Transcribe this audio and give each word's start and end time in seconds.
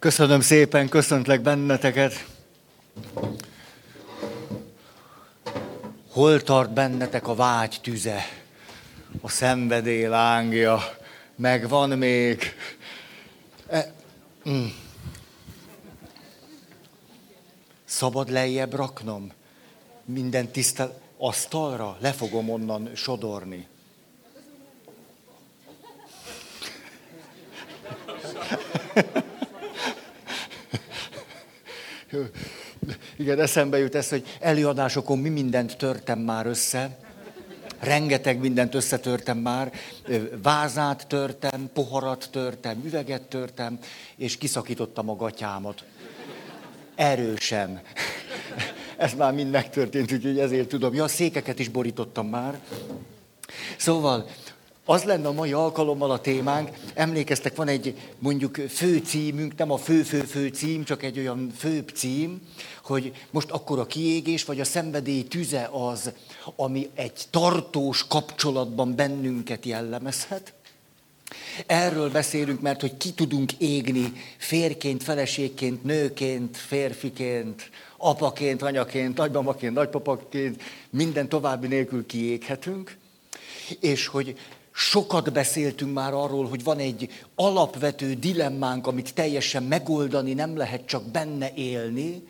Köszönöm 0.00 0.40
szépen, 0.40 0.88
köszöntlek 0.88 1.40
benneteket. 1.40 2.26
Hol 6.10 6.42
tart 6.42 6.72
bennetek 6.72 7.28
a 7.28 7.34
vágy 7.34 7.78
tüze, 7.82 8.24
a 9.20 9.28
szenvedély 9.28 10.06
lángja, 10.06 10.80
megvan 11.36 11.90
még? 11.90 12.42
E, 13.68 13.92
mm. 14.48 14.66
Szabad 17.84 18.30
lejjebb 18.30 18.74
raknom? 18.74 19.32
Minden 20.04 20.48
tisztel 20.48 21.00
asztalra? 21.18 21.96
Le 22.00 22.12
fogom 22.12 22.50
onnan 22.50 22.90
sodorni. 22.94 23.66
Igen, 33.16 33.40
eszembe 33.40 33.78
jut 33.78 33.94
ez, 33.94 34.08
hogy 34.08 34.36
előadásokon 34.40 35.18
mi 35.18 35.28
mindent 35.28 35.76
törtem 35.76 36.18
már 36.18 36.46
össze. 36.46 36.98
Rengeteg 37.80 38.38
mindent 38.38 38.74
összetörtem 38.74 39.38
már. 39.38 39.72
Vázát 40.42 41.06
törtem, 41.06 41.70
poharat 41.72 42.28
törtem, 42.32 42.82
üveget 42.84 43.22
törtem, 43.22 43.78
és 44.16 44.38
kiszakítottam 44.38 45.10
a 45.10 45.16
gatyámat. 45.16 45.84
Erősen. 46.94 47.80
Ez 48.96 49.14
már 49.14 49.32
mind 49.32 49.50
megtörtént, 49.50 50.12
úgyhogy 50.12 50.38
ezért 50.38 50.68
tudom. 50.68 50.94
Ja, 50.94 51.08
székeket 51.08 51.58
is 51.58 51.68
borítottam 51.68 52.28
már. 52.28 52.60
Szóval 53.76 54.26
az 54.90 55.04
lenne 55.04 55.28
a 55.28 55.32
mai 55.32 55.52
alkalommal 55.52 56.10
a 56.10 56.20
témánk, 56.20 56.70
emlékeztek, 56.94 57.56
van 57.56 57.68
egy 57.68 57.94
mondjuk 58.18 58.56
fő 58.68 58.98
címünk, 58.98 59.56
nem 59.56 59.70
a 59.70 59.76
fő-fő-fő 59.76 60.48
cím, 60.48 60.84
csak 60.84 61.02
egy 61.02 61.18
olyan 61.18 61.52
főbb 61.56 61.88
cím, 61.88 62.40
hogy 62.84 63.12
most 63.30 63.50
akkor 63.50 63.78
a 63.78 63.86
kiégés 63.86 64.44
vagy 64.44 64.60
a 64.60 64.64
szenvedély 64.64 65.22
tüze 65.22 65.68
az, 65.72 66.12
ami 66.56 66.90
egy 66.94 67.24
tartós 67.30 68.06
kapcsolatban 68.06 68.94
bennünket 68.94 69.64
jellemezhet. 69.64 70.52
Erről 71.66 72.10
beszélünk, 72.10 72.60
mert 72.60 72.80
hogy 72.80 72.96
ki 72.96 73.12
tudunk 73.12 73.52
égni 73.52 74.12
férként, 74.38 75.02
feleségként, 75.02 75.84
nőként, 75.84 76.56
férfiként, 76.56 77.70
apaként, 77.96 78.62
anyaként, 78.62 79.16
nagymamaként, 79.16 79.74
nagypapaként, 79.74 80.62
minden 80.90 81.28
további 81.28 81.66
nélkül 81.66 82.06
kiéghetünk, 82.06 82.96
és 83.80 84.06
hogy 84.06 84.36
Sokat 84.72 85.32
beszéltünk 85.32 85.94
már 85.94 86.12
arról, 86.12 86.48
hogy 86.48 86.64
van 86.64 86.78
egy 86.78 87.24
alapvető 87.34 88.14
dilemmánk, 88.14 88.86
amit 88.86 89.14
teljesen 89.14 89.62
megoldani 89.62 90.32
nem 90.32 90.56
lehet, 90.56 90.86
csak 90.86 91.02
benne 91.02 91.50
élni, 91.54 92.22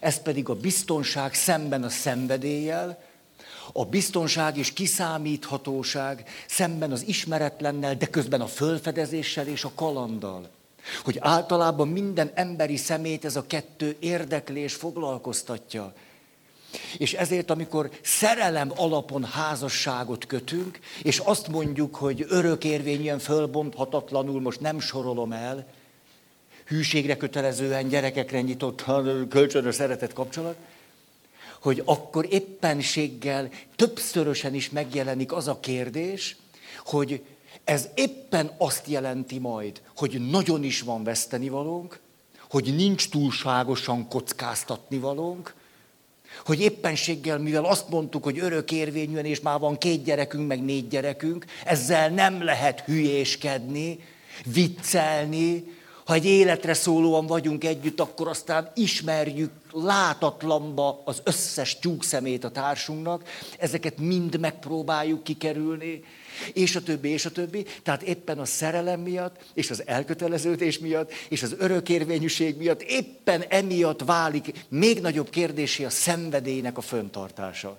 ez 0.00 0.22
pedig 0.22 0.48
a 0.48 0.54
biztonság 0.54 1.34
szemben 1.34 1.82
a 1.82 1.88
szenvedéllyel, 1.88 3.02
a 3.72 3.84
biztonság 3.84 4.56
és 4.56 4.72
kiszámíthatóság 4.72 6.28
szemben 6.48 6.92
az 6.92 7.06
ismeretlennel, 7.06 7.94
de 7.94 8.06
közben 8.06 8.40
a 8.40 8.46
fölfedezéssel 8.46 9.46
és 9.46 9.64
a 9.64 9.72
kalanddal. 9.74 10.48
Hogy 11.04 11.16
általában 11.20 11.88
minden 11.88 12.30
emberi 12.34 12.76
szemét 12.76 13.24
ez 13.24 13.36
a 13.36 13.46
kettő 13.46 13.96
érdeklés 14.00 14.74
foglalkoztatja. 14.74 15.94
És 16.96 17.12
ezért, 17.12 17.50
amikor 17.50 17.90
szerelem 18.02 18.72
alapon 18.76 19.24
házasságot 19.24 20.26
kötünk, 20.26 20.78
és 21.02 21.18
azt 21.18 21.48
mondjuk, 21.48 21.94
hogy 21.94 22.26
örökérvényűen 22.28 23.18
fölbonthatatlanul, 23.18 24.40
most 24.40 24.60
nem 24.60 24.80
sorolom 24.80 25.32
el, 25.32 25.66
hűségre 26.66 27.16
kötelezően, 27.16 27.88
gyerekekre 27.88 28.40
nyitott, 28.40 28.84
kölcsönös 29.28 29.74
szeretet 29.74 30.12
kapcsolat, 30.12 30.56
hogy 31.60 31.82
akkor 31.84 32.26
éppenséggel 32.30 33.48
többszörösen 33.76 34.54
is 34.54 34.70
megjelenik 34.70 35.32
az 35.32 35.48
a 35.48 35.60
kérdés, 35.60 36.36
hogy 36.84 37.22
ez 37.64 37.88
éppen 37.94 38.50
azt 38.58 38.86
jelenti 38.86 39.38
majd, 39.38 39.80
hogy 39.96 40.30
nagyon 40.30 40.64
is 40.64 40.80
van 40.80 41.04
vesztenivalónk, 41.04 42.00
hogy 42.50 42.74
nincs 42.76 43.08
túlságosan 43.08 44.08
kockáztatni 44.08 44.98
valónk, 44.98 45.54
hogy 46.44 46.60
éppenséggel, 46.60 47.38
mivel 47.38 47.64
azt 47.64 47.88
mondtuk, 47.88 48.24
hogy 48.24 48.38
örökérvényűen, 48.38 49.24
és 49.24 49.40
már 49.40 49.58
van 49.58 49.78
két 49.78 50.04
gyerekünk, 50.04 50.46
meg 50.46 50.64
négy 50.64 50.88
gyerekünk, 50.88 51.44
ezzel 51.64 52.08
nem 52.08 52.44
lehet 52.44 52.80
hülyéskedni, 52.80 53.98
viccelni, 54.44 55.64
ha 56.04 56.14
egy 56.14 56.24
életre 56.24 56.74
szólóan 56.74 57.26
vagyunk 57.26 57.64
együtt, 57.64 58.00
akkor 58.00 58.28
aztán 58.28 58.70
ismerjük 58.74 59.50
látatlanba 59.72 61.02
az 61.04 61.20
összes 61.24 61.78
tyúkszemét 61.78 62.44
a 62.44 62.50
társunknak, 62.50 63.28
ezeket 63.58 63.98
mind 63.98 64.40
megpróbáljuk 64.40 65.22
kikerülni, 65.22 66.04
és 66.52 66.76
a 66.76 66.82
többi, 66.82 67.08
és 67.08 67.24
a 67.24 67.30
többi. 67.30 67.66
Tehát 67.82 68.02
éppen 68.02 68.38
a 68.38 68.44
szerelem 68.44 69.00
miatt, 69.00 69.36
és 69.54 69.70
az 69.70 69.86
elköteleződés 69.86 70.78
miatt, 70.78 71.12
és 71.28 71.42
az 71.42 71.54
örökérvényűség 71.58 72.56
miatt, 72.56 72.82
éppen 72.82 73.42
emiatt 73.48 74.04
válik 74.04 74.66
még 74.68 75.00
nagyobb 75.00 75.30
kérdésé 75.30 75.84
a 75.84 75.90
szenvedélynek 75.90 76.76
a 76.76 76.80
föntartása. 76.80 77.78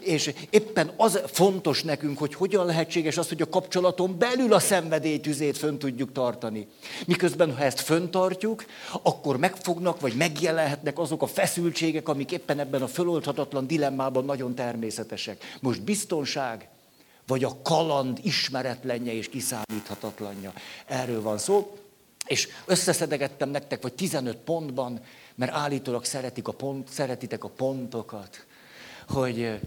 És 0.00 0.32
éppen 0.50 0.90
az 0.96 1.20
fontos 1.26 1.82
nekünk, 1.82 2.18
hogy 2.18 2.34
hogyan 2.34 2.66
lehetséges 2.66 3.16
az, 3.16 3.28
hogy 3.28 3.42
a 3.42 3.48
kapcsolaton 3.48 4.18
belül 4.18 4.52
a 4.52 4.58
szenvedélytüzét 4.58 5.58
fönn 5.58 5.78
tudjuk 5.78 6.12
tartani. 6.12 6.66
Miközben, 7.06 7.54
ha 7.54 7.62
ezt 7.62 7.80
föntartjuk, 7.80 8.64
akkor 9.02 9.36
megfognak, 9.36 10.00
vagy 10.00 10.14
megjelenhetnek 10.14 10.98
azok 10.98 11.22
a 11.22 11.26
feszültségek, 11.26 12.08
amik 12.08 12.32
éppen 12.32 12.58
ebben 12.58 12.82
a 12.82 12.88
föloldhatatlan 12.88 13.66
dilemmában 13.66 14.24
nagyon 14.24 14.54
természetesek. 14.54 15.44
Most 15.60 15.82
biztonság, 15.82 16.68
vagy 17.26 17.44
a 17.44 17.56
kaland 17.62 18.18
ismeretlenje 18.22 19.12
és 19.12 19.28
kiszámíthatatlanja. 19.28 20.52
Erről 20.86 21.22
van 21.22 21.38
szó. 21.38 21.76
És 22.26 22.48
összeszedegettem 22.66 23.48
nektek, 23.48 23.82
vagy 23.82 23.92
15 23.92 24.36
pontban, 24.36 25.00
mert 25.34 25.52
állítólag 25.52 26.04
szeretik 26.04 26.48
a 26.48 26.52
pont, 26.52 26.88
szeretitek 26.88 27.44
a 27.44 27.48
pontokat, 27.48 28.44
hogy 29.08 29.60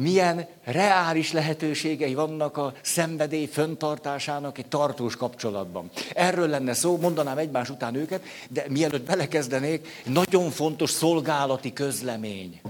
milyen 0.00 0.46
reális 0.64 1.32
lehetőségei 1.32 2.14
vannak 2.14 2.56
a 2.56 2.72
szenvedély 2.82 3.46
föntartásának 3.46 4.58
egy 4.58 4.66
tartós 4.66 5.16
kapcsolatban. 5.16 5.90
Erről 6.14 6.48
lenne 6.48 6.72
szó, 6.72 6.96
mondanám 6.96 7.38
egymás 7.38 7.70
után 7.70 7.94
őket, 7.94 8.22
de 8.48 8.64
mielőtt 8.68 9.06
belekezdenék, 9.06 9.88
nagyon 10.04 10.50
fontos 10.50 10.90
szolgálati 10.90 11.72
közlemény. 11.72 12.60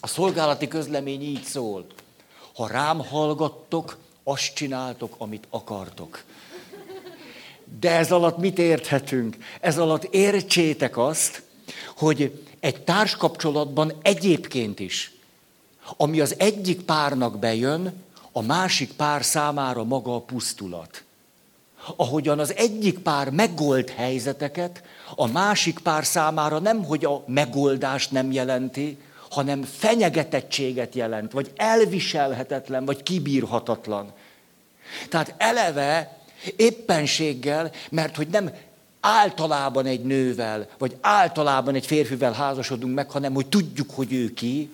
A 0.00 0.06
szolgálati 0.06 0.68
közlemény 0.68 1.22
így 1.22 1.42
szól. 1.42 1.86
Ha 2.54 2.66
rám 2.66 2.98
hallgattok, 2.98 3.98
azt 4.24 4.54
csináltok, 4.54 5.14
amit 5.18 5.46
akartok. 5.50 6.24
De 7.80 7.90
ez 7.90 8.12
alatt 8.12 8.38
mit 8.38 8.58
érthetünk? 8.58 9.36
Ez 9.60 9.78
alatt 9.78 10.04
értsétek 10.04 10.96
azt, 10.96 11.42
hogy 11.96 12.42
egy 12.60 12.82
társkapcsolatban 12.82 13.92
egyébként 14.02 14.80
is, 14.80 15.12
ami 15.96 16.20
az 16.20 16.34
egyik 16.38 16.82
párnak 16.82 17.38
bejön, 17.38 17.92
a 18.32 18.42
másik 18.42 18.92
pár 18.92 19.24
számára 19.24 19.84
maga 19.84 20.14
a 20.14 20.20
pusztulat. 20.20 21.02
Ahogyan 21.96 22.38
az 22.38 22.54
egyik 22.54 22.98
pár 22.98 23.30
megold 23.30 23.90
helyzeteket, 23.90 24.82
a 25.14 25.26
másik 25.26 25.78
pár 25.78 26.04
számára 26.04 26.58
nem, 26.58 26.84
hogy 26.84 27.04
a 27.04 27.24
megoldást 27.26 28.10
nem 28.10 28.32
jelenti, 28.32 28.98
hanem 29.30 29.62
fenyegetettséget 29.62 30.94
jelent, 30.94 31.32
vagy 31.32 31.52
elviselhetetlen, 31.56 32.84
vagy 32.84 33.02
kibírhatatlan. 33.02 34.12
Tehát 35.08 35.34
eleve 35.36 36.18
éppenséggel, 36.56 37.70
mert 37.90 38.16
hogy 38.16 38.28
nem 38.28 38.50
általában 39.08 39.86
egy 39.86 40.04
nővel, 40.04 40.68
vagy 40.78 40.96
általában 41.00 41.74
egy 41.74 41.86
férfivel 41.86 42.32
házasodunk 42.32 42.94
meg, 42.94 43.10
hanem 43.10 43.34
hogy 43.34 43.46
tudjuk, 43.46 43.90
hogy 43.90 44.12
ő 44.12 44.32
ki, 44.34 44.70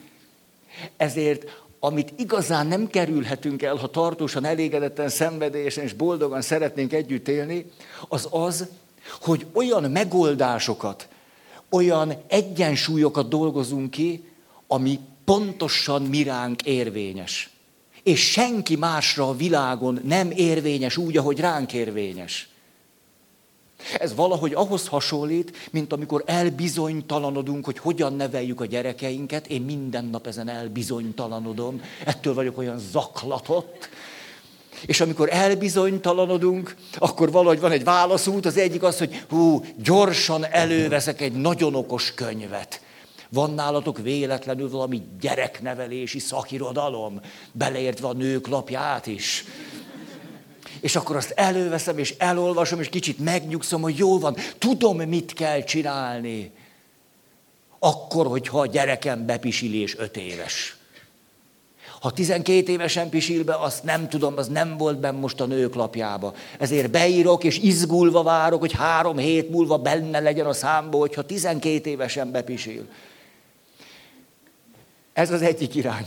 ezért 0.96 1.62
amit 1.81 2.12
igazán 2.16 2.66
nem 2.66 2.86
kerülhetünk 2.86 3.62
el, 3.62 3.76
ha 3.76 3.90
tartósan, 3.90 4.44
elégedetten, 4.44 5.08
szenvedélyesen 5.08 5.84
és 5.84 5.92
boldogan 5.92 6.42
szeretnénk 6.42 6.92
együtt 6.92 7.28
élni, 7.28 7.70
az 8.08 8.28
az, 8.31 8.69
hogy 9.20 9.46
olyan 9.52 9.90
megoldásokat, 9.90 11.08
olyan 11.69 12.12
egyensúlyokat 12.26 13.28
dolgozunk 13.28 13.90
ki, 13.90 14.25
ami 14.66 14.98
pontosan 15.25 16.02
miránk 16.02 16.62
érvényes. 16.62 17.50
És 18.02 18.31
senki 18.31 18.76
másra 18.76 19.28
a 19.28 19.36
világon 19.36 20.00
nem 20.04 20.31
érvényes 20.31 20.96
úgy, 20.96 21.16
ahogy 21.16 21.40
ránk 21.40 21.72
érvényes. 21.72 22.48
Ez 23.98 24.14
valahogy 24.14 24.52
ahhoz 24.52 24.88
hasonlít, 24.88 25.69
mint 25.70 25.92
amikor 25.92 26.22
elbizonytalanodunk, 26.26 27.64
hogy 27.64 27.78
hogyan 27.78 28.12
neveljük 28.12 28.60
a 28.60 28.66
gyerekeinket. 28.66 29.46
Én 29.46 29.62
minden 29.62 30.04
nap 30.04 30.26
ezen 30.26 30.48
elbizonytalanodom, 30.48 31.82
ettől 32.04 32.34
vagyok 32.34 32.58
olyan 32.58 32.78
zaklatott. 32.78 33.88
És 34.86 35.00
amikor 35.00 35.28
elbizonytalanodunk, 35.32 36.76
akkor 36.98 37.31
valahogy 37.31 37.60
van 37.60 37.72
egy 37.72 37.84
válaszút, 37.84 38.46
az 38.46 38.56
egyik 38.56 38.82
az, 38.82 38.98
hogy 38.98 39.25
hú, 39.28 39.64
gyorsan 39.76 40.44
előveszek 40.44 41.20
egy 41.20 41.32
nagyon 41.32 41.75
okos 41.75 42.14
könyvet. 42.14 42.81
Van 43.31 43.50
nálatok 43.50 43.98
véletlenül 43.98 44.70
valami 44.70 45.02
gyereknevelési 45.20 46.19
szakirodalom, 46.19 47.20
beleértve 47.52 48.08
a 48.08 48.12
nők 48.12 48.48
lapját 48.48 49.06
is. 49.06 49.44
És 50.84 50.96
akkor 50.96 51.16
azt 51.16 51.31
előveszem, 51.31 51.98
és 51.98 52.14
elolvasom, 52.19 52.81
és 52.81 52.88
kicsit 52.88 53.19
megnyugszom, 53.19 53.82
hogy 53.82 53.98
jó 53.98 54.19
van, 54.19 54.36
tudom, 54.58 54.96
mit 54.96 55.32
kell 55.32 55.62
csinálni. 55.62 56.50
Akkor, 57.78 58.26
hogyha 58.26 58.60
a 58.60 58.66
gyerekem 58.66 59.26
bepisilés 59.26 59.96
öt 59.98 60.16
éves. 60.16 60.76
Ha 62.00 62.10
12 62.10 62.72
évesen 62.72 63.08
pisil 63.08 63.44
be, 63.44 63.54
azt 63.54 63.84
nem 63.84 64.08
tudom, 64.08 64.36
az 64.36 64.48
nem 64.48 64.76
volt 64.76 64.98
benne 64.98 65.19
most 65.19 65.40
a 65.40 65.46
nők 65.46 65.75
lapjába. 65.75 66.34
Ezért 66.58 66.90
beírok, 66.90 67.44
és 67.44 67.58
izgulva 67.58 68.22
várok, 68.22 68.60
hogy 68.60 68.72
három 68.72 69.16
hét 69.16 69.50
múlva 69.50 69.78
benne 69.78 70.20
legyen 70.20 70.46
a 70.46 70.52
számba, 70.52 70.98
hogyha 70.98 71.22
12 71.22 71.90
évesen 71.90 72.31
bepisil. 72.31 72.86
Ez 75.12 75.31
az 75.31 75.42
egyik 75.42 75.75
irány. 75.75 76.06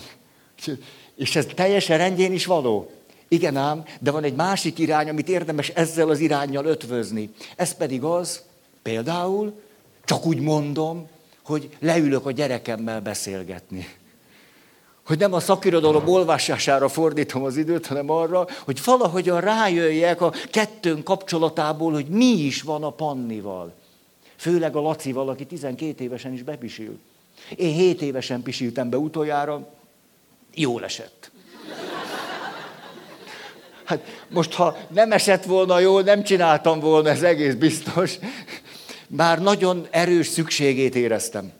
És 1.16 1.36
ez 1.36 1.46
teljesen 1.56 1.98
rendjén 1.98 2.34
is 2.34 2.46
való. 2.46 2.97
Igen 3.28 3.56
ám, 3.56 3.84
de 4.00 4.12
van 4.12 4.24
egy 4.24 4.36
másik 4.36 4.80
irány, 4.80 5.10
amit 5.10 5.30
érdemes 5.30 5.70
ezzel 5.70 6.10
az 6.10 6.20
irányjal 6.20 6.66
ötvözni. 6.66 7.30
Ez 7.56 7.74
pedig 7.74 8.04
az, 8.04 8.42
például, 8.82 9.62
csak 10.06 10.26
úgy 10.26 10.40
mondom, 10.40 11.08
hogy 11.44 11.70
leülök 11.80 12.26
a 12.26 12.32
gyerekemmel 12.32 13.02
beszélgetni. 13.02 13.88
Hogy 15.06 15.18
nem 15.18 15.34
a 15.34 15.40
szakirodalom 15.40 16.08
olvasására 16.08 16.90
fordítom 16.90 17.44
az 17.44 17.58
időt, 17.58 17.86
hanem 17.86 18.10
arra, 18.10 18.48
hogy 18.64 18.84
valahogyan 18.84 19.42
rájöjjek 19.42 20.22
a 20.22 20.34
kettőn 20.52 21.04
kapcsolatából, 21.04 21.94
hogy 21.94 22.08
mi 22.08 22.26
is 22.26 22.62
van 22.62 22.84
a 22.84 22.90
Pannival. 22.90 23.74
Főleg 24.36 24.76
a 24.76 24.82
Lacival, 24.82 25.30
aki 25.30 25.46
12 25.46 26.04
évesen 26.04 26.34
is 26.34 26.44
bepisil. 26.44 26.98
Én 27.56 27.74
7 27.74 28.02
évesen 28.02 28.42
pisiltem 28.42 28.90
be 28.90 28.98
utoljára, 28.98 29.68
jól 30.54 30.84
esett. 30.84 31.32
Hát 33.88 34.26
most, 34.30 34.54
ha 34.54 34.78
nem 34.90 35.12
esett 35.12 35.44
volna 35.44 35.80
jól, 35.80 36.02
nem 36.02 36.24
csináltam 36.24 36.80
volna, 36.80 37.10
ez 37.10 37.24
egész 37.24 37.54
biztos. 37.54 38.18
Már 39.08 39.42
nagyon 39.42 39.88
erős 39.90 40.28
szükségét 40.28 40.96
éreztem. 40.96 41.52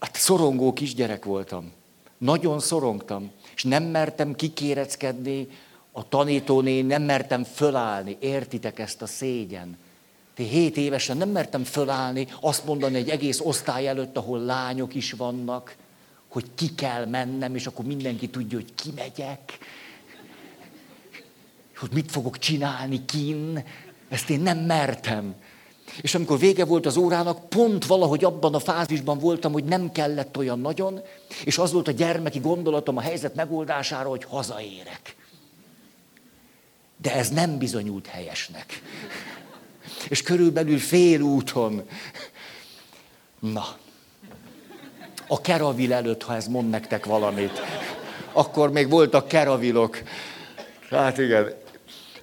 Hát 0.00 0.16
szorongó 0.16 0.72
kisgyerek 0.72 1.24
voltam. 1.24 1.72
Nagyon 2.18 2.60
szorongtam. 2.60 3.30
És 3.54 3.62
nem 3.62 3.82
mertem 3.82 4.34
kikéreckedni, 4.34 5.48
a 5.92 6.08
tanítóné 6.08 6.80
nem 6.80 7.02
mertem 7.02 7.44
fölállni. 7.44 8.16
Értitek 8.20 8.78
ezt 8.78 9.02
a 9.02 9.06
szégyen? 9.06 9.78
Te 10.34 10.42
hét 10.42 10.76
évesen 10.76 11.16
nem 11.16 11.28
mertem 11.28 11.64
fölállni, 11.64 12.26
azt 12.40 12.64
mondani 12.64 12.96
egy 12.96 13.08
egész 13.08 13.40
osztály 13.40 13.88
előtt, 13.88 14.16
ahol 14.16 14.38
lányok 14.38 14.94
is 14.94 15.12
vannak, 15.12 15.74
hogy 16.34 16.44
ki 16.54 16.74
kell 16.74 17.06
mennem, 17.06 17.54
és 17.54 17.66
akkor 17.66 17.84
mindenki 17.84 18.28
tudja, 18.28 18.58
hogy 18.58 18.74
kimegyek. 18.74 19.58
Hogy 21.76 21.90
mit 21.92 22.10
fogok 22.10 22.38
csinálni 22.38 23.04
kin. 23.04 23.64
Ezt 24.08 24.30
én 24.30 24.40
nem 24.40 24.58
mertem. 24.58 25.34
És 26.00 26.14
amikor 26.14 26.38
vége 26.38 26.64
volt 26.64 26.86
az 26.86 26.96
órának, 26.96 27.48
pont 27.48 27.86
valahogy 27.86 28.24
abban 28.24 28.54
a 28.54 28.58
fázisban 28.58 29.18
voltam, 29.18 29.52
hogy 29.52 29.64
nem 29.64 29.92
kellett 29.92 30.36
olyan 30.36 30.60
nagyon, 30.60 31.00
és 31.44 31.58
az 31.58 31.72
volt 31.72 31.88
a 31.88 31.92
gyermeki 31.92 32.38
gondolatom 32.38 32.96
a 32.96 33.00
helyzet 33.00 33.34
megoldására, 33.34 34.08
hogy 34.08 34.24
hazaérek. 34.24 35.16
De 36.96 37.14
ez 37.14 37.28
nem 37.28 37.58
bizonyult 37.58 38.06
helyesnek. 38.06 38.82
És 40.08 40.22
körülbelül 40.22 40.78
fél 40.78 41.20
úton, 41.20 41.82
na, 43.38 43.76
a 45.26 45.40
keravil 45.40 45.92
előtt, 45.92 46.22
ha 46.22 46.34
ez 46.34 46.46
mond 46.46 46.70
nektek 46.70 47.04
valamit, 47.04 47.60
akkor 48.32 48.70
még 48.70 48.88
voltak 48.90 49.28
keravilok. 49.28 50.02
Hát 50.90 51.18
igen. 51.18 51.52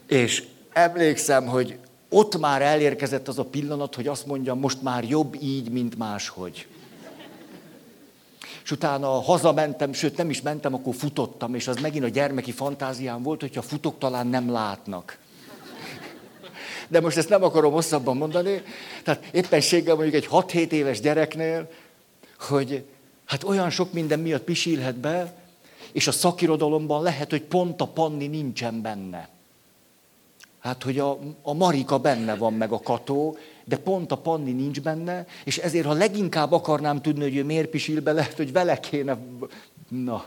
És 0.07 0.43
emlékszem, 0.73 1.45
hogy 1.45 1.77
ott 2.09 2.39
már 2.39 2.61
elérkezett 2.61 3.27
az 3.27 3.39
a 3.39 3.45
pillanat, 3.45 3.95
hogy 3.95 4.07
azt 4.07 4.25
mondjam, 4.25 4.59
most 4.59 4.81
már 4.81 5.03
jobb 5.03 5.35
így, 5.41 5.69
mint 5.69 5.97
máshogy. 5.97 6.67
És 8.63 8.71
utána 8.71 9.07
hazamentem, 9.07 9.93
sőt 9.93 10.17
nem 10.17 10.29
is 10.29 10.41
mentem, 10.41 10.73
akkor 10.73 10.95
futottam, 10.95 11.55
és 11.55 11.67
az 11.67 11.75
megint 11.81 12.03
a 12.03 12.07
gyermeki 12.07 12.51
fantáziám 12.51 13.23
volt, 13.23 13.41
hogyha 13.41 13.61
futok, 13.61 13.97
talán 13.97 14.27
nem 14.27 14.51
látnak. 14.51 15.17
De 16.87 17.01
most 17.01 17.17
ezt 17.17 17.29
nem 17.29 17.43
akarom 17.43 17.71
hosszabban 17.71 18.17
mondani. 18.17 18.63
Tehát 19.03 19.25
éppenséggel 19.31 19.95
mondjuk 19.95 20.15
egy 20.15 20.27
6-7 20.31 20.71
éves 20.71 20.99
gyereknél, 20.99 21.69
hogy 22.41 22.83
hát 23.25 23.43
olyan 23.43 23.69
sok 23.69 23.93
minden 23.93 24.19
miatt 24.19 24.43
pisilhet 24.43 24.95
be, 24.95 25.33
és 25.91 26.07
a 26.07 26.11
szakirodalomban 26.11 27.03
lehet, 27.03 27.29
hogy 27.29 27.41
pont 27.41 27.81
a 27.81 27.87
panni 27.87 28.27
nincsen 28.27 28.81
benne. 28.81 29.29
Hát, 30.59 30.83
hogy 30.83 30.99
a, 30.99 31.19
a 31.41 31.53
Marika 31.53 31.99
benne 31.99 32.35
van, 32.35 32.53
meg 32.53 32.71
a 32.71 32.79
Kató, 32.79 33.37
de 33.65 33.77
pont 33.77 34.11
a 34.11 34.17
Panni 34.17 34.51
nincs 34.51 34.81
benne, 34.81 35.25
és 35.43 35.57
ezért, 35.57 35.85
ha 35.85 35.93
leginkább 35.93 36.51
akarnám 36.51 37.01
tudni, 37.01 37.21
hogy 37.23 37.35
ő 37.35 37.43
miért 37.43 37.69
pisil 37.69 38.01
be, 38.01 38.11
lehet, 38.11 38.35
hogy 38.35 38.51
vele 38.51 38.79
kéne... 38.79 39.17
Na, 39.89 40.25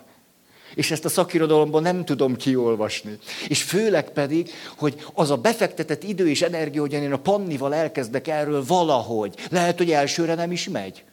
és 0.74 0.90
ezt 0.90 1.04
a 1.04 1.08
szakirodalomban 1.08 1.82
nem 1.82 2.04
tudom 2.04 2.36
kiolvasni. 2.36 3.18
És 3.48 3.62
főleg 3.62 4.10
pedig, 4.10 4.50
hogy 4.76 5.06
az 5.14 5.30
a 5.30 5.36
befektetett 5.36 6.02
idő 6.02 6.28
és 6.28 6.42
energia, 6.42 6.80
hogy 6.80 6.92
én 6.92 7.12
a 7.12 7.18
Pannival 7.18 7.74
elkezdek 7.74 8.28
erről 8.28 8.64
valahogy, 8.64 9.34
lehet, 9.50 9.78
hogy 9.78 9.90
elsőre 9.90 10.34
nem 10.34 10.52
is 10.52 10.68
megy. 10.68 11.04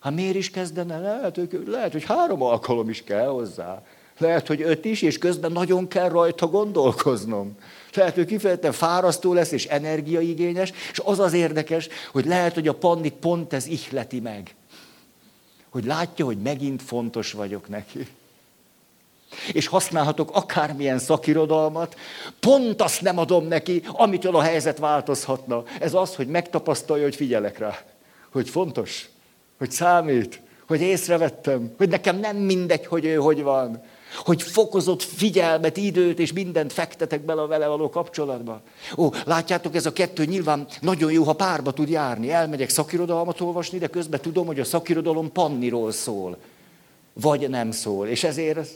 Hát 0.00 0.14
miért 0.14 0.34
is 0.34 0.50
kezdene? 0.50 0.98
Lehet, 0.98 1.36
hogy, 1.36 1.62
lehet, 1.66 1.92
hogy 1.92 2.04
három 2.04 2.42
alkalom 2.42 2.88
is 2.88 3.04
kell 3.04 3.26
hozzá. 3.26 3.82
Lehet, 4.18 4.46
hogy 4.46 4.62
öt 4.62 4.84
is, 4.84 5.02
és 5.02 5.18
közben 5.18 5.52
nagyon 5.52 5.88
kell 5.88 6.08
rajta 6.08 6.46
gondolkoznom. 6.46 7.56
Lehet, 7.94 8.14
hogy 8.14 8.26
kifejezetten 8.26 8.72
fárasztó 8.72 9.32
lesz, 9.32 9.52
és 9.52 9.66
energiaigényes, 9.66 10.72
és 10.92 11.00
az 11.04 11.18
az 11.18 11.32
érdekes, 11.32 11.88
hogy 12.12 12.26
lehet, 12.26 12.54
hogy 12.54 12.68
a 12.68 12.74
pandit 12.74 13.12
pont 13.12 13.52
ez 13.52 13.66
ihleti 13.66 14.20
meg. 14.20 14.54
Hogy 15.68 15.84
látja, 15.84 16.24
hogy 16.24 16.38
megint 16.38 16.82
fontos 16.82 17.32
vagyok 17.32 17.68
neki. 17.68 18.06
És 19.52 19.66
használhatok 19.66 20.30
akármilyen 20.32 20.98
szakirodalmat, 20.98 21.96
pont 22.40 22.82
azt 22.82 23.00
nem 23.00 23.18
adom 23.18 23.46
neki, 23.46 23.82
amitől 23.92 24.36
a 24.36 24.42
helyzet 24.42 24.78
változhatna. 24.78 25.62
Ez 25.80 25.94
az, 25.94 26.14
hogy 26.14 26.26
megtapasztalja, 26.26 27.02
hogy 27.02 27.16
figyelek 27.16 27.58
rá. 27.58 27.78
Hogy 28.30 28.48
fontos, 28.48 29.08
hogy 29.58 29.70
számít, 29.70 30.42
hogy 30.66 30.80
észrevettem, 30.80 31.74
hogy 31.78 31.88
nekem 31.88 32.18
nem 32.18 32.36
mindegy, 32.36 32.86
hogy 32.86 33.04
ő 33.04 33.14
hogy 33.14 33.42
van 33.42 33.82
hogy 34.24 34.42
fokozott 34.42 35.02
figyelmet, 35.02 35.76
időt 35.76 36.18
és 36.18 36.32
mindent 36.32 36.72
fektetek 36.72 37.24
bele 37.24 37.42
a 37.42 37.46
vele 37.46 37.66
való 37.66 37.90
kapcsolatba. 37.90 38.60
Ó, 38.96 39.10
látjátok, 39.24 39.74
ez 39.74 39.86
a 39.86 39.92
kettő 39.92 40.24
nyilván 40.24 40.66
nagyon 40.80 41.12
jó, 41.12 41.22
ha 41.22 41.32
párba 41.32 41.72
tud 41.72 41.88
járni. 41.88 42.30
Elmegyek 42.30 42.68
szakirodalmat 42.68 43.40
olvasni, 43.40 43.78
de 43.78 43.86
közben 43.86 44.20
tudom, 44.20 44.46
hogy 44.46 44.60
a 44.60 44.64
szakirodalom 44.64 45.32
panniról 45.32 45.92
szól. 45.92 46.38
Vagy 47.12 47.48
nem 47.48 47.70
szól. 47.70 48.06
És 48.06 48.24
ezért 48.24 48.68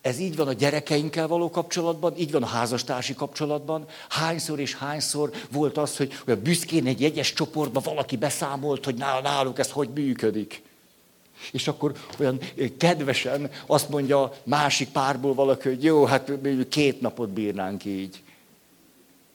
ez, 0.00 0.18
így 0.18 0.36
van 0.36 0.48
a 0.48 0.52
gyerekeinkkel 0.52 1.28
való 1.28 1.50
kapcsolatban, 1.50 2.16
így 2.16 2.32
van 2.32 2.42
a 2.42 2.46
házastársi 2.46 3.14
kapcsolatban. 3.14 3.84
Hányszor 4.08 4.58
és 4.58 4.74
hányszor 4.74 5.30
volt 5.50 5.78
az, 5.78 5.96
hogy 5.96 6.12
a 6.26 6.34
büszkén 6.34 6.86
egy 6.86 7.00
jegyes 7.00 7.32
csoportban 7.32 7.82
valaki 7.82 8.16
beszámolt, 8.16 8.84
hogy 8.84 8.94
náluk 8.94 9.58
ez 9.58 9.70
hogy 9.70 9.88
működik. 9.94 10.62
És 11.52 11.68
akkor 11.68 11.92
olyan 12.18 12.40
kedvesen 12.78 13.50
azt 13.66 13.88
mondja 13.88 14.32
másik 14.44 14.88
párból 14.88 15.34
valaki, 15.34 15.68
hogy 15.68 15.84
jó, 15.84 16.04
hát 16.04 16.32
két 16.68 17.00
napot 17.00 17.28
bírnánk 17.28 17.84
így. 17.84 18.22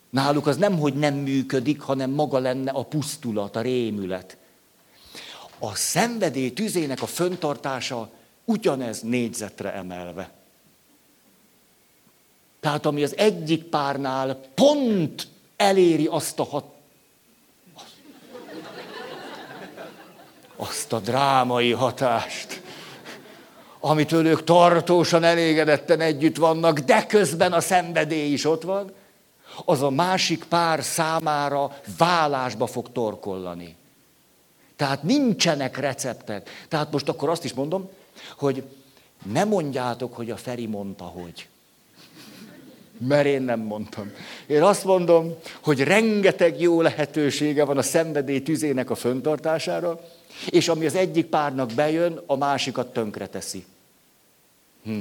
Náluk 0.09 0.47
az 0.47 0.57
nem, 0.57 0.79
hogy 0.79 0.93
nem 0.93 1.13
működik, 1.13 1.81
hanem 1.81 2.09
maga 2.09 2.39
lenne 2.39 2.71
a 2.71 2.83
pusztulat, 2.83 3.55
a 3.55 3.61
rémület. 3.61 4.37
A 5.59 5.75
szenvedély 5.75 6.53
tüzének 6.53 7.01
a 7.01 7.05
föntartása 7.05 8.09
ugyanez 8.45 9.01
négyzetre 9.01 9.73
emelve. 9.73 10.42
Tehát 12.63 12.85
ami 12.85 13.03
az 13.03 13.17
egyik 13.17 13.63
párnál 13.63 14.39
pont 14.53 15.27
eléri 15.55 16.05
azt 16.05 16.39
a 16.39 16.43
hat, 16.43 16.65
azt 20.55 20.93
a 20.93 20.99
drámai 20.99 21.71
hatást, 21.71 22.61
amitől 23.79 24.25
ők 24.25 24.43
tartósan 24.43 25.23
elégedetten 25.23 25.99
együtt 25.99 26.37
vannak, 26.37 26.79
de 26.79 27.05
közben 27.05 27.53
a 27.53 27.61
szenvedély 27.61 28.31
is 28.31 28.45
ott 28.45 28.63
van, 28.63 28.91
az 29.65 29.81
a 29.81 29.89
másik 29.89 30.43
pár 30.43 30.83
számára 30.83 31.77
válásba 31.97 32.67
fog 32.67 32.91
torkollani. 32.91 33.75
Tehát 34.75 35.03
nincsenek 35.03 35.77
receptek. 35.77 36.49
Tehát 36.67 36.91
most 36.91 37.09
akkor 37.09 37.29
azt 37.29 37.43
is 37.43 37.53
mondom, 37.53 37.89
hogy 38.37 38.63
Ne 39.31 39.43
mondjátok, 39.43 40.15
hogy 40.15 40.31
a 40.31 40.37
Feri 40.37 40.65
mondta, 40.65 41.03
hogy. 41.03 41.47
Mert 42.97 43.25
én 43.25 43.41
nem 43.41 43.59
mondtam. 43.59 44.11
Én 44.47 44.61
azt 44.61 44.83
mondom, 44.83 45.35
hogy 45.61 45.81
rengeteg 45.81 46.61
jó 46.61 46.81
lehetősége 46.81 47.65
van 47.65 47.77
a 47.77 47.81
szenvedély 47.81 48.41
tüzének 48.41 48.89
a 48.89 48.95
föntartására, 48.95 49.99
és 50.49 50.67
ami 50.67 50.85
az 50.85 50.95
egyik 50.95 51.25
párnak 51.25 51.73
bejön, 51.73 52.21
a 52.25 52.35
másikat 52.35 52.93
tönkreteszi. 52.93 53.65
Hm. 54.83 54.97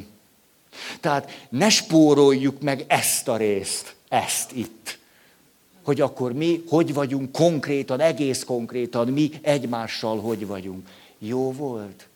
Tehát 1.01 1.47
ne 1.49 1.69
spóroljuk 1.69 2.61
meg 2.61 2.85
ezt 2.87 3.29
a 3.29 3.37
részt, 3.37 3.95
ezt 4.09 4.53
itt. 4.53 4.99
Hogy 5.83 6.01
akkor 6.01 6.33
mi 6.33 6.63
hogy 6.69 6.95
vagyunk 6.95 7.33
konkrétan, 7.33 8.01
egész 8.01 8.45
konkrétan, 8.45 9.09
mi 9.09 9.31
egymással 9.41 10.21
hogy 10.21 10.47
vagyunk. 10.47 10.89
Jó 11.19 11.53
volt? 11.53 12.07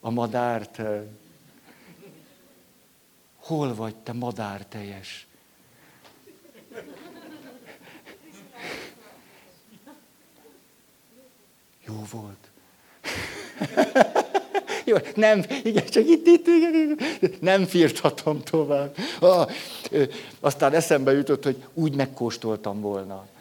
A 0.00 0.10
madárt. 0.10 0.80
Hol 3.46 3.74
vagy 3.74 3.96
te 3.96 4.12
madárteljes? 4.12 5.26
Jó 11.86 12.02
volt. 12.10 12.50
Jó, 14.84 14.96
nem, 15.14 15.44
igen, 15.62 15.86
csak 15.86 16.06
itt, 16.06 16.26
itt, 16.26 16.46
igen, 16.46 16.98
nem 17.40 17.64
firtatom 17.64 18.42
tovább. 18.42 18.96
Ah, 19.20 19.50
aztán 20.40 20.74
eszembe 20.74 21.12
jutott, 21.12 21.44
hogy 21.44 21.64
úgy 21.74 21.94
megkóstoltam 21.94 22.80
volna. 22.80 23.26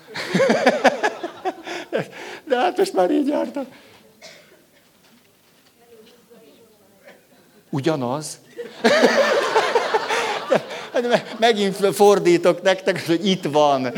De 2.47 2.57
hát 2.57 2.77
most 2.77 2.93
már 2.93 3.12
így 3.12 3.27
jártam. 3.27 3.67
Ugyanaz? 7.69 8.39
Megint 11.40 11.75
fordítok 11.96 12.62
nektek, 12.62 13.06
hogy 13.06 13.28
itt 13.28 13.44
van. 13.44 13.94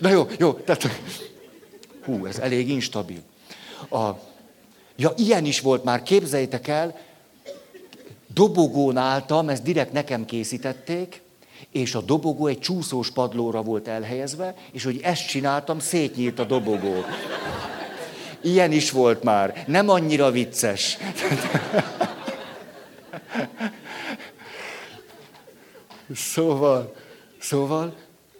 Na 0.00 0.08
jó, 0.08 0.26
jó, 0.38 0.52
tehát, 0.52 0.88
hú, 2.04 2.26
ez 2.26 2.38
elég 2.38 2.70
instabil. 2.70 3.22
A, 3.90 4.08
ja, 4.96 5.12
ilyen 5.16 5.44
is 5.44 5.60
volt 5.60 5.84
már, 5.84 6.02
képzeljétek 6.02 6.68
el, 6.68 6.98
dobogón 8.34 8.96
álltam, 8.96 9.48
ezt 9.48 9.62
direkt 9.62 9.92
nekem 9.92 10.24
készítették, 10.24 11.22
és 11.72 11.94
a 11.94 12.00
dobogó 12.00 12.46
egy 12.46 12.58
csúszós 12.58 13.10
padlóra 13.10 13.62
volt 13.62 13.88
elhelyezve, 13.88 14.54
és 14.72 14.84
hogy 14.84 15.00
ezt 15.02 15.26
csináltam, 15.26 15.78
szétnyílt 15.78 16.38
a 16.38 16.44
dobogó. 16.44 17.04
Ilyen 18.40 18.72
is 18.72 18.90
volt 18.90 19.22
már, 19.22 19.64
nem 19.66 19.88
annyira 19.88 20.30
vicces. 20.30 20.98
Szóval, 26.14 26.94
szóval 27.38 27.94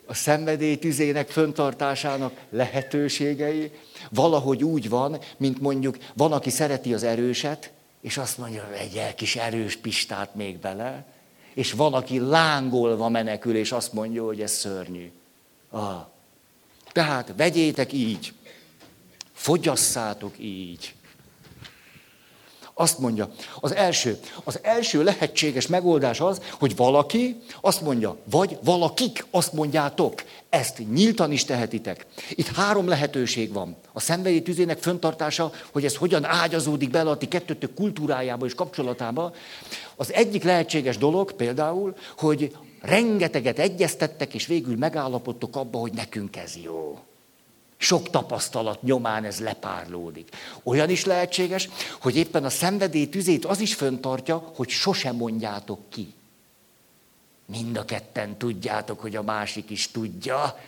a 0.06 0.14
szenvedély 0.14 0.76
tüzének 0.76 1.30
föntartásának 1.30 2.40
lehetőségei 2.50 3.70
valahogy 4.10 4.64
úgy 4.64 4.88
van, 4.88 5.18
mint 5.36 5.60
mondjuk 5.60 5.98
van, 6.14 6.32
aki 6.32 6.50
szereti 6.50 6.94
az 6.94 7.02
erőset, 7.02 7.72
és 8.00 8.16
azt 8.16 8.38
mondja, 8.38 8.64
hogy 8.64 8.96
egy 8.96 9.14
kis 9.14 9.36
erős 9.36 9.76
pistát 9.76 10.34
még 10.34 10.58
bele, 10.58 11.04
és 11.54 11.72
van, 11.72 11.94
aki 11.94 12.18
lángolva 12.18 13.08
menekül, 13.08 13.56
és 13.56 13.72
azt 13.72 13.92
mondja, 13.92 14.24
hogy 14.24 14.40
ez 14.40 14.52
szörnyű. 14.52 15.12
Ah. 15.70 16.06
Tehát 16.92 17.32
vegyétek 17.36 17.92
így, 17.92 18.32
fogyaszátok 19.32 20.34
így. 20.38 20.94
Azt 22.76 22.98
mondja, 22.98 23.30
az 23.60 23.74
első, 23.74 24.18
az 24.44 24.58
első 24.62 25.02
lehetséges 25.02 25.66
megoldás 25.66 26.20
az, 26.20 26.40
hogy 26.58 26.76
valaki 26.76 27.40
azt 27.60 27.80
mondja, 27.80 28.16
vagy 28.30 28.58
valakik 28.64 29.26
azt 29.30 29.52
mondjátok, 29.52 30.22
ezt 30.48 30.82
nyíltan 30.92 31.32
is 31.32 31.44
tehetitek. 31.44 32.06
Itt 32.30 32.46
három 32.46 32.88
lehetőség 32.88 33.52
van. 33.52 33.76
A 33.92 34.00
szenvedély 34.00 34.42
tüzének 34.42 34.78
föntartása, 34.78 35.52
hogy 35.72 35.84
ez 35.84 35.96
hogyan 35.96 36.24
ágyazódik 36.24 36.90
bele 36.90 37.10
a 37.10 37.16
ti 37.16 37.28
kettőtök 37.28 37.74
kultúrájába 37.74 38.46
és 38.46 38.54
kapcsolatába. 38.54 39.34
Az 39.96 40.12
egyik 40.12 40.44
lehetséges 40.44 40.98
dolog 40.98 41.32
például, 41.32 41.94
hogy 42.18 42.56
rengeteget 42.80 43.58
egyeztettek, 43.58 44.34
és 44.34 44.46
végül 44.46 44.76
megállapodtok 44.76 45.56
abba, 45.56 45.78
hogy 45.78 45.92
nekünk 45.92 46.36
ez 46.36 46.56
jó. 46.64 46.98
Sok 47.84 48.10
tapasztalat 48.10 48.82
nyomán 48.82 49.24
ez 49.24 49.40
lepárlódik. 49.40 50.28
Olyan 50.62 50.90
is 50.90 51.04
lehetséges, 51.04 51.68
hogy 52.00 52.16
éppen 52.16 52.44
a 52.44 52.50
szenvedély 52.50 53.08
tüzét 53.08 53.44
az 53.44 53.60
is 53.60 53.74
föntartja, 53.74 54.50
hogy 54.54 54.68
sosem 54.68 55.16
mondjátok 55.16 55.80
ki. 55.88 56.14
Mind 57.46 57.76
a 57.76 57.84
ketten 57.84 58.36
tudjátok, 58.36 59.00
hogy 59.00 59.16
a 59.16 59.22
másik 59.22 59.70
is 59.70 59.90
tudja, 59.90 60.58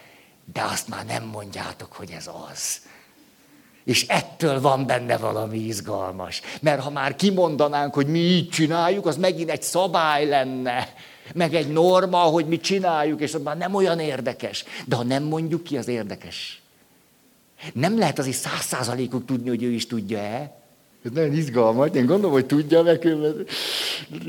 de 0.52 0.62
azt 0.62 0.88
már 0.88 1.06
nem 1.06 1.24
mondjátok, 1.24 1.92
hogy 1.92 2.10
ez 2.10 2.30
az. 2.50 2.80
És 3.84 4.06
ettől 4.06 4.60
van 4.60 4.86
benne 4.86 5.16
valami 5.16 5.58
izgalmas. 5.58 6.40
Mert 6.60 6.82
ha 6.82 6.90
már 6.90 7.14
kimondanánk, 7.14 7.94
hogy 7.94 8.06
mi 8.06 8.18
így 8.18 8.48
csináljuk, 8.48 9.06
az 9.06 9.16
megint 9.16 9.50
egy 9.50 9.62
szabály 9.62 10.26
lenne, 10.26 10.94
meg 11.34 11.54
egy 11.54 11.72
norma, 11.72 12.18
hogy 12.18 12.46
mi 12.46 12.58
csináljuk, 12.58 13.20
és 13.20 13.34
az 13.34 13.42
már 13.42 13.56
nem 13.56 13.74
olyan 13.74 14.00
érdekes. 14.00 14.64
De 14.86 14.96
ha 14.96 15.02
nem 15.02 15.22
mondjuk 15.22 15.62
ki, 15.62 15.76
az 15.76 15.88
érdekes. 15.88 16.60
Nem 17.72 17.98
lehet 17.98 18.18
azért 18.18 18.36
száz 18.36 18.60
százalékig 18.60 19.24
tudni, 19.26 19.48
hogy 19.48 19.62
ő 19.62 19.70
is 19.70 19.86
tudja-e. 19.86 20.64
Ez 21.04 21.10
nagyon 21.12 21.32
izgalmas, 21.32 21.90
én 21.94 22.06
gondolom, 22.06 22.32
hogy 22.32 22.46
tudja 22.46 22.82
meg, 22.82 23.04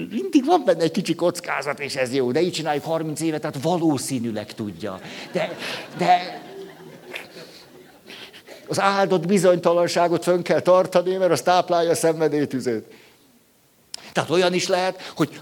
mindig 0.09 0.45
van 0.45 0.63
benne 0.65 0.83
egy 0.83 0.91
kicsi 0.91 1.15
kockázat, 1.15 1.79
és 1.79 1.95
ez 1.95 2.13
jó, 2.13 2.31
de 2.31 2.41
így 2.41 2.51
csináljuk 2.51 2.83
30 2.83 3.21
évet, 3.21 3.41
tehát 3.41 3.61
valószínűleg 3.61 4.53
tudja. 4.53 4.99
De, 5.31 5.57
de 5.97 6.41
az 8.67 8.79
áldott 8.79 9.27
bizonytalanságot 9.27 10.23
fönn 10.23 10.41
kell 10.41 10.59
tartani, 10.59 11.15
mert 11.15 11.31
az 11.31 11.41
táplálja 11.41 11.89
a 11.89 11.95
szenvedélytüzét. 11.95 12.85
Tehát 14.13 14.29
olyan 14.29 14.53
is 14.53 14.67
lehet, 14.67 15.11
hogy 15.15 15.41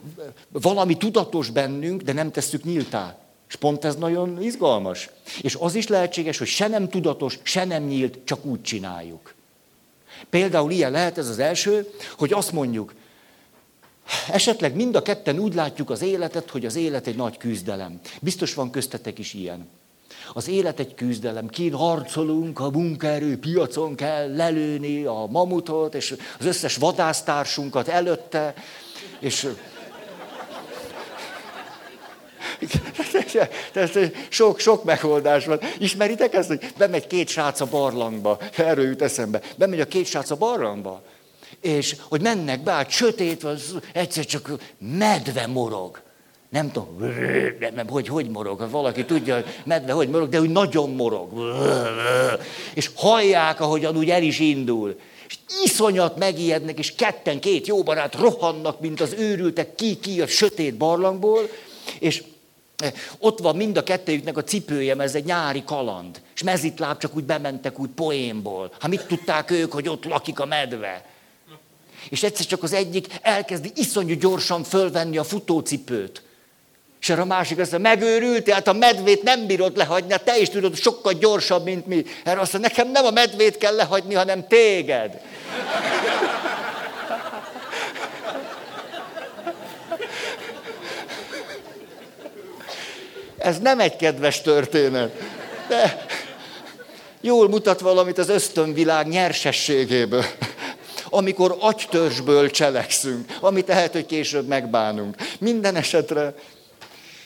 valami 0.51 0.97
tudatos 0.97 1.49
bennünk, 1.49 2.01
de 2.01 2.13
nem 2.13 2.31
tesszük 2.31 2.63
nyíltá. 2.63 3.17
És 3.55 3.61
pont 3.61 3.85
ez 3.85 3.95
nagyon 3.95 4.41
izgalmas. 4.41 5.09
És 5.41 5.57
az 5.59 5.75
is 5.75 5.87
lehetséges, 5.87 6.37
hogy 6.37 6.47
se 6.47 6.67
nem 6.67 6.89
tudatos, 6.89 7.39
se 7.43 7.65
nem 7.65 7.83
nyílt, 7.83 8.17
csak 8.23 8.45
úgy 8.45 8.61
csináljuk. 8.61 9.33
Például 10.29 10.71
ilyen 10.71 10.91
lehet 10.91 11.17
ez 11.17 11.29
az 11.29 11.39
első, 11.39 11.93
hogy 12.17 12.33
azt 12.33 12.51
mondjuk, 12.51 12.93
esetleg 14.29 14.75
mind 14.75 14.95
a 14.95 15.01
ketten 15.01 15.39
úgy 15.39 15.53
látjuk 15.53 15.89
az 15.89 16.01
életet, 16.01 16.49
hogy 16.49 16.65
az 16.65 16.75
élet 16.75 17.07
egy 17.07 17.15
nagy 17.15 17.37
küzdelem. 17.37 17.99
Biztos 18.21 18.53
van 18.53 18.71
köztetek 18.71 19.19
is 19.19 19.33
ilyen. 19.33 19.67
Az 20.33 20.47
élet 20.47 20.79
egy 20.79 20.95
küzdelem, 20.95 21.47
kint 21.47 21.75
harcolunk, 21.75 22.59
a 22.59 22.69
munkaerő 22.69 23.39
piacon 23.39 23.95
kell 23.95 24.35
lelőni 24.35 25.03
a 25.03 25.27
mamutot, 25.29 25.95
és 25.95 26.15
az 26.39 26.45
összes 26.45 26.75
vadásztársunkat 26.75 27.87
előtte, 27.87 28.53
és 29.19 29.47
sok, 34.29 34.59
sok 34.59 34.83
megoldás 34.83 35.45
van. 35.45 35.59
Ismeritek 35.79 36.33
ezt, 36.33 36.47
hogy 36.47 36.71
bemegy 36.77 37.07
két 37.07 37.27
srác 37.27 37.59
a 37.59 37.65
barlangba, 37.65 38.39
erről 38.55 38.85
jut 38.85 39.01
eszembe. 39.01 39.41
Bemegy 39.57 39.79
a 39.79 39.87
két 39.87 40.05
srác 40.05 40.29
a 40.29 40.35
barlangba, 40.35 41.03
és 41.61 41.95
hogy 42.09 42.21
mennek 42.21 42.63
be, 42.63 42.71
hát 42.71 42.89
sötét 42.89 43.41
van, 43.41 43.57
egyszer 43.93 44.25
csak 44.25 44.51
medve 44.77 45.47
morog. 45.47 46.03
Nem 46.49 46.71
tudom, 46.71 47.13
nem, 47.75 47.87
hogy, 47.87 48.07
hogy 48.07 48.29
morog, 48.29 48.69
valaki 48.71 49.05
tudja, 49.05 49.43
medve 49.63 49.91
hogy 49.91 50.09
morog, 50.09 50.29
de 50.29 50.39
úgy 50.39 50.49
nagyon 50.49 50.89
morog. 50.89 51.29
És 52.73 52.89
hallják, 52.95 53.59
ahogyan 53.59 53.97
úgy 53.97 54.09
el 54.09 54.23
is 54.23 54.39
indul. 54.39 54.99
És 55.27 55.37
iszonyat 55.63 56.17
megijednek, 56.17 56.79
és 56.79 56.95
ketten, 56.95 57.39
két 57.39 57.67
jó 57.67 57.83
barát 57.83 58.15
rohannak, 58.15 58.79
mint 58.79 59.01
az 59.01 59.15
őrültek 59.17 59.75
ki-ki 59.75 60.21
a 60.21 60.27
sötét 60.27 60.75
barlangból, 60.75 61.49
és 61.99 62.23
ott 63.19 63.39
van 63.39 63.55
mind 63.55 63.77
a 63.77 63.83
kettőjüknek 63.83 64.37
a 64.37 64.43
cipője, 64.43 64.95
mert 64.95 65.09
ez 65.09 65.15
egy 65.15 65.25
nyári 65.25 65.63
kaland. 65.63 66.21
És 66.35 66.43
mezitláb 66.43 66.97
csak 66.97 67.15
úgy 67.15 67.23
bementek 67.23 67.79
úgy 67.79 67.89
poénból. 67.89 68.71
Ha 68.79 68.87
mit 68.87 69.05
tudták 69.07 69.51
ők, 69.51 69.71
hogy 69.71 69.89
ott 69.89 70.05
lakik 70.05 70.39
a 70.39 70.45
medve? 70.45 71.05
És 72.09 72.23
egyszer 72.23 72.45
csak 72.45 72.63
az 72.63 72.73
egyik 72.73 73.07
elkezdi 73.21 73.71
iszonyú 73.75 74.15
gyorsan 74.15 74.63
fölvenni 74.63 75.17
a 75.17 75.23
futócipőt. 75.23 76.23
És 77.01 77.09
erre 77.09 77.21
a 77.21 77.25
másik 77.25 77.59
azt 77.59 77.71
mondja, 77.71 77.89
megőrült, 77.89 78.49
hát 78.49 78.67
a 78.67 78.73
medvét 78.73 79.23
nem 79.23 79.45
bírod 79.45 79.77
lehagyni, 79.77 80.11
hát 80.11 80.23
te 80.23 80.39
is 80.39 80.49
tudod, 80.49 80.75
sokkal 80.75 81.13
gyorsabb, 81.13 81.63
mint 81.63 81.87
mi. 81.87 82.05
Erre 82.23 82.39
azt 82.39 82.53
mondja, 82.53 82.69
nekem 82.69 82.91
nem 82.91 83.05
a 83.05 83.11
medvét 83.11 83.57
kell 83.57 83.75
lehagyni, 83.75 84.13
hanem 84.13 84.47
téged. 84.47 85.21
Ez 93.45 93.59
nem 93.59 93.79
egy 93.79 93.95
kedves 93.95 94.41
történet. 94.41 95.11
De 95.67 96.05
Jól 97.21 97.49
mutat 97.49 97.79
valamit 97.79 98.17
az 98.17 98.29
ösztönvilág 98.29 99.07
nyersességéből. 99.07 100.25
Amikor 101.09 101.57
agytörzsből 101.59 102.49
cselekszünk, 102.51 103.37
amit 103.39 103.67
lehet, 103.67 103.91
hogy 103.91 104.05
később 104.05 104.47
megbánunk. 104.47 105.15
Minden 105.39 105.75
esetre 105.75 106.35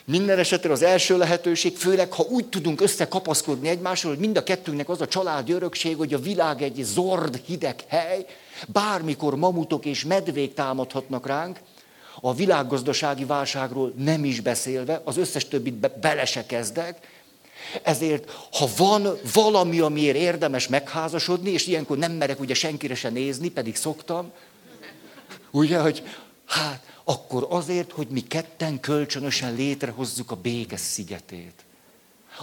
minden 0.06 0.40
esetre 0.40 0.72
az 0.72 0.82
első 0.82 1.18
lehetőség, 1.18 1.78
főleg 1.78 2.14
ha 2.14 2.24
úgy 2.24 2.46
tudunk 2.46 2.82
összekapaszkodni 2.82 3.70
egymásról, 3.70 4.12
hogy 4.12 4.22
mind 4.22 4.38
a 4.38 4.44
kettőnknek 4.44 4.90
az 4.90 5.02
a 5.02 5.08
család 5.08 5.50
örökség, 5.50 5.96
hogy 5.96 6.14
a 6.14 6.20
világ 6.20 6.62
egy 6.62 6.80
zord, 6.84 7.42
hideg 7.46 7.80
hely, 7.88 8.26
bármikor 8.68 9.36
mamutok 9.36 9.86
és 9.86 10.06
medvék 10.06 10.54
támadhatnak 10.54 11.28
ránk, 11.28 11.60
a 12.22 12.34
világgazdasági 12.34 13.26
válságról 13.26 13.94
nem 13.98 14.26
is 14.26 14.40
beszélve, 14.40 15.02
az 15.04 15.18
összes 15.18 15.48
többit 15.48 15.74
be, 15.74 15.88
bele 15.88 16.26
se 16.26 16.46
kezdek, 16.46 17.08
ezért, 17.84 18.30
ha 18.52 18.68
van 18.78 19.18
valami, 19.34 19.80
amiért 19.80 20.18
érdemes 20.18 20.68
megházasodni, 20.68 21.50
és 21.50 21.68
ilyenkor 21.68 21.98
nem 21.98 22.12
merek 22.12 22.40
ugye 22.40 22.54
senkire 22.54 22.96
se 22.96 23.10
nézni, 23.10 23.50
pedig 23.50 23.76
szoktam, 23.76 24.32
ugye, 25.52 25.80
hogy 25.80 26.04
hát, 26.46 26.84
akkor 27.04 27.48
azért, 27.50 27.92
hogy 27.92 28.08
mi 28.08 28.22
ketten 28.22 28.80
kölcsönösen 28.80 29.56
létrehozzuk 29.56 30.32
a 30.32 30.36
béke 30.36 30.78
szigetét. 30.78 31.64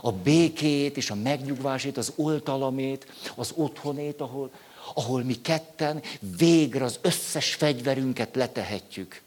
A 0.01 0.13
békét 0.13 0.97
és 0.97 1.11
a 1.11 1.15
megnyugvásét, 1.15 1.97
az 1.97 2.13
oltalamét, 2.17 3.07
az 3.35 3.53
otthonét, 3.55 4.21
ahol, 4.21 4.51
ahol 4.95 5.23
mi 5.23 5.41
ketten 5.41 6.03
végre 6.37 6.85
az 6.85 6.99
összes 7.03 7.55
fegyverünket 7.55 8.37
letehetjük. 8.37 9.23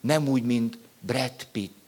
Nem 0.00 0.28
úgy, 0.28 0.42
mint 0.42 0.78
Brad 1.00 1.44
Pitt 1.52 1.80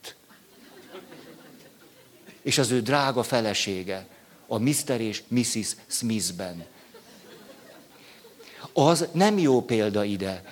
és 2.42 2.58
az 2.58 2.70
ő 2.70 2.80
drága 2.80 3.22
felesége, 3.22 4.06
a 4.46 4.58
Mr. 4.58 5.00
és 5.00 5.22
Mrs. 5.28 5.76
Smithben. 5.86 6.64
Az 8.72 9.06
nem 9.12 9.38
jó 9.38 9.62
példa 9.62 10.04
ide. 10.04 10.42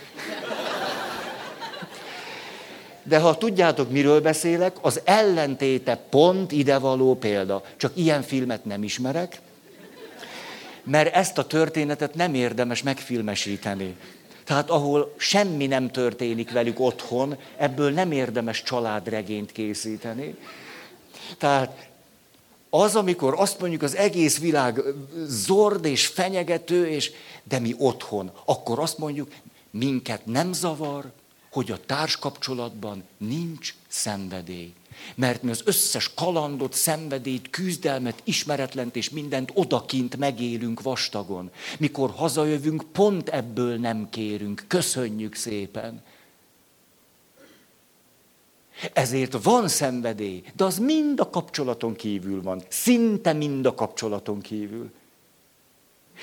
De 3.02 3.18
ha 3.18 3.38
tudjátok, 3.38 3.90
miről 3.90 4.20
beszélek, 4.20 4.76
az 4.80 5.00
ellentéte 5.04 5.96
pont 5.96 6.52
idevaló 6.52 7.16
példa. 7.16 7.64
Csak 7.76 7.92
ilyen 7.94 8.22
filmet 8.22 8.64
nem 8.64 8.82
ismerek, 8.82 9.40
mert 10.82 11.14
ezt 11.14 11.38
a 11.38 11.46
történetet 11.46 12.14
nem 12.14 12.34
érdemes 12.34 12.82
megfilmesíteni. 12.82 13.96
Tehát 14.50 14.70
ahol 14.70 15.14
semmi 15.16 15.66
nem 15.66 15.90
történik 15.90 16.50
velük 16.50 16.80
otthon, 16.80 17.38
ebből 17.56 17.90
nem 17.90 18.12
érdemes 18.12 18.62
családregényt 18.62 19.52
készíteni. 19.52 20.36
Tehát 21.38 21.88
az, 22.70 22.96
amikor 22.96 23.34
azt 23.36 23.60
mondjuk, 23.60 23.82
az 23.82 23.96
egész 23.96 24.38
világ 24.38 24.82
zord 25.26 25.84
és 25.84 26.06
fenyegető, 26.06 26.88
és, 26.88 27.12
de 27.42 27.58
mi 27.58 27.74
otthon, 27.78 28.30
akkor 28.44 28.78
azt 28.78 28.98
mondjuk, 28.98 29.32
minket 29.70 30.26
nem 30.26 30.52
zavar, 30.52 31.10
hogy 31.50 31.70
a 31.70 31.80
társkapcsolatban 31.86 33.04
nincs 33.18 33.74
szenvedély. 33.88 34.72
Mert 35.14 35.42
mi 35.42 35.50
az 35.50 35.62
összes 35.64 36.14
kalandot, 36.14 36.74
szenvedélyt, 36.74 37.50
küzdelmet, 37.50 38.20
ismeretlent 38.24 38.96
és 38.96 39.10
mindent 39.10 39.50
odakint 39.54 40.16
megélünk 40.16 40.82
vastagon. 40.82 41.50
Mikor 41.78 42.10
hazajövünk, 42.10 42.82
pont 42.92 43.28
ebből 43.28 43.76
nem 43.76 44.08
kérünk. 44.10 44.64
Köszönjük 44.66 45.34
szépen. 45.34 46.02
Ezért 48.92 49.42
van 49.42 49.68
szenvedély, 49.68 50.42
de 50.56 50.64
az 50.64 50.78
mind 50.78 51.20
a 51.20 51.30
kapcsolaton 51.30 51.94
kívül 51.94 52.42
van. 52.42 52.62
Szinte 52.68 53.32
mind 53.32 53.66
a 53.66 53.74
kapcsolaton 53.74 54.40
kívül. 54.40 54.90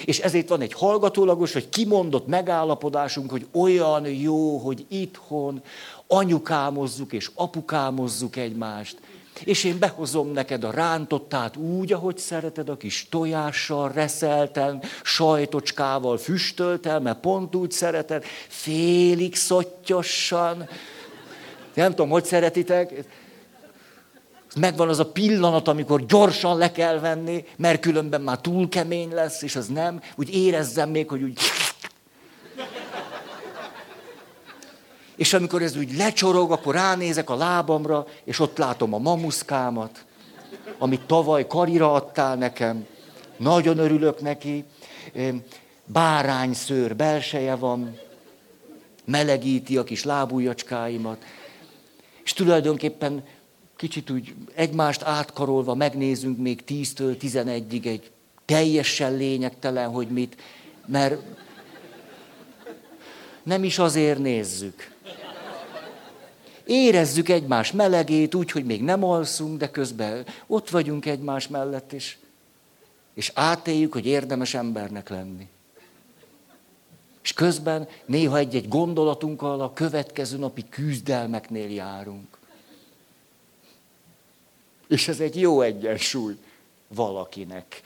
És 0.06 0.20
ezért 0.20 0.50
van 0.50 0.62
egy 0.62 0.74
hallgatólagos, 0.74 1.54
hogy 1.54 1.70
kimondott 1.70 2.28
megállapodásunk, 2.28 3.32
hogy 3.32 3.48
olyan 3.52 4.08
jó, 4.08 4.58
hogy 4.58 4.86
itthon 4.88 5.62
anyukámozzuk 6.08 7.14
és 7.14 7.32
apukámozzuk 7.34 8.36
egymást. 8.36 8.98
És 9.44 9.64
én 9.64 9.80
behozom 9.80 10.32
neked 10.32 10.64
a 10.64 10.72
rántottát 10.72 11.58
úgy, 11.58 11.94
ahogy 11.94 12.18
szereted, 12.18 12.70
a 12.70 12.78
kis 12.78 13.08
tojással, 13.10 13.92
reszelten, 13.92 14.84
sajtocskával 15.04 16.18
füstöltel, 16.18 17.00
mert 17.00 17.20
pont 17.20 17.56
úgy 17.56 17.72
szereted, 17.72 18.24
félig 18.48 19.36
szottyossan. 19.36 20.70
Nem 21.74 21.90
tudom, 21.90 22.10
hogy 22.10 22.26
szeretitek. 22.26 22.94
Megvan 24.56 24.90
az 24.90 25.00
a 25.00 25.12
pillanat, 25.12 25.68
amikor 25.68 26.06
gyorsan 26.06 26.58
le 26.58 26.72
kell 26.72 27.00
venni, 27.00 27.46
mert 27.58 27.82
különben 27.82 28.22
már 28.22 28.42
túl 28.42 28.70
kemény 28.70 29.14
lesz, 29.14 29.42
és 29.42 29.56
az 29.56 29.68
nem. 29.68 30.02
Úgy 30.16 30.36
érezzem 30.36 30.90
még, 30.90 31.10
hogy 31.10 31.24
úgy... 31.24 31.40
És 35.18 35.34
amikor 35.34 35.62
ez 35.62 35.78
úgy 35.78 35.96
lecsorog, 35.96 36.52
akkor 36.52 36.74
ránézek 36.74 37.30
a 37.30 37.36
lábamra, 37.36 38.08
és 38.24 38.40
ott 38.40 38.58
látom 38.58 38.94
a 38.94 38.98
mamuszkámat, 38.98 40.06
amit 40.78 41.02
tavaly 41.02 41.48
karira 41.48 41.94
adtál 41.94 42.36
nekem. 42.36 42.86
Nagyon 43.38 43.78
örülök 43.78 44.22
neki. 44.22 44.64
Bárányszőr 45.86 46.96
belseje 46.96 47.56
van, 47.56 47.98
melegíti 49.06 49.78
a 49.78 49.84
kis 49.84 50.04
lábújacskáimat. 50.04 51.26
És 52.24 52.34
tulajdonképpen 52.34 53.24
kicsit 53.76 54.10
úgy 54.10 54.34
egymást 54.54 55.02
átkarolva 55.02 55.76
megnézünk 55.76 56.38
még 56.38 56.64
10-től 56.68 57.18
11-ig 57.22 57.86
egy 57.86 58.12
teljesen 58.46 59.16
lényegtelen, 59.16 59.90
hogy 59.90 60.08
mit, 60.08 60.38
mert 60.86 61.22
nem 63.44 63.64
is 63.64 63.80
azért 63.80 64.20
nézzük. 64.20 64.96
Érezzük 66.68 67.30
egymás 67.30 67.72
melegét 67.72 68.36
úgy, 68.36 68.52
hogy 68.52 68.66
még 68.66 68.84
nem 68.84 69.04
alszunk, 69.04 69.58
de 69.58 69.72
közben 69.72 70.26
ott 70.48 70.70
vagyunk 70.70 71.06
egymás 71.06 71.48
mellett, 71.48 71.94
és, 71.94 72.18
és 73.14 73.32
átéljük, 73.34 73.94
hogy 73.94 74.06
érdemes 74.06 74.54
embernek 74.54 75.10
lenni. 75.10 75.48
És 77.24 77.34
közben 77.34 77.88
néha 78.06 78.38
egy-egy 78.38 78.68
gondolatunkkal 78.68 79.62
a 79.62 79.74
következő 79.74 80.38
napi 80.38 80.70
küzdelmeknél 80.70 81.70
járunk. 81.70 82.38
És 84.88 85.08
ez 85.08 85.20
egy 85.20 85.40
jó 85.40 85.62
egyensúly 85.62 86.38
valakinek. 86.88 87.82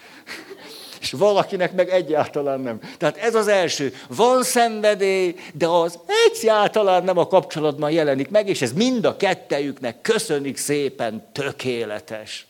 És 1.02 1.12
valakinek 1.12 1.74
meg 1.74 1.90
egyáltalán 1.90 2.60
nem. 2.60 2.80
Tehát 2.98 3.18
ez 3.18 3.36
az 3.36 3.48
első. 3.48 3.94
Van 4.08 4.44
szenvedély, 4.44 5.36
de 5.54 5.68
az 5.68 6.00
egyáltalán 6.30 7.04
nem 7.04 7.18
a 7.18 7.28
kapcsolatban 7.28 7.92
jelenik 7.92 8.30
meg, 8.30 8.48
és 8.48 8.62
ez 8.62 8.74
mind 8.74 9.06
a 9.06 9.18
kettejüknek 9.18 10.02
köszönik 10.02 10.58
szépen, 10.58 11.26
tökéletes. 11.32 12.46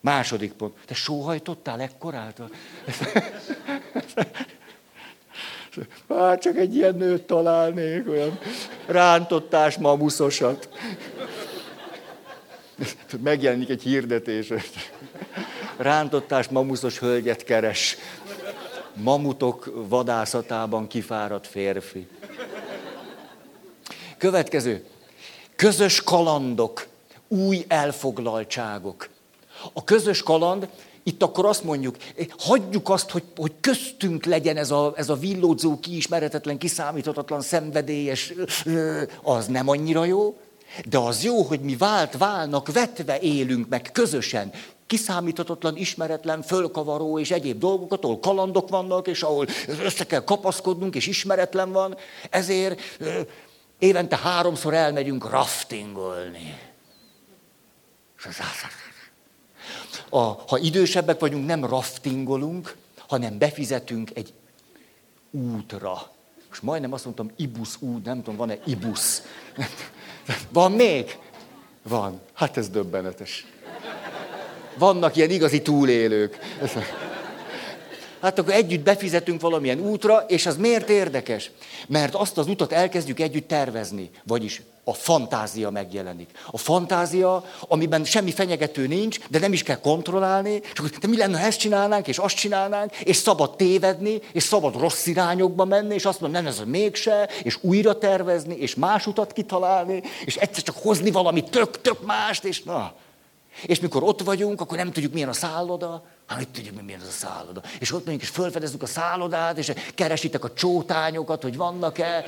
Második 0.00 0.52
pont. 0.52 0.74
Te 0.86 0.94
sóhajtottál 0.94 1.80
ekkorát? 1.80 2.40
Hát 6.08 6.40
csak 6.44 6.56
egy 6.56 6.76
ilyen 6.76 6.94
nőt 6.94 7.22
találnék, 7.22 8.08
olyan 8.08 8.38
rántottás 8.86 9.78
mamuszosat. 9.78 10.68
Megjelenik 13.22 13.68
egy 13.68 13.82
hirdetés. 13.82 14.52
Rántottás 15.76 16.48
mamuszos 16.48 16.98
hölgyet 16.98 17.44
keres. 17.44 17.96
Mamutok 18.94 19.72
vadászatában 19.88 20.86
kifáradt 20.86 21.46
férfi. 21.46 22.08
Következő. 24.18 24.84
Közös 25.56 26.02
kalandok, 26.02 26.86
új 27.28 27.64
elfoglaltságok. 27.68 29.08
A 29.72 29.84
közös 29.84 30.22
kaland 30.22 30.68
itt 31.02 31.22
akkor 31.22 31.46
azt 31.46 31.64
mondjuk, 31.64 31.96
hagyjuk 32.38 32.88
azt, 32.88 33.10
hogy, 33.10 33.22
hogy 33.36 33.52
köztünk 33.60 34.24
legyen 34.24 34.56
ez 34.56 34.70
a, 34.70 34.92
ez 34.96 35.08
a 35.08 35.16
villódzó, 35.16 35.80
kiismeretetlen, 35.80 36.58
kiszámíthatatlan, 36.58 37.40
szenvedélyes, 37.40 38.32
az 39.22 39.46
nem 39.46 39.68
annyira 39.68 40.04
jó, 40.04 40.36
de 40.88 40.98
az 40.98 41.24
jó, 41.24 41.42
hogy 41.42 41.60
mi 41.60 41.76
vált 41.76 42.16
válnak, 42.16 42.72
vetve 42.72 43.18
élünk 43.20 43.68
meg 43.68 43.90
közösen, 43.92 44.52
kiszámíthatatlan, 44.86 45.76
ismeretlen, 45.76 46.42
fölkavaró 46.42 47.18
és 47.18 47.30
egyéb 47.30 47.58
dolgokat, 47.58 48.04
ahol 48.04 48.18
kalandok 48.18 48.68
vannak, 48.68 49.06
és 49.06 49.22
ahol 49.22 49.46
össze 49.66 50.06
kell 50.06 50.24
kapaszkodnunk, 50.24 50.94
és 50.94 51.06
ismeretlen 51.06 51.72
van. 51.72 51.96
Ezért 52.30 52.80
évente 53.78 54.16
háromszor 54.16 54.74
elmegyünk 54.74 55.30
raftingolni. 55.30 56.58
A, 60.08 60.18
ha 60.18 60.58
idősebbek 60.58 61.20
vagyunk, 61.20 61.46
nem 61.46 61.64
raftingolunk, 61.64 62.76
hanem 63.08 63.38
befizetünk 63.38 64.10
egy 64.14 64.32
útra. 65.30 66.10
Most 66.48 66.62
majdnem 66.62 66.92
azt 66.92 67.04
mondtam, 67.04 67.30
ibusz 67.36 67.76
út, 67.80 68.04
nem 68.04 68.16
tudom, 68.16 68.36
van-e 68.36 68.58
ibusz. 68.64 69.22
Van 70.52 70.72
még? 70.72 71.18
Van. 71.82 72.20
Hát 72.32 72.56
ez 72.56 72.68
döbbenetes. 72.68 73.46
Vannak 74.78 75.16
ilyen 75.16 75.30
igazi 75.30 75.62
túlélők. 75.62 76.38
Hát 78.20 78.38
akkor 78.38 78.52
együtt 78.52 78.82
befizetünk 78.82 79.40
valamilyen 79.40 79.80
útra, 79.80 80.24
és 80.28 80.46
az 80.46 80.56
miért 80.56 80.88
érdekes? 80.88 81.50
Mert 81.86 82.14
azt 82.14 82.38
az 82.38 82.48
utat 82.48 82.72
elkezdjük 82.72 83.20
együtt 83.20 83.48
tervezni. 83.48 84.10
Vagyis 84.24 84.62
a 84.84 84.94
fantázia 84.94 85.70
megjelenik. 85.70 86.30
A 86.50 86.58
fantázia, 86.58 87.44
amiben 87.60 88.04
semmi 88.04 88.30
fenyegető 88.30 88.86
nincs, 88.86 89.18
de 89.28 89.38
nem 89.38 89.52
is 89.52 89.62
kell 89.62 89.80
kontrollálni, 89.80 90.60
akkor 90.74 90.90
de 90.90 91.06
mi 91.06 91.16
lenne, 91.16 91.38
ha 91.38 91.46
ezt 91.46 91.58
csinálnánk, 91.58 92.08
és 92.08 92.18
azt 92.18 92.36
csinálnánk, 92.36 92.96
és 92.96 93.16
szabad 93.16 93.56
tévedni, 93.56 94.20
és 94.32 94.42
szabad 94.42 94.78
rossz 94.78 95.06
irányokba 95.06 95.64
menni, 95.64 95.94
és 95.94 96.04
azt 96.04 96.20
mondom, 96.20 96.42
nem 96.42 96.52
ez 96.52 96.58
a 96.58 96.64
mégse, 96.64 97.28
és 97.42 97.58
újra 97.60 97.98
tervezni, 97.98 98.54
és 98.54 98.74
más 98.74 99.06
utat 99.06 99.32
kitalálni, 99.32 100.02
és 100.24 100.36
egyszer 100.36 100.62
csak 100.62 100.76
hozni 100.76 101.10
valami 101.10 101.44
tök-tök 101.44 102.06
mást, 102.06 102.44
és 102.44 102.62
na. 102.62 102.94
És 103.62 103.80
mikor 103.80 104.02
ott 104.02 104.22
vagyunk, 104.22 104.60
akkor 104.60 104.76
nem 104.76 104.92
tudjuk, 104.92 105.12
milyen 105.12 105.28
a 105.28 105.32
szálloda, 105.32 106.02
Hát 106.26 106.38
mit 106.38 106.48
tudjuk, 106.48 106.82
milyen 106.82 107.00
ez 107.00 107.06
a 107.06 107.10
szálloda. 107.10 107.62
És 107.80 107.92
ott 107.92 108.04
megyünk, 108.04 108.22
és 108.22 108.28
felfedezzük 108.28 108.82
a 108.82 108.86
szállodát, 108.86 109.58
és 109.58 109.72
keresitek 109.94 110.44
a 110.44 110.52
csótányokat, 110.52 111.42
hogy 111.42 111.56
vannak-e. 111.56 112.24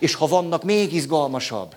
És 0.00 0.14
ha 0.14 0.26
vannak, 0.26 0.62
még 0.62 0.92
izgalmasabb. 0.92 1.74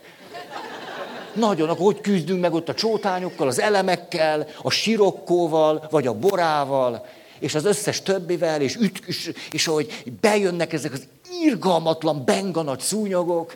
Nagyon, 1.33 1.69
akkor 1.69 1.85
hogy 1.85 2.01
küzdünk 2.01 2.41
meg 2.41 2.53
ott 2.53 2.69
a 2.69 2.73
csótányokkal, 2.73 3.47
az 3.47 3.59
elemekkel, 3.59 4.47
a 4.61 4.69
sirokkóval, 4.69 5.87
vagy 5.89 6.07
a 6.07 6.13
borával, 6.13 7.05
és 7.39 7.55
az 7.55 7.65
összes 7.65 8.01
többivel, 8.01 8.61
és, 8.61 8.75
üt, 8.75 9.01
és, 9.05 9.31
és 9.51 9.67
ahogy 9.67 10.03
bejönnek 10.21 10.73
ezek 10.73 10.93
az 10.93 11.07
irgalmatlan, 11.41 12.25
benga 12.25 12.61
nagy 12.61 12.79
szúnyogok, 12.79 13.55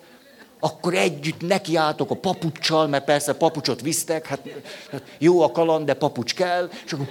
akkor 0.60 0.94
együtt 0.94 1.42
nekiálltok 1.42 2.12
a 2.12 2.16
papucsal, 2.16 2.88
mert 2.88 3.06
persze 3.06 3.34
papucsot 3.34 3.82
visztek, 3.82 4.26
hát, 4.26 4.42
hát 4.92 5.04
jó 5.18 5.42
a 5.42 5.52
kaland, 5.52 5.86
de 5.86 5.94
papucs 5.94 6.34
kell, 6.34 6.70
és 6.86 6.94
akkor 6.94 7.08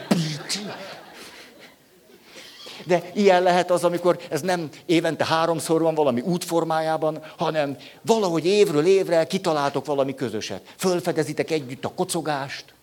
de 2.87 3.11
ilyen 3.14 3.42
lehet 3.42 3.70
az, 3.70 3.85
amikor 3.85 4.18
ez 4.30 4.40
nem 4.40 4.68
évente 4.87 5.24
háromszor 5.24 5.82
van 5.82 5.94
valami 5.94 6.20
útformájában, 6.20 7.22
hanem 7.37 7.76
valahogy 8.02 8.46
évről 8.46 8.87
évre 8.87 9.26
kitaláltok 9.26 9.87
valami 9.87 10.14
közöset. 10.14 10.72
Fölfedezitek 10.76 11.50
együtt 11.50 11.85
a 11.85 11.92
kocogást. 11.94 12.74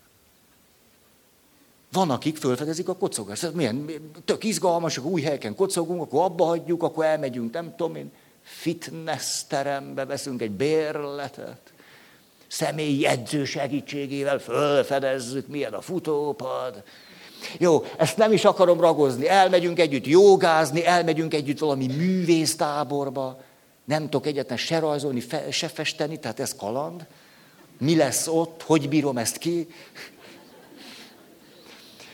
Van, 1.92 2.10
akik 2.10 2.36
fölfedezik 2.36 2.88
a 2.88 2.96
kocogást. 2.96 3.42
Ez 3.42 3.52
milyen, 3.52 3.90
tök 4.24 4.44
izgalmas, 4.44 4.96
akkor 4.96 5.10
új 5.10 5.22
helyeken 5.22 5.54
kocogunk, 5.54 6.02
akkor 6.02 6.24
abba 6.24 6.44
hagyjuk, 6.44 6.82
akkor 6.82 7.04
elmegyünk, 7.04 7.52
nem 7.52 7.74
tudom 7.76 7.96
én, 7.96 8.12
fitness 8.44 9.42
terembe 9.48 10.04
veszünk 10.04 10.42
egy 10.42 10.50
bérletet. 10.50 11.72
Személyi 12.46 13.06
edző 13.06 13.44
segítségével 13.44 14.38
fölfedezzük, 14.38 15.46
milyen 15.46 15.72
a 15.72 15.80
futópad 15.80 16.82
jó, 17.58 17.84
ezt 17.96 18.16
nem 18.16 18.32
is 18.32 18.44
akarom 18.44 18.80
ragozni. 18.80 19.28
Elmegyünk 19.28 19.78
együtt 19.78 20.06
jogázni, 20.06 20.86
elmegyünk 20.86 21.34
együtt 21.34 21.58
valami 21.58 21.86
művésztáborba. 21.86 23.40
Nem 23.84 24.02
tudok 24.02 24.26
egyetlen 24.26 24.58
se 24.58 24.78
rajzolni, 24.78 25.20
fe, 25.20 25.50
se 25.50 25.68
festeni, 25.68 26.18
tehát 26.18 26.40
ez 26.40 26.56
kaland. 26.56 27.06
Mi 27.78 27.96
lesz 27.96 28.26
ott, 28.26 28.62
hogy 28.62 28.88
bírom 28.88 29.18
ezt 29.18 29.38
ki? 29.38 29.68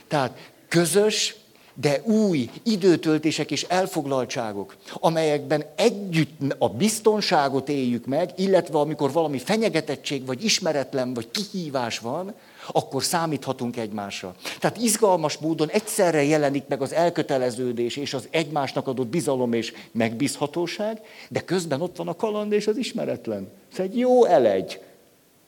Tehát 0.09 0.39
közös, 0.69 1.35
de 1.75 2.01
új 2.05 2.51
időtöltések 2.63 3.51
és 3.51 3.63
elfoglaltságok, 3.63 4.77
amelyekben 4.95 5.65
együtt 5.77 6.55
a 6.59 6.69
biztonságot 6.69 7.69
éljük 7.69 8.07
meg, 8.07 8.31
illetve 8.37 8.79
amikor 8.79 9.13
valami 9.13 9.39
fenyegetettség, 9.39 10.27
vagy 10.27 10.45
ismeretlen, 10.45 11.15
vagy 11.15 11.31
kihívás 11.31 11.99
van, 11.99 12.35
akkor 12.73 13.03
számíthatunk 13.03 13.77
egymásra. 13.77 14.35
Tehát 14.59 14.77
izgalmas 14.77 15.37
módon 15.37 15.69
egyszerre 15.69 16.25
jelenik 16.25 16.65
meg 16.69 16.83
az 16.83 16.93
elköteleződés 16.93 17.97
és 17.97 18.15
az 18.15 18.29
egymásnak 18.31 18.87
adott 18.87 19.07
bizalom 19.09 19.53
és 19.53 19.73
megbízhatóság, 19.93 21.01
de 21.29 21.41
közben 21.41 21.81
ott 21.81 21.97
van 21.97 22.09
a 22.09 22.17
kaland 22.17 22.53
és 22.53 22.67
az 22.67 22.77
ismeretlen. 22.77 23.49
Ez 23.73 23.79
egy 23.79 23.99
jó 23.99 24.25
elegy 24.25 24.81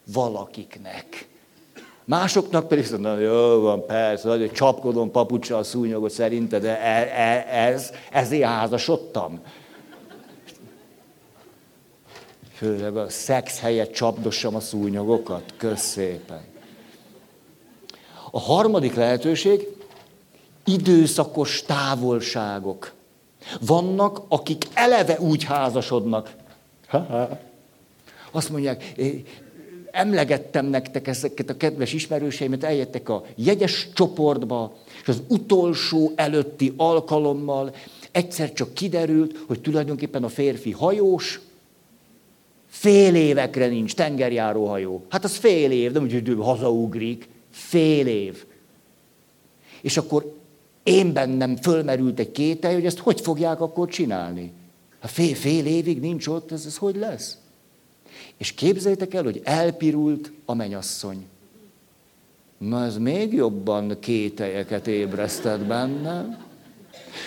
valakiknek. 0.05 1.31
Másoknak 2.05 2.69
pedig 2.69 2.91
mondja, 2.91 3.19
jó 3.19 3.61
van, 3.61 3.87
persze, 3.87 4.29
hogy 4.29 4.53
csapkodom 4.53 5.11
papucsal 5.11 5.63
szúnyogot 5.63 6.11
szerinted, 6.11 6.63
de 6.63 6.81
e, 6.81 7.01
e, 7.01 7.59
ez, 7.59 7.93
ezért 8.11 8.45
házasodtam. 8.45 9.41
Főleg 12.55 12.97
a 12.97 13.09
szex 13.09 13.61
helyett 13.61 13.93
csapdossam 13.93 14.55
a 14.55 14.61
szúnyogokat. 14.61 15.43
Kösz 15.57 15.83
szépen. 15.83 16.41
A 18.31 18.41
harmadik 18.41 18.95
lehetőség 18.95 19.69
időszakos 20.65 21.63
távolságok. 21.63 22.93
Vannak, 23.61 24.21
akik 24.29 24.65
eleve 24.75 25.19
úgy 25.21 25.45
házasodnak. 25.45 26.31
Ha-ha. 26.89 27.39
Azt 28.31 28.51
mondják, 28.51 28.93
emlegettem 29.93 30.67
nektek 30.67 31.07
ezeket 31.09 31.51
a 31.51 31.57
kedves 31.57 31.93
ismerőseimet, 31.93 32.65
eljöttek 32.65 33.09
a 33.09 33.25
jegyes 33.35 33.89
csoportba, 33.95 34.77
és 35.03 35.09
az 35.09 35.23
utolsó 35.29 36.13
előtti 36.15 36.73
alkalommal 36.77 37.75
egyszer 38.13 38.53
csak 38.53 38.75
kiderült, 38.75 39.39
hogy 39.47 39.61
tulajdonképpen 39.61 40.25
a 40.25 40.29
férfi 40.29 40.71
hajós, 40.71 41.41
fél 42.69 43.15
évekre 43.15 43.67
nincs 43.67 43.95
tengerjáró 43.95 44.67
hajó. 44.67 45.05
Hát 45.09 45.25
az 45.25 45.37
fél 45.37 45.71
év, 45.71 45.93
nem 45.93 46.03
úgy, 46.03 46.13
hogy 46.13 46.37
hazaugrik. 46.39 47.29
Fél 47.51 48.07
év. 48.07 48.45
És 49.81 49.97
akkor 49.97 50.35
én 50.83 51.13
bennem 51.13 51.57
fölmerült 51.57 52.19
egy 52.19 52.31
kétel, 52.31 52.73
hogy 52.73 52.87
ezt 52.87 52.99
hogy 52.99 53.21
fogják 53.21 53.61
akkor 53.61 53.89
csinálni. 53.89 54.53
Ha 55.01 55.09
fél, 55.09 55.35
fél 55.35 55.67
évig 55.67 56.01
nincs 56.01 56.27
ott, 56.27 56.53
ez, 56.53 56.67
ez 56.67 56.77
hogy 56.77 56.97
lesz? 56.97 57.37
És 58.37 58.53
képzeljétek 58.53 59.15
el, 59.15 59.23
hogy 59.23 59.41
elpirult 59.45 60.33
a 60.45 60.55
menyasszony. 60.55 61.27
Na 62.59 62.85
ez 62.85 62.97
még 62.97 63.33
jobban 63.33 63.97
kételyeket 64.01 64.87
ébresztett 64.87 65.61
bennem. 65.61 66.39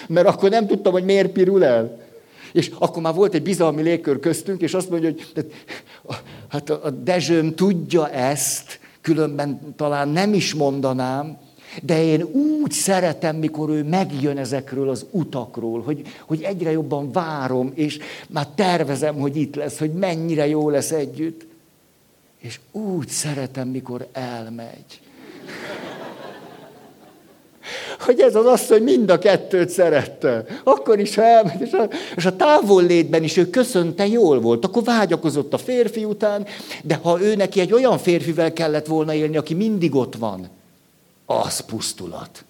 Mert 0.08 0.28
akkor 0.28 0.50
nem 0.50 0.68
tudtam, 0.68 0.92
hogy 0.92 1.04
miért 1.04 1.32
pirul 1.32 1.64
el. 1.64 2.04
És 2.54 2.72
akkor 2.80 3.02
már 3.02 3.14
volt 3.14 3.34
egy 3.34 3.44
bizalmi 3.44 3.82
légkör 3.82 4.20
köztünk, 4.20 4.62
és 4.62 4.74
azt 4.74 4.90
mondja, 4.90 5.10
hogy 5.10 5.52
hát 6.48 6.70
a 6.70 6.90
Dezsőm 6.90 7.56
tudja 7.56 8.10
ezt, 8.10 8.80
különben 9.02 9.74
talán 9.76 10.10
nem 10.10 10.34
is 10.34 10.54
mondanám, 10.54 11.38
de 11.82 12.04
én 12.04 12.22
úgy 12.22 12.72
szeretem, 12.72 13.36
mikor 13.36 13.70
ő 13.70 13.84
megjön 13.84 14.38
ezekről 14.38 14.90
az 14.90 15.06
utakról, 15.12 15.82
hogy, 15.82 16.02
hogy 16.26 16.42
egyre 16.42 16.72
jobban 16.72 17.12
várom, 17.12 17.72
és 17.74 18.00
már 18.30 18.48
tervezem, 18.48 19.16
hogy 19.16 19.36
itt 19.36 19.56
lesz, 19.56 19.78
hogy 19.78 19.94
mennyire 19.94 20.48
jó 20.48 20.70
lesz 20.70 20.92
együtt. 20.92 21.46
És 22.40 22.60
úgy 22.72 23.08
szeretem, 23.08 23.68
mikor 23.68 24.08
elmegy. 24.12 25.00
Hogy 28.00 28.20
ez 28.20 28.36
az 28.36 28.46
asszony 28.46 28.84
mind 28.84 29.10
a 29.10 29.20
kettőt 29.20 29.70
szerette. 29.70 30.46
Akkor 30.64 31.00
is, 31.00 31.16
ha 31.16 31.24
elmegy, 31.24 31.62
és 31.62 31.72
a, 31.72 31.90
és 32.16 32.26
a 32.26 32.36
távollétben 32.36 33.24
is 33.24 33.38
ő 33.38 33.50
köszönte, 33.50 34.08
jól 34.08 34.40
volt. 34.40 34.66
Akkor 34.66 34.84
vágyakozott 34.84 35.54
a 35.54 35.58
férfi 35.58 36.06
után, 36.06 36.46
de 36.84 37.00
ha 37.04 37.22
ő 37.22 37.36
neki 37.36 37.60
egy 37.60 37.74
olyan 37.74 37.98
férfivel 37.98 38.54
kellett 38.54 38.86
volna 38.86 39.14
élni, 39.14 39.38
aki 39.38 39.54
mindig 39.54 39.96
ott 39.96 40.16
van, 40.16 40.50
az 41.26 41.60
pusztulat. 41.60 42.46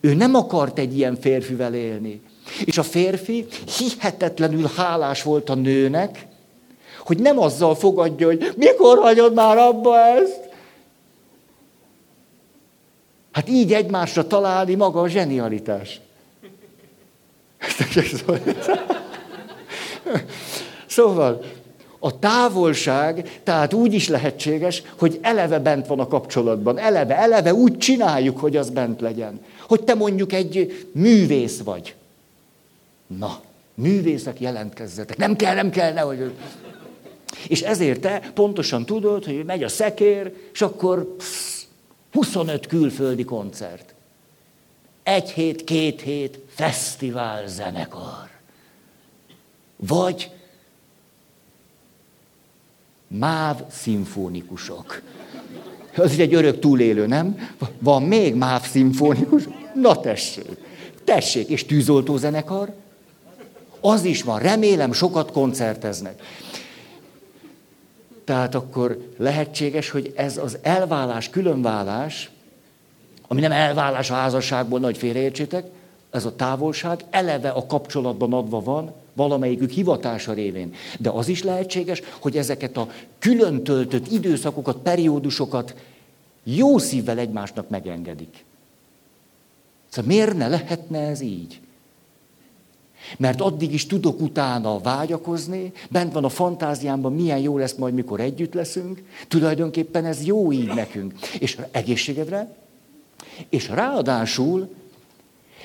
Ő 0.00 0.14
nem 0.14 0.34
akart 0.34 0.78
egy 0.78 0.96
ilyen 0.96 1.16
férfivel 1.20 1.74
élni. 1.74 2.20
És 2.64 2.78
a 2.78 2.82
férfi 2.82 3.46
hihetetlenül 3.78 4.70
hálás 4.76 5.22
volt 5.22 5.48
a 5.48 5.54
nőnek, 5.54 6.26
hogy 7.06 7.18
nem 7.18 7.38
azzal 7.38 7.74
fogadja, 7.74 8.26
hogy 8.26 8.52
mikor 8.56 8.98
hagyod 8.98 9.34
már 9.34 9.58
abba 9.58 9.98
ezt. 9.98 10.48
Hát 13.32 13.48
így 13.48 13.72
egymásra 13.72 14.26
találni 14.26 14.74
maga 14.74 15.00
a 15.00 15.08
zsenialitás. 15.08 16.00
Szóval, 20.86 21.44
a 21.98 22.18
távolság, 22.18 23.40
tehát 23.42 23.74
úgy 23.74 23.94
is 23.94 24.08
lehetséges, 24.08 24.82
hogy 24.98 25.18
eleve 25.22 25.58
bent 25.58 25.86
van 25.86 26.00
a 26.00 26.08
kapcsolatban. 26.08 26.78
Eleve, 26.78 27.16
eleve 27.16 27.54
úgy 27.54 27.78
csináljuk, 27.78 28.38
hogy 28.38 28.56
az 28.56 28.70
bent 28.70 29.00
legyen. 29.00 29.40
Hogy 29.68 29.82
te 29.82 29.94
mondjuk 29.94 30.32
egy 30.32 30.86
művész 30.92 31.60
vagy. 31.60 31.94
Na, 33.06 33.40
művészek 33.74 34.40
jelentkezzetek. 34.40 35.16
Nem 35.16 35.36
kell, 35.36 35.54
nem 35.54 35.70
kell, 35.70 35.92
nehogy... 35.92 36.32
És 37.48 37.60
ezért 37.60 38.00
te 38.00 38.30
pontosan 38.34 38.84
tudod, 38.86 39.24
hogy 39.24 39.44
megy 39.44 39.62
a 39.62 39.68
szekér, 39.68 40.32
és 40.52 40.62
akkor 40.62 41.16
psz, 41.16 41.66
25 42.12 42.66
külföldi 42.66 43.24
koncert. 43.24 43.94
Egy 45.02 45.30
hét, 45.30 45.64
két 45.64 46.00
hét, 46.00 46.38
fesztivál 46.48 47.46
zenekar. 47.46 48.28
Vagy 49.76 50.30
MÁV 53.08 53.62
szimfonikusok. 53.70 55.02
Az 55.96 56.18
egy 56.18 56.34
örök 56.34 56.58
túlélő, 56.58 57.06
nem? 57.06 57.48
Van 57.78 58.02
még 58.02 58.34
MÁV 58.34 58.66
szimfonikus? 58.66 59.48
Na 59.74 60.00
tessék. 60.00 60.66
Tessék, 61.04 61.48
és 61.48 61.66
tűzoltó 61.66 62.16
zenekar? 62.16 62.74
Az 63.80 64.04
is 64.04 64.22
van, 64.22 64.38
remélem 64.38 64.92
sokat 64.92 65.32
koncerteznek. 65.32 66.22
Tehát 68.24 68.54
akkor 68.54 69.12
lehetséges, 69.16 69.90
hogy 69.90 70.12
ez 70.16 70.36
az 70.36 70.58
elválás, 70.62 71.30
különválás, 71.30 72.30
ami 73.28 73.40
nem 73.40 73.52
elválás 73.52 74.10
a 74.10 74.14
házasságból, 74.14 74.78
nagy 74.78 74.98
félreértsétek, 74.98 75.66
ez 76.10 76.24
a 76.24 76.36
távolság 76.36 77.04
eleve 77.10 77.48
a 77.48 77.66
kapcsolatban 77.66 78.32
adva 78.32 78.60
van, 78.60 78.94
valamelyikük 79.18 79.70
hivatása 79.70 80.32
révén. 80.32 80.74
De 80.98 81.10
az 81.10 81.28
is 81.28 81.42
lehetséges, 81.42 82.02
hogy 82.20 82.36
ezeket 82.36 82.76
a 82.76 82.88
külön 83.18 83.62
töltött 83.62 84.12
időszakokat, 84.12 84.76
periódusokat 84.76 85.74
jó 86.44 86.78
szívvel 86.78 87.18
egymásnak 87.18 87.68
megengedik. 87.68 88.44
Szóval 89.88 90.10
miért 90.10 90.36
ne 90.36 90.48
lehetne 90.48 90.98
ez 90.98 91.20
így? 91.20 91.60
Mert 93.18 93.40
addig 93.40 93.72
is 93.72 93.86
tudok 93.86 94.20
utána 94.20 94.78
vágyakozni, 94.78 95.72
bent 95.90 96.12
van 96.12 96.24
a 96.24 96.28
fantáziámban, 96.28 97.14
milyen 97.14 97.38
jó 97.38 97.58
lesz 97.58 97.74
majd, 97.74 97.94
mikor 97.94 98.20
együtt 98.20 98.54
leszünk. 98.54 99.02
Tulajdonképpen 99.28 100.04
ez 100.04 100.24
jó 100.24 100.52
így 100.52 100.74
nekünk. 100.74 101.12
És 101.38 101.58
egészségedre, 101.70 102.56
és 103.48 103.68
ráadásul 103.68 104.68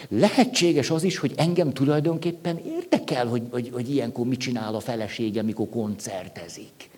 lehetséges 0.09 0.89
az 0.89 1.03
is, 1.03 1.17
hogy 1.17 1.33
engem 1.35 1.73
tulajdonképpen 1.73 2.57
érdekel, 2.57 3.27
hogy, 3.27 3.41
hogy, 3.51 3.69
hogy 3.73 3.89
ilyenkor 3.89 4.25
mit 4.25 4.39
csinál 4.39 4.75
a 4.75 4.79
felesége, 4.79 5.41
mikor 5.41 5.69
koncertezik. 5.69 6.91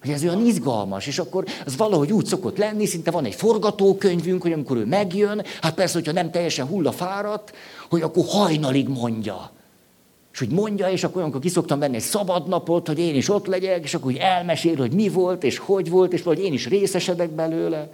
Hogy 0.00 0.10
ez 0.10 0.22
olyan 0.22 0.46
izgalmas, 0.46 1.06
és 1.06 1.18
akkor 1.18 1.44
az 1.66 1.76
valahogy 1.76 2.12
úgy 2.12 2.26
szokott 2.26 2.58
lenni, 2.58 2.86
szinte 2.86 3.10
van 3.10 3.24
egy 3.24 3.34
forgatókönyvünk, 3.34 4.42
hogy 4.42 4.52
amikor 4.52 4.76
ő 4.76 4.84
megjön, 4.84 5.42
hát 5.60 5.74
persze, 5.74 5.94
hogyha 5.94 6.12
nem 6.12 6.30
teljesen 6.30 6.66
hullafáradt, 6.66 7.52
hogy 7.88 8.02
akkor 8.02 8.24
hajnalig 8.26 8.88
mondja. 8.88 9.50
És 10.32 10.38
hogy 10.38 10.48
mondja, 10.48 10.90
és 10.90 11.04
akkor 11.04 11.16
olyankor 11.16 11.40
kiszoktam 11.40 11.78
venni 11.78 11.96
egy 11.96 12.02
szabadnapot, 12.02 12.86
hogy 12.86 12.98
én 12.98 13.14
is 13.14 13.28
ott 13.28 13.46
legyek, 13.46 13.84
és 13.84 13.94
akkor 13.94 14.10
úgy 14.10 14.16
elmesél, 14.16 14.76
hogy 14.76 14.92
mi 14.92 15.08
volt, 15.08 15.44
és 15.44 15.58
hogy 15.58 15.90
volt, 15.90 16.12
és 16.12 16.22
hogy 16.22 16.38
én 16.38 16.52
is 16.52 16.68
részesedek 16.68 17.30
belőle. 17.30 17.90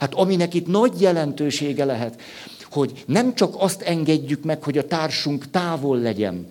Hát 0.00 0.14
aminek 0.14 0.54
itt 0.54 0.66
nagy 0.66 1.00
jelentősége 1.00 1.84
lehet, 1.84 2.20
hogy 2.70 3.04
nem 3.06 3.34
csak 3.34 3.54
azt 3.58 3.82
engedjük 3.82 4.44
meg, 4.44 4.62
hogy 4.62 4.78
a 4.78 4.86
társunk 4.86 5.50
távol 5.50 5.98
legyen, 5.98 6.46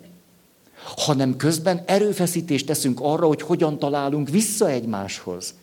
hanem 0.96 1.36
közben 1.36 1.82
erőfeszítést 1.86 2.66
teszünk 2.66 2.98
arra, 3.02 3.26
hogy 3.26 3.42
hogyan 3.42 3.78
találunk 3.78 4.28
vissza 4.28 4.70
egymáshoz. 4.70 5.54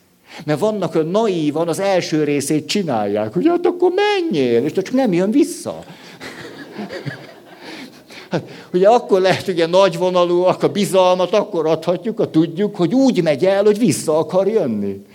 Mert 0.45 0.59
vannak, 0.59 0.93
hogy 0.93 1.09
naívan 1.09 1.67
az 1.67 1.79
első 1.79 2.23
részét 2.23 2.67
csinálják, 2.67 3.33
hogy 3.33 3.47
hát 3.47 3.65
akkor 3.65 3.91
menjél, 3.95 4.63
és 4.63 4.71
csak 4.71 4.91
nem 4.91 5.13
jön 5.13 5.31
vissza. 5.31 5.83
Hát, 8.29 8.49
ugye 8.73 8.87
akkor 8.87 9.21
lehet 9.21 9.47
ugye 9.47 9.65
nagyvonalúak, 9.65 10.63
a 10.63 10.71
bizalmat 10.71 11.33
akkor 11.33 11.67
adhatjuk, 11.67 12.19
a 12.19 12.29
tudjuk, 12.29 12.75
hogy 12.75 12.93
úgy 12.93 13.23
megy 13.23 13.45
el, 13.45 13.63
hogy 13.63 13.77
vissza 13.77 14.17
akar 14.17 14.47
jönni. 14.47 15.05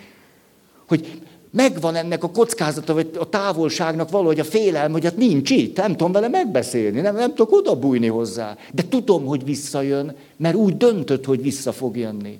Hogy 0.89 1.21
megvan 1.51 1.95
ennek 1.95 2.25
a 2.25 2.31
kockázata, 2.31 2.95
vagy 2.95 3.11
a 3.19 3.29
távolságnak 3.29 4.11
valahogy 4.11 4.41
a 4.41 4.45
félelme, 4.45 4.93
hogy 4.93 5.05
hát 5.05 5.17
nincs 5.17 5.51
itt, 5.51 5.77
nem 5.77 5.91
tudom 5.91 6.13
vele 6.13 6.29
megbeszélni, 6.29 7.01
nem, 7.01 7.15
nem 7.15 7.35
tudok 7.35 7.53
oda 7.53 7.79
bújni 7.79 8.07
hozzá. 8.07 8.57
De 8.73 8.89
tudom, 8.89 9.25
hogy 9.25 9.45
visszajön, 9.45 10.17
mert 10.37 10.55
úgy 10.55 10.77
döntött, 10.77 11.25
hogy 11.25 11.43
vissza 11.43 11.73
fog 11.73 11.97
jönni. 11.97 12.39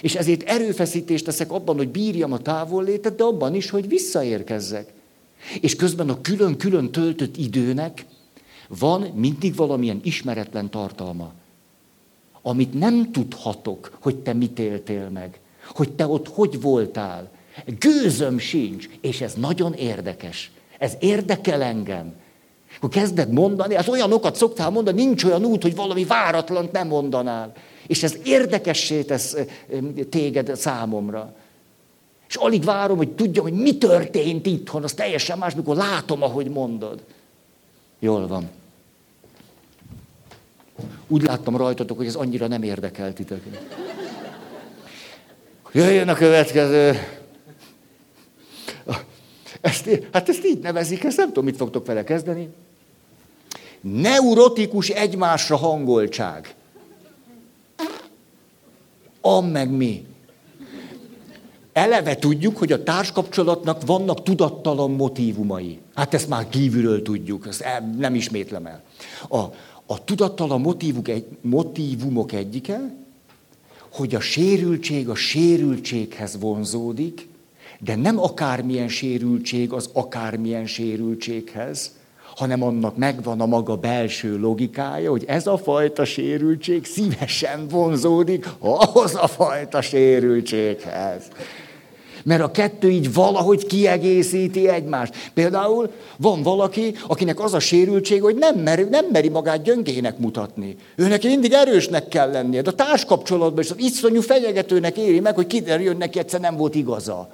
És 0.00 0.14
ezért 0.14 0.42
erőfeszítést 0.42 1.24
teszek 1.24 1.52
abban, 1.52 1.76
hogy 1.76 1.88
bírjam 1.88 2.32
a 2.32 2.38
távollétet, 2.38 3.16
de 3.16 3.24
abban 3.24 3.54
is, 3.54 3.70
hogy 3.70 3.88
visszaérkezzek. 3.88 4.92
És 5.60 5.76
közben 5.76 6.08
a 6.08 6.20
külön-külön 6.20 6.90
töltött 6.90 7.36
időnek 7.36 8.04
van 8.78 9.00
mindig 9.14 9.54
valamilyen 9.54 10.00
ismeretlen 10.02 10.70
tartalma, 10.70 11.32
amit 12.42 12.78
nem 12.78 13.12
tudhatok, 13.12 13.98
hogy 14.00 14.16
te 14.16 14.32
mit 14.32 14.58
éltél 14.58 15.08
meg, 15.08 15.40
hogy 15.74 15.92
te 15.92 16.06
ott 16.06 16.28
hogy 16.28 16.60
voltál, 16.60 17.30
Gőzöm 17.78 18.38
sincs, 18.38 18.88
és 19.00 19.20
ez 19.20 19.34
nagyon 19.34 19.72
érdekes. 19.72 20.50
Ez 20.78 20.92
érdekel 20.98 21.62
engem. 21.62 22.12
Akkor 22.76 22.88
kezded 22.88 23.32
mondani, 23.32 23.74
az 23.74 23.88
olyanokat 23.88 24.36
szoktál 24.36 24.70
mondani, 24.70 25.04
nincs 25.04 25.24
olyan 25.24 25.44
út, 25.44 25.62
hogy 25.62 25.74
valami 25.74 26.04
váratlant 26.04 26.72
nem 26.72 26.86
mondanál. 26.86 27.52
És 27.86 28.02
ez 28.02 28.16
érdekessé 28.24 29.02
tesz 29.02 29.36
téged 30.10 30.56
számomra. 30.56 31.34
És 32.28 32.36
alig 32.36 32.64
várom, 32.64 32.96
hogy 32.96 33.08
tudjam, 33.08 33.44
hogy 33.44 33.52
mi 33.52 33.78
történt 33.78 34.46
itthon, 34.46 34.82
az 34.82 34.92
teljesen 34.92 35.38
más, 35.38 35.54
mikor 35.54 35.76
látom, 35.76 36.22
ahogy 36.22 36.48
mondod. 36.48 37.02
Jól 37.98 38.26
van. 38.26 38.50
Úgy 41.08 41.22
láttam 41.22 41.56
rajtatok, 41.56 41.96
hogy 41.96 42.06
ez 42.06 42.14
annyira 42.14 42.46
nem 42.46 42.62
érdekelt 42.62 43.14
titeket. 43.14 43.76
Jöjjön 45.72 46.08
a 46.08 46.14
következő. 46.14 46.98
Ezt, 49.60 49.88
hát 50.12 50.28
ezt 50.28 50.44
így 50.44 50.58
nevezik, 50.58 51.04
ezt 51.04 51.16
nem 51.16 51.26
tudom, 51.26 51.44
mit 51.44 51.56
fogtok 51.56 51.86
vele 51.86 52.04
kezdeni. 52.04 52.48
Neurotikus 53.80 54.88
egymásra 54.88 55.56
hangoltság. 55.56 56.54
Am 59.20 59.46
meg 59.46 59.70
mi. 59.70 60.06
Eleve 61.72 62.16
tudjuk, 62.16 62.56
hogy 62.56 62.72
a 62.72 62.82
társkapcsolatnak 62.82 63.86
vannak 63.86 64.22
tudattalan 64.22 64.90
motívumai. 64.90 65.78
Hát 65.94 66.14
ezt 66.14 66.28
már 66.28 66.48
kívülről 66.48 67.02
tudjuk, 67.02 67.46
ezt 67.46 67.64
nem 67.96 68.14
ismétlem 68.14 68.66
el. 68.66 68.82
A, 69.28 69.38
a 69.86 70.04
tudattalan 70.04 70.60
motívumok, 70.60 71.08
egy, 71.08 71.26
motívumok 71.40 72.32
egyike, 72.32 72.94
hogy 73.90 74.14
a 74.14 74.20
sérültség 74.20 75.08
a 75.08 75.14
sérültséghez 75.14 76.38
vonzódik, 76.40 77.28
de 77.84 77.96
nem 77.96 78.20
akármilyen 78.20 78.88
sérültség 78.88 79.72
az 79.72 79.90
akármilyen 79.92 80.66
sérültséghez, 80.66 81.92
hanem 82.36 82.62
annak 82.62 82.96
megvan 82.96 83.40
a 83.40 83.46
maga 83.46 83.76
belső 83.76 84.38
logikája, 84.38 85.10
hogy 85.10 85.24
ez 85.26 85.46
a 85.46 85.58
fajta 85.58 86.04
sérültség 86.04 86.84
szívesen 86.84 87.68
vonzódik 87.68 88.48
ahhoz 88.58 89.14
a 89.14 89.26
fajta 89.26 89.82
sérültséghez. 89.82 91.22
Mert 92.24 92.42
a 92.42 92.50
kettő 92.50 92.90
így 92.90 93.12
valahogy 93.12 93.66
kiegészíti 93.66 94.68
egymást. 94.68 95.30
Például 95.34 95.90
van 96.16 96.42
valaki, 96.42 96.94
akinek 97.06 97.40
az 97.40 97.54
a 97.54 97.58
sérültség, 97.58 98.22
hogy 98.22 98.36
nem 98.36 98.58
meri, 98.58 98.82
nem 98.82 99.06
meri 99.12 99.28
magát 99.28 99.62
gyöngének 99.62 100.18
mutatni. 100.18 100.76
Őnek 100.96 101.22
mindig 101.22 101.52
erősnek 101.52 102.08
kell 102.08 102.30
lennie. 102.30 102.62
De 102.62 102.70
a 102.70 102.74
társkapcsolatban 102.74 103.62
is 103.62 103.70
az 103.70 103.78
iszonyú 103.78 104.20
fenyegetőnek 104.20 104.96
éri 104.96 105.20
meg, 105.20 105.34
hogy 105.34 105.46
kiderüljön 105.46 105.96
neki 105.96 106.18
egyszer 106.18 106.40
nem 106.40 106.56
volt 106.56 106.74
igaza. 106.74 107.28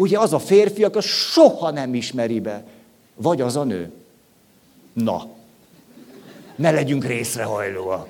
Ugye 0.00 0.18
az 0.18 0.32
a 0.32 0.38
férfi, 0.38 0.84
aki 0.84 1.00
soha 1.00 1.70
nem 1.70 1.94
ismeri 1.94 2.40
be. 2.40 2.64
Vagy 3.16 3.40
az 3.40 3.56
a 3.56 3.64
nő. 3.64 3.90
Na, 4.92 5.26
ne 6.56 6.70
legyünk 6.70 7.04
részrehajlóak. 7.04 8.08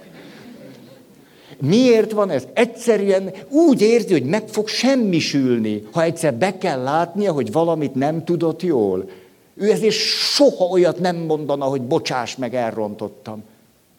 Miért 1.60 2.12
van 2.12 2.30
ez? 2.30 2.46
Egyszerűen 2.52 3.32
úgy 3.48 3.80
érzi, 3.80 4.12
hogy 4.12 4.24
meg 4.24 4.48
fog 4.48 4.68
semmisülni, 4.68 5.86
ha 5.92 6.02
egyszer 6.02 6.34
be 6.34 6.58
kell 6.58 6.82
látnia, 6.82 7.32
hogy 7.32 7.52
valamit 7.52 7.94
nem 7.94 8.24
tudott 8.24 8.62
jól. 8.62 9.10
Ő 9.54 9.70
ezért 9.70 9.94
soha 10.34 10.64
olyat 10.64 10.98
nem 10.98 11.16
mondana, 11.16 11.64
hogy 11.64 11.82
bocsáss 11.82 12.36
meg, 12.36 12.54
elrontottam. 12.54 13.42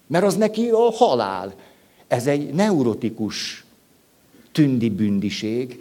Mert 0.08 0.26
az 0.26 0.36
neki 0.36 0.70
a 0.70 0.92
halál. 0.92 1.54
Ez 2.08 2.28
egy 2.28 2.54
neurotikus 2.54 3.66
tündi 4.52 4.90
bündiség, 4.90 5.80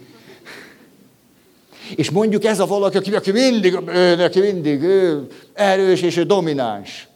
és 1.96 2.10
mondjuk 2.10 2.44
ez 2.44 2.60
a 2.60 2.66
valaki, 2.66 2.96
aki, 2.96 3.14
aki 3.14 3.30
mindig, 3.30 3.78
ő, 3.86 4.14
neki 4.14 4.40
mindig 4.40 4.82
ő, 4.82 5.26
erős 5.52 6.02
és 6.02 6.16
ő 6.16 6.22
domináns. 6.22 7.08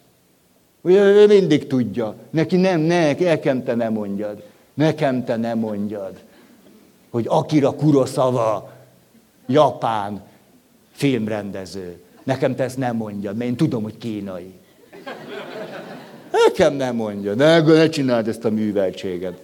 Ugye 0.81 0.99
ő 0.99 1.27
mindig 1.27 1.67
tudja. 1.67 2.15
Neki 2.29 2.55
nem, 2.55 2.79
ne, 2.79 3.13
nekem 3.13 3.63
te 3.63 3.75
nem 3.75 3.93
mondjad. 3.93 4.43
Nekem 4.73 5.25
te 5.25 5.35
nem 5.35 5.59
mondjad. 5.59 6.13
Hogy 7.09 7.25
Akira 7.27 7.71
Kurosawa, 7.71 8.73
japán 9.47 10.23
filmrendező. 10.91 11.99
Nekem 12.23 12.55
te 12.55 12.63
ezt 12.63 12.77
nem 12.77 12.95
mondjad, 12.95 13.35
mert 13.35 13.49
én 13.49 13.55
tudom, 13.55 13.83
hogy 13.83 13.97
kínai. 13.97 14.53
Nekem 16.31 16.73
nem 16.73 16.95
mondja. 16.95 17.33
Ne, 17.33 17.61
ne 17.61 17.89
csináld 17.89 18.27
ezt 18.27 18.45
a 18.45 18.49
műveltséget. 18.49 19.43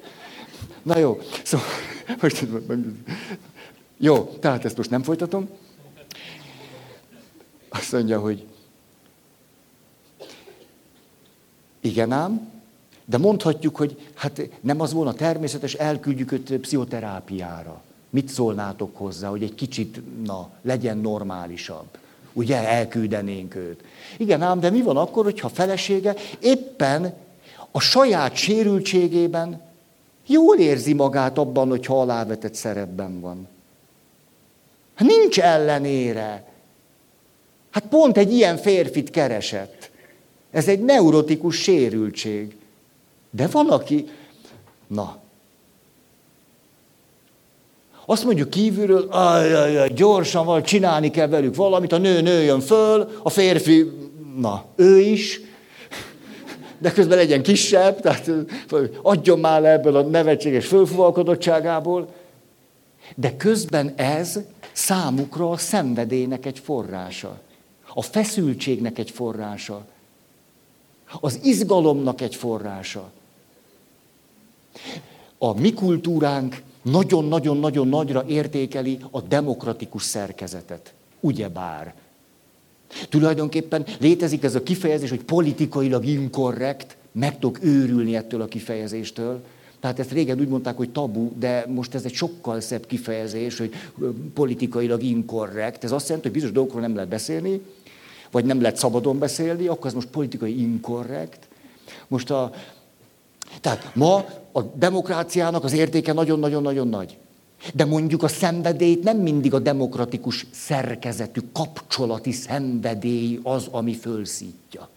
Na 0.83 0.97
jó, 0.97 1.19
szóval 1.43 1.67
most 2.21 2.47
jó, 4.03 4.23
tehát 4.39 4.65
ezt 4.65 4.77
most 4.77 4.89
nem 4.89 5.03
folytatom. 5.03 5.49
Azt 7.69 7.91
mondja, 7.91 8.19
hogy 8.19 8.45
igen 11.79 12.11
ám, 12.11 12.51
de 13.05 13.17
mondhatjuk, 13.17 13.75
hogy 13.75 14.11
hát 14.13 14.49
nem 14.61 14.81
az 14.81 14.93
volna 14.93 15.13
természetes, 15.13 15.73
elküldjük 15.73 16.31
őt 16.31 16.57
pszichoterápiára. 16.57 17.81
Mit 18.09 18.29
szólnátok 18.29 18.97
hozzá, 18.97 19.29
hogy 19.29 19.43
egy 19.43 19.55
kicsit, 19.55 20.23
na, 20.25 20.49
legyen 20.61 20.97
normálisabb? 20.97 21.97
Ugye 22.33 22.67
elküldenénk 22.67 23.55
őt. 23.55 23.83
Igen 24.17 24.41
ám, 24.41 24.59
de 24.59 24.69
mi 24.69 24.81
van 24.81 24.97
akkor, 24.97 25.23
hogyha 25.23 25.49
felesége 25.49 26.15
éppen 26.39 27.13
a 27.71 27.79
saját 27.79 28.35
sérültségében 28.35 29.61
jól 30.25 30.57
érzi 30.57 30.93
magát 30.93 31.37
abban, 31.37 31.69
hogyha 31.69 32.01
alávetett 32.01 32.53
szerepben 32.53 33.19
van. 33.19 33.47
Hát 35.01 35.09
nincs 35.09 35.39
ellenére. 35.39 36.43
Hát 37.71 37.83
pont 37.89 38.17
egy 38.17 38.33
ilyen 38.33 38.57
férfit 38.57 39.09
keresett. 39.09 39.91
Ez 40.51 40.67
egy 40.67 40.79
neurotikus 40.79 41.55
sérültség. 41.55 42.55
De 43.29 43.47
van, 43.47 43.69
aki... 43.69 44.07
Na. 44.87 45.17
Azt 48.05 48.23
mondjuk 48.23 48.49
kívülről, 48.49 49.07
ajajaj, 49.09 49.89
gyorsan 49.89 50.45
van, 50.45 50.63
csinálni 50.63 51.11
kell 51.11 51.27
velük 51.27 51.55
valamit, 51.55 51.91
a 51.91 51.97
nő 51.97 52.21
nőjön 52.21 52.59
föl, 52.59 53.09
a 53.23 53.29
férfi, 53.29 53.91
na, 54.37 54.65
ő 54.75 54.99
is, 54.99 55.41
de 56.77 56.91
közben 56.91 57.17
legyen 57.17 57.43
kisebb, 57.43 57.99
tehát 57.99 58.31
adjon 59.01 59.39
már 59.39 59.61
le 59.61 59.71
ebből 59.71 59.95
a 59.95 60.01
nevetséges 60.01 60.65
fölfuvalkodottságából. 60.65 62.13
De 63.15 63.35
közben 63.37 63.93
ez 63.95 64.39
számukra 64.71 65.49
a 65.49 65.57
szenvedélynek 65.57 66.45
egy 66.45 66.59
forrása, 66.59 67.41
a 67.93 68.01
feszültségnek 68.01 68.97
egy 68.97 69.11
forrása, 69.11 69.85
az 71.19 71.39
izgalomnak 71.43 72.21
egy 72.21 72.35
forrása. 72.35 73.11
A 75.37 75.59
mi 75.59 75.73
kultúránk 75.73 76.61
nagyon-nagyon-nagyon 76.81 77.87
nagyra 77.87 78.25
értékeli 78.27 78.99
a 79.11 79.21
demokratikus 79.21 80.03
szerkezetet. 80.03 80.93
Ugyebár. 81.19 81.93
Tulajdonképpen 83.09 83.85
létezik 83.99 84.43
ez 84.43 84.55
a 84.55 84.63
kifejezés, 84.63 85.09
hogy 85.09 85.23
politikailag 85.23 86.05
inkorrekt, 86.05 86.97
meg 87.11 87.39
tudok 87.39 87.63
őrülni 87.63 88.15
ettől 88.15 88.41
a 88.41 88.45
kifejezéstől. 88.45 89.43
Tehát 89.81 89.99
ezt 89.99 90.11
régen 90.11 90.39
úgy 90.39 90.47
mondták, 90.47 90.77
hogy 90.77 90.89
tabu, 90.89 91.31
de 91.39 91.65
most 91.67 91.95
ez 91.95 92.05
egy 92.05 92.13
sokkal 92.13 92.59
szebb 92.59 92.85
kifejezés, 92.85 93.57
hogy 93.57 93.73
politikailag 94.33 95.03
inkorrekt. 95.03 95.83
Ez 95.83 95.91
azt 95.91 96.05
jelenti, 96.05 96.27
hogy 96.27 96.35
bizonyos 96.35 96.55
dolgokról 96.55 96.81
nem 96.81 96.95
lehet 96.95 97.09
beszélni, 97.09 97.61
vagy 98.31 98.45
nem 98.45 98.61
lehet 98.61 98.77
szabadon 98.77 99.19
beszélni, 99.19 99.67
akkor 99.67 99.85
ez 99.87 99.93
most 99.93 100.07
politikai 100.07 100.61
inkorrekt. 100.61 101.47
Most 102.07 102.31
a... 102.31 102.51
Tehát 103.61 103.95
ma 103.95 104.25
a 104.51 104.61
demokráciának 104.61 105.63
az 105.63 105.73
értéke 105.73 106.13
nagyon-nagyon-nagyon 106.13 106.87
nagy. 106.87 107.17
De 107.73 107.85
mondjuk 107.85 108.23
a 108.23 108.27
szenvedélyt 108.27 109.03
nem 109.03 109.17
mindig 109.17 109.53
a 109.53 109.59
demokratikus 109.59 110.45
szerkezetű, 110.51 111.39
kapcsolati 111.53 112.31
szenvedély 112.31 113.39
az, 113.43 113.67
ami 113.71 113.93
fölszítja. 113.93 114.89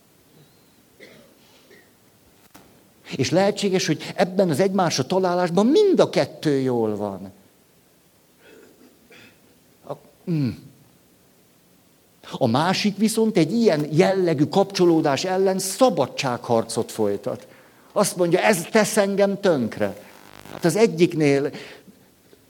És 3.17 3.31
lehetséges, 3.31 3.87
hogy 3.87 4.13
ebben 4.15 4.51
az 4.51 4.61
egymásra 4.61 5.07
találásban 5.07 5.67
mind 5.67 6.01
a 6.01 6.11
kettő 6.11 6.59
jól 6.59 6.97
van. 6.97 7.33
A, 9.87 9.93
mm. 10.31 10.49
a 12.33 12.47
másik 12.47 12.97
viszont 12.97 13.37
egy 13.37 13.53
ilyen 13.53 13.87
jellegű 13.91 14.45
kapcsolódás 14.45 15.25
ellen 15.25 15.59
szabadságharcot 15.59 16.93
folytat. 16.93 17.47
Azt 17.93 18.17
mondja, 18.17 18.41
ez 18.41 18.63
tesz 18.71 18.97
engem 18.97 19.41
tönkre. 19.41 19.97
Hát 20.53 20.65
az 20.65 20.77
egyiknél 20.77 21.51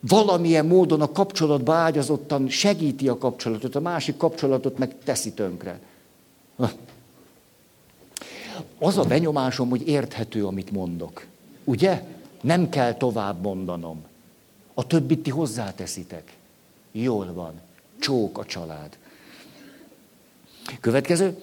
valamilyen 0.08 0.66
módon 0.66 1.00
a 1.00 1.12
kapcsolatba 1.12 1.74
ágyazottan 1.74 2.48
segíti 2.48 3.08
a 3.08 3.18
kapcsolatot, 3.18 3.74
a 3.74 3.80
másik 3.80 4.16
kapcsolatot 4.16 4.78
meg 4.78 4.94
teszi 5.04 5.32
tönkre. 5.32 5.80
Az 8.78 8.98
a 8.98 9.02
benyomásom, 9.02 9.68
hogy 9.68 9.88
érthető, 9.88 10.46
amit 10.46 10.70
mondok. 10.70 11.26
Ugye? 11.64 12.02
Nem 12.40 12.68
kell 12.68 12.94
tovább 12.94 13.42
mondanom. 13.42 14.04
A 14.74 14.86
többit 14.86 15.22
ti 15.22 15.30
hozzáteszitek. 15.30 16.36
Jól 16.92 17.32
van. 17.32 17.60
Csók 17.98 18.38
a 18.38 18.44
család. 18.44 18.98
Következő. 20.80 21.42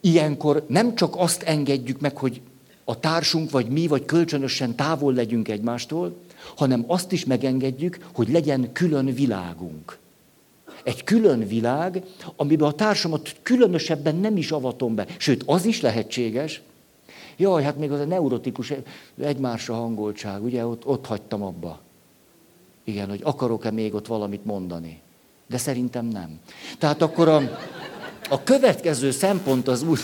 Ilyenkor 0.00 0.64
nem 0.68 0.94
csak 0.94 1.16
azt 1.16 1.42
engedjük 1.42 2.00
meg, 2.00 2.16
hogy 2.16 2.40
a 2.84 3.00
társunk, 3.00 3.50
vagy 3.50 3.68
mi, 3.68 3.86
vagy 3.86 4.04
kölcsönösen 4.04 4.76
távol 4.76 5.14
legyünk 5.14 5.48
egymástól, 5.48 6.16
hanem 6.56 6.84
azt 6.86 7.12
is 7.12 7.24
megengedjük, 7.24 8.06
hogy 8.12 8.28
legyen 8.28 8.72
külön 8.72 9.14
világunk. 9.14 9.98
Egy 10.84 11.04
külön 11.04 11.46
világ, 11.46 12.02
amiben 12.36 12.68
a 12.68 12.72
társamat 12.72 13.36
különösebben 13.42 14.16
nem 14.16 14.36
is 14.36 14.50
avatom 14.50 14.94
be. 14.94 15.06
Sőt, 15.18 15.42
az 15.46 15.64
is 15.64 15.80
lehetséges, 15.80 16.62
jaj, 17.36 17.62
hát 17.62 17.78
még 17.78 17.90
az 17.90 18.00
a 18.00 18.04
neurotikus 18.04 18.72
egymásra 19.20 19.74
hangoltság, 19.74 20.42
ugye, 20.42 20.66
ott, 20.66 20.86
ott 20.86 21.06
hagytam 21.06 21.42
abba. 21.42 21.80
Igen, 22.84 23.08
hogy 23.08 23.20
akarok-e 23.22 23.70
még 23.70 23.94
ott 23.94 24.06
valamit 24.06 24.44
mondani. 24.44 25.00
De 25.48 25.58
szerintem 25.58 26.06
nem. 26.06 26.38
Tehát 26.78 27.02
akkor 27.02 27.28
a, 27.28 27.40
a 28.30 28.42
következő 28.42 29.10
szempont 29.10 29.68
az 29.68 29.82
úgy, 29.82 30.00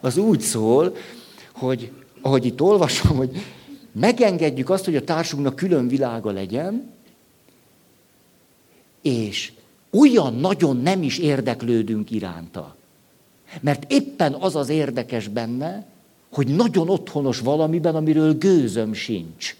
az 0.00 0.16
úgy 0.16 0.40
szól, 0.40 0.96
hogy 1.54 1.92
ahogy 2.20 2.44
itt 2.44 2.60
olvasom, 2.60 3.16
hogy 3.16 3.42
megengedjük 3.92 4.70
azt, 4.70 4.84
hogy 4.84 4.96
a 4.96 5.04
társunknak 5.04 5.56
külön 5.56 5.88
világa 5.88 6.30
legyen, 6.30 6.92
és 9.02 9.52
olyan 9.90 10.34
nagyon 10.34 10.76
nem 10.76 11.02
is 11.02 11.18
érdeklődünk 11.18 12.10
iránta. 12.10 12.76
Mert 13.60 13.92
éppen 13.92 14.32
az 14.32 14.56
az 14.56 14.68
érdekes 14.68 15.28
benne, 15.28 15.86
hogy 16.32 16.46
nagyon 16.46 16.88
otthonos 16.88 17.38
valamiben, 17.40 17.94
amiről 17.94 18.38
gőzöm 18.38 18.92
sincs. 18.92 19.56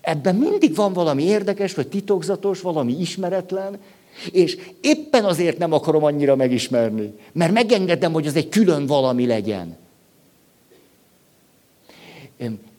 Ebben 0.00 0.34
mindig 0.34 0.74
van 0.74 0.92
valami 0.92 1.22
érdekes, 1.22 1.74
vagy 1.74 1.88
titokzatos, 1.88 2.60
valami 2.60 3.00
ismeretlen, 3.00 3.78
és 4.32 4.58
éppen 4.80 5.24
azért 5.24 5.58
nem 5.58 5.72
akarom 5.72 6.04
annyira 6.04 6.36
megismerni, 6.36 7.12
mert 7.32 7.52
megengedem, 7.52 8.12
hogy 8.12 8.26
az 8.26 8.36
egy 8.36 8.48
külön 8.48 8.86
valami 8.86 9.26
legyen. 9.26 9.76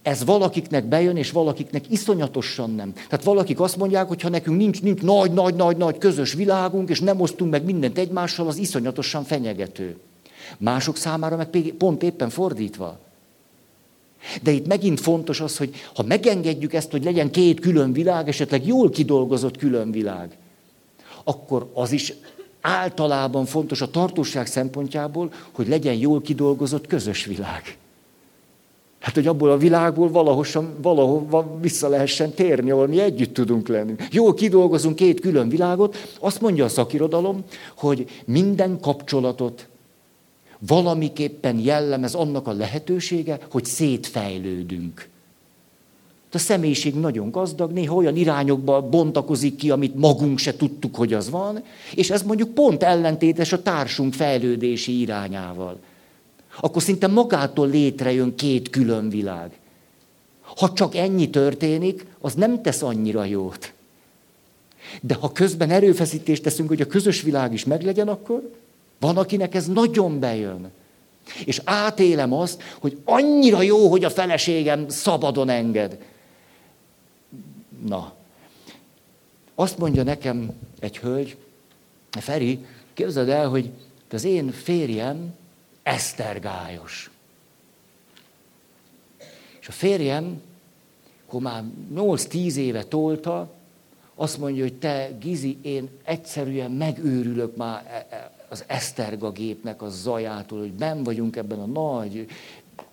Ez 0.03 0.23
valakiknek 0.23 0.85
bejön, 0.85 1.17
és 1.17 1.31
valakiknek 1.31 1.83
iszonyatosan 1.89 2.75
nem. 2.75 2.93
Tehát 2.93 3.23
valakik 3.23 3.59
azt 3.59 3.77
mondják, 3.77 4.07
hogy 4.07 4.21
ha 4.21 4.29
nekünk 4.29 4.57
nincs, 4.57 4.81
nincs 4.81 5.01
nagy, 5.01 5.31
nagy, 5.31 5.55
nagy, 5.55 5.77
nagy 5.77 5.97
közös 5.97 6.33
világunk, 6.33 6.89
és 6.89 6.99
nem 6.99 7.21
osztunk 7.21 7.51
meg 7.51 7.63
mindent 7.63 7.97
egymással, 7.97 8.47
az 8.47 8.57
iszonyatosan 8.57 9.23
fenyegető. 9.23 9.97
Mások 10.57 10.97
számára 10.97 11.35
meg 11.35 11.47
pont 11.77 12.03
éppen 12.03 12.29
fordítva. 12.29 12.99
De 14.41 14.51
itt 14.51 14.67
megint 14.67 14.99
fontos 14.99 15.39
az, 15.39 15.57
hogy 15.57 15.75
ha 15.95 16.03
megengedjük 16.03 16.73
ezt, 16.73 16.91
hogy 16.91 17.03
legyen 17.03 17.31
két 17.31 17.59
külön 17.59 17.93
világ, 17.93 18.27
esetleg 18.27 18.67
jól 18.67 18.89
kidolgozott 18.89 19.57
külön 19.57 19.91
világ, 19.91 20.37
akkor 21.23 21.69
az 21.73 21.91
is 21.91 22.13
általában 22.61 23.45
fontos 23.45 23.81
a 23.81 23.91
tartóság 23.91 24.47
szempontjából, 24.47 25.33
hogy 25.51 25.67
legyen 25.67 25.95
jól 25.95 26.21
kidolgozott 26.21 26.87
közös 26.87 27.25
világ. 27.25 27.77
Hát, 29.03 29.13
hogy 29.13 29.27
abból 29.27 29.51
a 29.51 29.57
világból 29.57 30.11
valahosan, 30.11 30.73
valahova 30.81 31.57
vissza 31.61 31.87
lehessen 31.87 32.33
térni, 32.33 32.71
ahol 32.71 32.87
mi 32.87 32.99
együtt 32.99 33.33
tudunk 33.33 33.67
lenni. 33.67 33.93
Jól 34.11 34.33
kidolgozunk 34.33 34.95
két 34.95 35.19
külön 35.19 35.49
világot, 35.49 36.15
azt 36.19 36.41
mondja 36.41 36.65
a 36.65 36.69
szakirodalom, 36.69 37.43
hogy 37.77 38.05
minden 38.25 38.79
kapcsolatot 38.79 39.67
valamiképpen 40.67 41.59
jellemez 41.59 42.13
annak 42.13 42.47
a 42.47 42.51
lehetősége, 42.51 43.39
hogy 43.51 43.65
szétfejlődünk. 43.65 45.09
A 46.31 46.37
személyiség 46.37 46.95
nagyon 46.95 47.31
gazdag, 47.31 47.71
néha 47.71 47.95
olyan 47.95 48.15
irányokba 48.15 48.81
bontakozik 48.89 49.55
ki, 49.55 49.71
amit 49.71 49.95
magunk 49.95 50.37
se 50.37 50.55
tudtuk, 50.55 50.95
hogy 50.95 51.13
az 51.13 51.29
van, 51.29 51.63
és 51.95 52.09
ez 52.09 52.21
mondjuk 52.21 52.53
pont 52.53 52.83
ellentétes 52.83 53.53
a 53.53 53.61
társunk 53.61 54.13
fejlődési 54.13 54.99
irányával. 54.99 55.79
Akkor 56.59 56.81
szinte 56.81 57.07
magától 57.07 57.67
létrejön 57.67 58.35
két 58.35 58.69
külön 58.69 59.09
világ. 59.09 59.51
Ha 60.41 60.73
csak 60.73 60.95
ennyi 60.95 61.29
történik, 61.29 62.05
az 62.21 62.33
nem 62.33 62.61
tesz 62.61 62.81
annyira 62.81 63.23
jót. 63.23 63.73
De 65.01 65.13
ha 65.13 65.31
közben 65.31 65.69
erőfeszítést 65.69 66.43
teszünk, 66.43 66.69
hogy 66.69 66.81
a 66.81 66.87
közös 66.87 67.21
világ 67.21 67.53
is 67.53 67.63
meglegyen, 67.63 68.07
akkor 68.07 68.51
van, 68.99 69.17
akinek 69.17 69.55
ez 69.55 69.67
nagyon 69.67 70.19
bejön. 70.19 70.71
És 71.45 71.61
átélem 71.63 72.33
azt, 72.33 72.61
hogy 72.79 72.97
annyira 73.03 73.61
jó, 73.61 73.89
hogy 73.89 74.03
a 74.03 74.09
feleségem 74.09 74.89
szabadon 74.89 75.49
enged. 75.49 75.97
Na, 77.87 78.13
azt 79.55 79.77
mondja 79.77 80.03
nekem 80.03 80.51
egy 80.79 80.97
hölgy, 80.97 81.37
Feri, 82.09 82.65
képzeld 82.93 83.29
el, 83.29 83.49
hogy 83.49 83.69
az 84.11 84.23
én 84.23 84.51
férjem 84.51 85.33
esztergályos. 85.83 87.11
És 89.59 89.67
a 89.67 89.71
férjem, 89.71 90.41
akkor 91.25 91.41
már 91.41 91.63
8-10 91.95 92.55
éve 92.55 92.83
tolta, 92.83 93.51
azt 94.15 94.37
mondja, 94.37 94.63
hogy 94.63 94.73
te, 94.73 95.09
Gizi, 95.19 95.57
én 95.61 95.89
egyszerűen 96.03 96.71
megőrülök 96.71 97.55
már 97.55 97.85
e, 97.87 98.15
e, 98.15 98.31
az 98.49 98.63
Eszterga 98.67 99.31
gépnek 99.31 99.81
a 99.81 99.89
zajától, 99.89 100.59
hogy 100.59 100.73
ben 100.73 101.03
vagyunk 101.03 101.35
ebben 101.35 101.59
a 101.59 101.65
nagy 101.65 102.27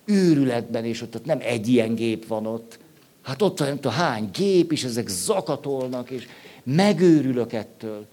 őrületben, 0.05 0.85
és 0.85 1.01
ott, 1.01 1.15
ott 1.15 1.25
nem 1.25 1.39
egy 1.41 1.67
ilyen 1.67 1.95
gép 1.95 2.27
van 2.27 2.45
ott. 2.45 2.79
Hát 3.21 3.41
ott 3.41 3.59
nem 3.59 3.75
tudom, 3.75 3.91
hány 3.91 4.29
gép, 4.33 4.71
és 4.71 4.83
ezek 4.83 5.07
zakatolnak, 5.07 6.09
és 6.09 6.27
megőrülök 6.63 7.53
ettől. 7.53 8.05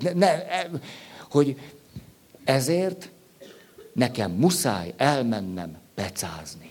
Ne, 0.00 0.12
ne, 0.12 0.48
e, 0.48 0.70
hogy 1.30 1.56
ezért 2.44 3.10
nekem 3.92 4.30
muszáj 4.30 4.94
elmennem 4.96 5.78
pecázni. 5.94 6.70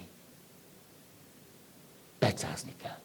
Pecázni 2.19 2.73
kell. 2.81 2.97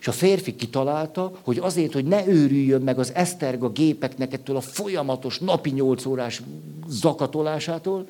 És 0.00 0.08
a 0.08 0.12
férfi 0.12 0.54
kitalálta, 0.54 1.32
hogy 1.42 1.58
azért, 1.58 1.92
hogy 1.92 2.04
ne 2.04 2.26
őrüljön 2.26 2.82
meg 2.82 2.98
az 2.98 3.14
Eszterga 3.14 3.68
gépeknek 3.68 4.32
ettől 4.32 4.56
a 4.56 4.60
folyamatos 4.60 5.38
napi 5.38 5.70
nyolc 5.70 6.04
órás 6.04 6.42
zakatolásától, 6.88 8.08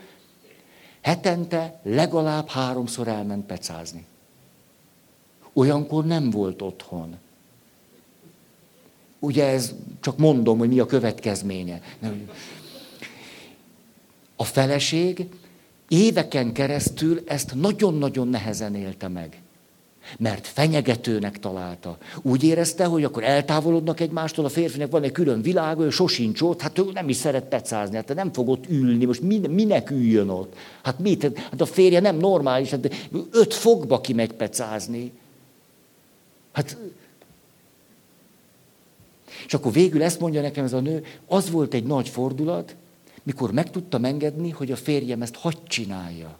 hetente 1.00 1.80
legalább 1.82 2.48
háromszor 2.48 3.08
elment 3.08 3.46
pecázni. 3.46 4.06
Olyankor 5.52 6.04
nem 6.04 6.30
volt 6.30 6.62
otthon. 6.62 7.16
Ugye 9.18 9.46
ez, 9.46 9.74
csak 10.00 10.18
mondom, 10.18 10.58
hogy 10.58 10.68
mi 10.68 10.78
a 10.78 10.86
következménye. 10.86 11.82
A 14.42 14.44
feleség 14.44 15.26
éveken 15.88 16.52
keresztül 16.52 17.22
ezt 17.26 17.54
nagyon-nagyon 17.54 18.28
nehezen 18.28 18.74
élte 18.74 19.08
meg. 19.08 19.40
Mert 20.18 20.46
fenyegetőnek 20.46 21.38
találta. 21.38 21.98
Úgy 22.22 22.42
érezte, 22.42 22.84
hogy 22.84 23.04
akkor 23.04 23.24
eltávolodnak 23.24 24.00
egymástól, 24.00 24.44
a 24.44 24.48
férfinek 24.48 24.90
van 24.90 25.02
egy 25.02 25.12
külön 25.12 25.42
világ, 25.42 25.78
ő 25.78 25.90
sosincs 25.90 26.40
ott, 26.40 26.60
hát 26.60 26.78
ő 26.78 26.84
nem 26.92 27.08
is 27.08 27.16
szeret 27.16 27.44
pecázni, 27.44 27.96
hát 27.96 28.14
nem 28.14 28.32
fog 28.32 28.48
ott 28.48 28.68
ülni, 28.68 29.04
most 29.04 29.22
minek 29.48 29.90
üljön 29.90 30.28
ott? 30.28 30.54
Hát 30.82 30.98
mit? 30.98 31.38
Hát 31.38 31.60
a 31.60 31.66
férje 31.66 32.00
nem 32.00 32.16
normális, 32.16 32.70
hát 32.70 32.94
öt 33.30 33.54
fogba 33.54 34.00
kimegy 34.00 34.32
pecázni. 34.32 35.12
Hát 36.52 36.76
és 39.46 39.54
akkor 39.54 39.72
végül 39.72 40.02
ezt 40.02 40.20
mondja 40.20 40.40
nekem 40.40 40.64
ez 40.64 40.72
a 40.72 40.80
nő, 40.80 41.04
az 41.26 41.50
volt 41.50 41.74
egy 41.74 41.84
nagy 41.84 42.08
fordulat, 42.08 42.74
mikor 43.22 43.52
meg 43.52 43.70
tudtam 43.70 44.04
engedni, 44.04 44.50
hogy 44.50 44.72
a 44.72 44.76
férjem 44.76 45.22
ezt 45.22 45.36
hagy 45.36 45.62
csinálja. 45.64 46.38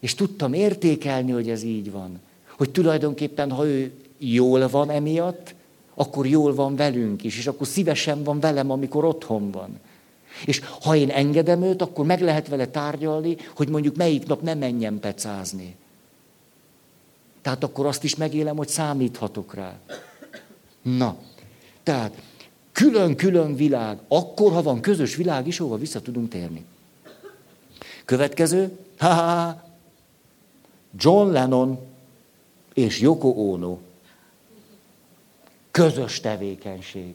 És 0.00 0.14
tudtam 0.14 0.52
értékelni, 0.52 1.30
hogy 1.30 1.50
ez 1.50 1.62
így 1.62 1.90
van. 1.90 2.20
Hogy 2.56 2.70
tulajdonképpen, 2.70 3.50
ha 3.50 3.66
ő 3.66 3.92
jól 4.18 4.68
van 4.68 4.90
emiatt, 4.90 5.54
akkor 5.94 6.26
jól 6.26 6.54
van 6.54 6.76
velünk 6.76 7.24
is, 7.24 7.38
és 7.38 7.46
akkor 7.46 7.66
szívesen 7.66 8.22
van 8.22 8.40
velem, 8.40 8.70
amikor 8.70 9.04
otthon 9.04 9.50
van. 9.50 9.78
És 10.46 10.60
ha 10.80 10.96
én 10.96 11.10
engedem 11.10 11.62
őt, 11.62 11.82
akkor 11.82 12.06
meg 12.06 12.20
lehet 12.20 12.48
vele 12.48 12.66
tárgyalni, 12.66 13.36
hogy 13.56 13.68
mondjuk 13.68 13.96
melyik 13.96 14.26
nap 14.26 14.42
nem 14.42 14.58
menjen 14.58 15.00
pecázni. 15.00 15.76
Tehát 17.42 17.64
akkor 17.64 17.86
azt 17.86 18.04
is 18.04 18.16
megélem, 18.16 18.56
hogy 18.56 18.68
számíthatok 18.68 19.54
rá. 19.54 19.78
Na, 20.82 21.16
tehát 21.82 22.22
külön-külön 22.78 23.56
világ, 23.56 23.98
akkor, 24.08 24.52
ha 24.52 24.62
van 24.62 24.80
közös 24.80 25.16
világ 25.16 25.46
is, 25.46 25.60
ahova 25.60 25.76
vissza 25.76 26.00
tudunk 26.00 26.28
térni. 26.28 26.64
Következő, 28.04 28.78
ha, 28.98 29.62
John 30.96 31.30
Lennon 31.30 31.78
és 32.74 33.00
Yoko 33.00 33.28
Ono. 33.28 33.78
Közös 35.70 36.20
tevékenység. 36.20 37.14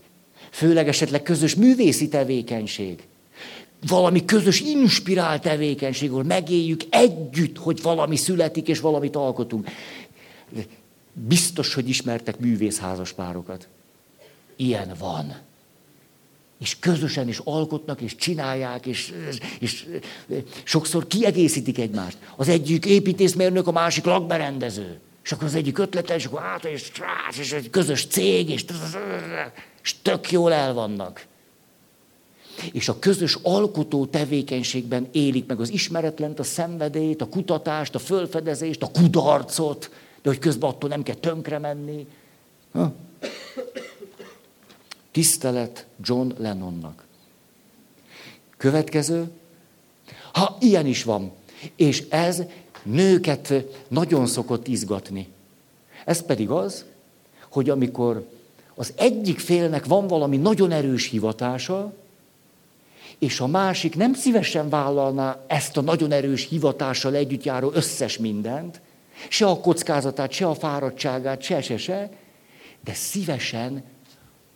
Főleg 0.52 0.88
esetleg 0.88 1.24
közös 1.24 1.56
művészi 1.56 2.08
tevékenység. 2.08 3.08
Valami 3.88 4.26
közös 4.26 4.62
inspirált 4.62 5.42
tevékenység, 5.42 6.10
ahol 6.12 6.24
megéljük 6.24 6.82
együtt, 6.90 7.58
hogy 7.58 7.82
valami 7.82 8.16
születik 8.16 8.68
és 8.68 8.80
valamit 8.80 9.16
alkotunk. 9.16 9.68
Biztos, 11.14 11.74
hogy 11.74 11.90
ismertek 11.90 12.40
művészházas 12.40 13.14
párokat. 13.14 13.68
Ilyen 14.56 14.96
van. 15.00 15.52
És 16.64 16.80
közösen 16.80 17.28
is 17.28 17.42
alkotnak, 17.44 18.02
és 18.02 18.16
csinálják, 18.16 18.86
és, 18.86 19.14
és 19.60 19.86
sokszor 20.64 21.08
kiegészítik 21.08 21.78
egymást. 21.78 22.18
Az 22.36 22.48
egyik 22.48 22.86
építészmérnök, 22.86 23.68
a 23.68 23.72
másik 23.72 24.06
lakberendező. 24.06 25.00
És 25.24 25.32
akkor 25.32 25.48
az 25.48 25.56
egyik 25.56 25.78
ötlete, 25.78 26.16
és 26.16 26.26
akkor 26.26 26.42
át, 26.42 26.66
és, 26.66 26.92
és 27.40 27.52
egy 27.52 27.70
közös 27.70 28.06
cég, 28.06 28.50
és, 28.50 28.66
és 29.84 29.96
tök 30.02 30.32
jól 30.32 30.54
el 30.54 30.74
vannak. 30.74 31.26
És 32.72 32.90
a 32.90 33.00
közös 33.00 33.38
alkotó 33.42 34.06
tevékenységben 34.06 35.08
élik 35.12 35.46
meg 35.46 35.60
az 35.60 35.70
ismeretlent, 35.70 36.40
a 36.40 36.44
szenvedélyt, 36.44 37.22
a 37.22 37.30
kutatást, 37.30 37.96
a 37.96 38.00
fölfedezést, 38.00 38.84
a 38.84 38.92
kudarcot, 38.92 39.90
de 40.22 40.30
hogy 40.30 40.40
közben 40.40 40.70
attól 40.70 40.90
nem 40.90 41.04
kell 41.04 41.16
tönkre 41.16 41.60
menni. 41.60 42.08
Ha? 42.72 42.94
Tisztelet 45.14 45.86
John 46.04 46.32
Lennonnak. 46.38 47.04
Következő. 48.58 49.32
Ha 50.32 50.58
ilyen 50.60 50.86
is 50.86 51.04
van. 51.04 51.32
És 51.76 52.04
ez 52.10 52.44
nőket 52.84 53.54
nagyon 53.88 54.28
szokott 54.28 54.68
izgatni. 54.68 55.28
Ez 56.06 56.26
pedig 56.26 56.50
az, 56.50 56.86
hogy 57.50 57.70
amikor 57.70 58.30
az 58.76 58.94
egyik 58.96 59.40
félnek 59.40 59.86
van 59.86 60.08
valami 60.08 60.38
nagyon 60.38 60.72
erős 60.72 61.10
hivatása, 61.10 61.94
és 63.20 63.40
a 63.40 63.48
másik 63.48 63.96
nem 63.96 64.14
szívesen 64.14 64.70
vállalná 64.70 65.44
ezt 65.48 65.78
a 65.78 65.82
nagyon 65.82 66.12
erős 66.12 66.48
hivatással 66.48 67.16
együtt 67.16 67.44
járó 67.44 67.72
összes 67.74 68.18
mindent, 68.18 68.82
se 69.30 69.46
a 69.46 69.60
kockázatát, 69.60 70.32
se 70.32 70.48
a 70.48 70.56
fáradtságát, 70.56 71.42
se, 71.42 71.62
se, 71.62 71.78
se, 71.78 72.10
de 72.84 72.94
szívesen 72.94 73.84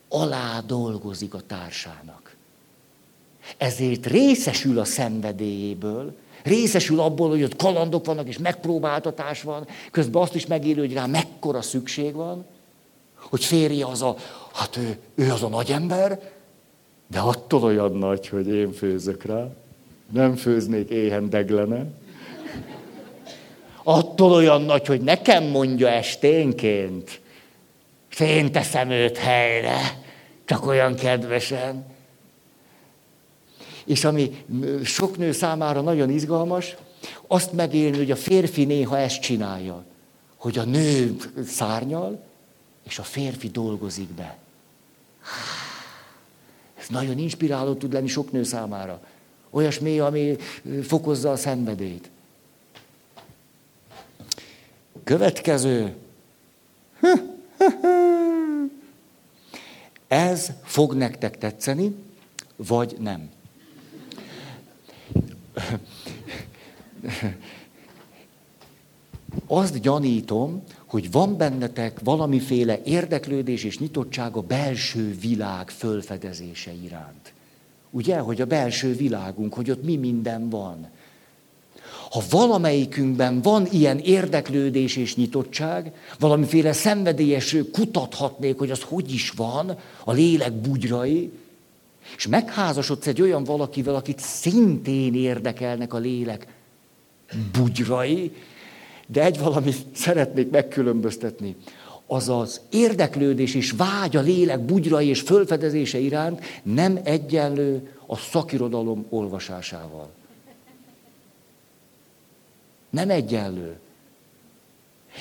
alá 0.08 0.60
dolgozik 0.66 1.34
a 1.34 1.40
társának. 1.46 2.36
Ezért 3.56 4.06
részesül 4.06 4.78
a 4.78 4.84
szenvedélyéből, 4.84 6.16
részesül 6.42 7.00
abból, 7.00 7.28
hogy 7.28 7.42
ott 7.42 7.56
kalandok 7.56 8.06
vannak, 8.06 8.28
és 8.28 8.38
megpróbáltatás 8.38 9.42
van, 9.42 9.66
közben 9.90 10.22
azt 10.22 10.34
is 10.34 10.46
megélő, 10.46 10.80
hogy 10.80 10.92
rá 10.92 11.06
mekkora 11.06 11.62
szükség 11.62 12.14
van, 12.14 12.44
hogy 13.14 13.44
férje 13.44 13.86
az 13.86 14.02
a, 14.02 14.16
hát 14.52 14.76
ő, 14.76 14.98
ő 15.14 15.32
az 15.32 15.42
a 15.42 15.48
nagy 15.48 15.70
ember, 15.70 16.32
de 17.06 17.18
attól 17.18 17.62
olyan 17.62 17.92
nagy, 17.92 18.28
hogy 18.28 18.48
én 18.48 18.72
főzök 18.72 19.22
rá. 19.22 19.48
Nem 20.12 20.36
főznék 20.36 20.88
éhen 20.88 21.30
deglene. 21.30 21.86
Attól 23.82 24.32
olyan 24.32 24.62
nagy, 24.62 24.86
hogy 24.86 25.00
nekem 25.00 25.44
mondja 25.44 25.88
esténként, 25.88 27.20
és 28.10 28.20
én 28.20 28.52
teszem 28.52 28.90
őt 28.90 29.16
helyre, 29.16 30.02
csak 30.44 30.66
olyan 30.66 30.94
kedvesen. 30.94 31.86
És 33.84 34.04
ami 34.04 34.44
sok 34.84 35.16
nő 35.16 35.32
számára 35.32 35.80
nagyon 35.80 36.10
izgalmas, 36.10 36.76
azt 37.26 37.52
megélni, 37.52 37.96
hogy 37.96 38.10
a 38.10 38.16
férfi 38.16 38.64
néha 38.64 38.98
ezt 38.98 39.20
csinálja, 39.20 39.84
hogy 40.36 40.58
a 40.58 40.64
nő 40.64 41.16
szárnyal, 41.46 42.22
és 42.86 42.98
a 42.98 43.02
férfi 43.02 43.48
dolgozik 43.48 44.08
be. 44.08 44.36
Ez 46.78 46.86
nagyon 46.88 47.18
inspiráló 47.18 47.74
tud 47.74 47.92
lenni 47.92 48.08
sok 48.08 48.32
nő 48.32 48.42
számára. 48.42 49.00
Olyasmi, 49.50 49.98
ami 49.98 50.36
fokozza 50.82 51.30
a 51.30 51.36
szenvedélyt. 51.36 52.10
Következő. 55.04 55.94
Ez 60.08 60.52
fog 60.62 60.94
nektek 60.94 61.38
tetszeni, 61.38 61.94
vagy 62.56 62.96
nem. 63.00 63.30
Azt 69.46 69.80
gyanítom, 69.80 70.62
hogy 70.86 71.10
van 71.10 71.36
bennetek 71.36 72.00
valamiféle 72.00 72.80
érdeklődés 72.84 73.64
és 73.64 73.78
nyitottság 73.78 74.36
a 74.36 74.42
belső 74.42 75.16
világ 75.20 75.70
fölfedezése 75.70 76.72
iránt. 76.72 77.32
Ugye, 77.90 78.18
hogy 78.18 78.40
a 78.40 78.46
belső 78.46 78.94
világunk, 78.94 79.54
hogy 79.54 79.70
ott 79.70 79.84
mi 79.84 79.96
minden 79.96 80.48
van. 80.48 80.88
Ha 82.10 82.22
valamelyikünkben 82.30 83.42
van 83.42 83.66
ilyen 83.70 83.98
érdeklődés 83.98 84.96
és 84.96 85.16
nyitottság, 85.16 85.92
valamiféle 86.18 86.72
szenvedélyes 86.72 87.56
kutathatnék, 87.72 88.58
hogy 88.58 88.70
az 88.70 88.82
hogy 88.82 89.12
is 89.12 89.30
van, 89.30 89.76
a 90.04 90.12
lélek 90.12 90.52
bugyrai, 90.52 91.30
és 92.16 92.26
megházasodsz 92.26 93.06
egy 93.06 93.22
olyan 93.22 93.44
valakivel, 93.44 93.94
akit 93.94 94.18
szintén 94.18 95.14
érdekelnek 95.14 95.94
a 95.94 95.98
lélek 95.98 96.46
bugyrai, 97.52 98.32
De 99.06 99.24
egy 99.24 99.38
valamit 99.38 99.76
szeretnék 99.92 100.50
megkülönböztetni. 100.50 101.56
Az 102.06 102.28
az 102.28 102.60
érdeklődés 102.70 103.54
és 103.54 103.70
vágy 103.70 104.16
a 104.16 104.20
lélek 104.20 104.60
bugyrai 104.60 105.08
és 105.08 105.20
fölfedezése 105.20 105.98
iránt 105.98 106.44
nem 106.62 107.00
egyenlő 107.04 107.94
a 108.06 108.16
szakirodalom 108.16 109.06
olvasásával. 109.08 110.17
Nem 112.98 113.10
egyenlő. 113.10 113.78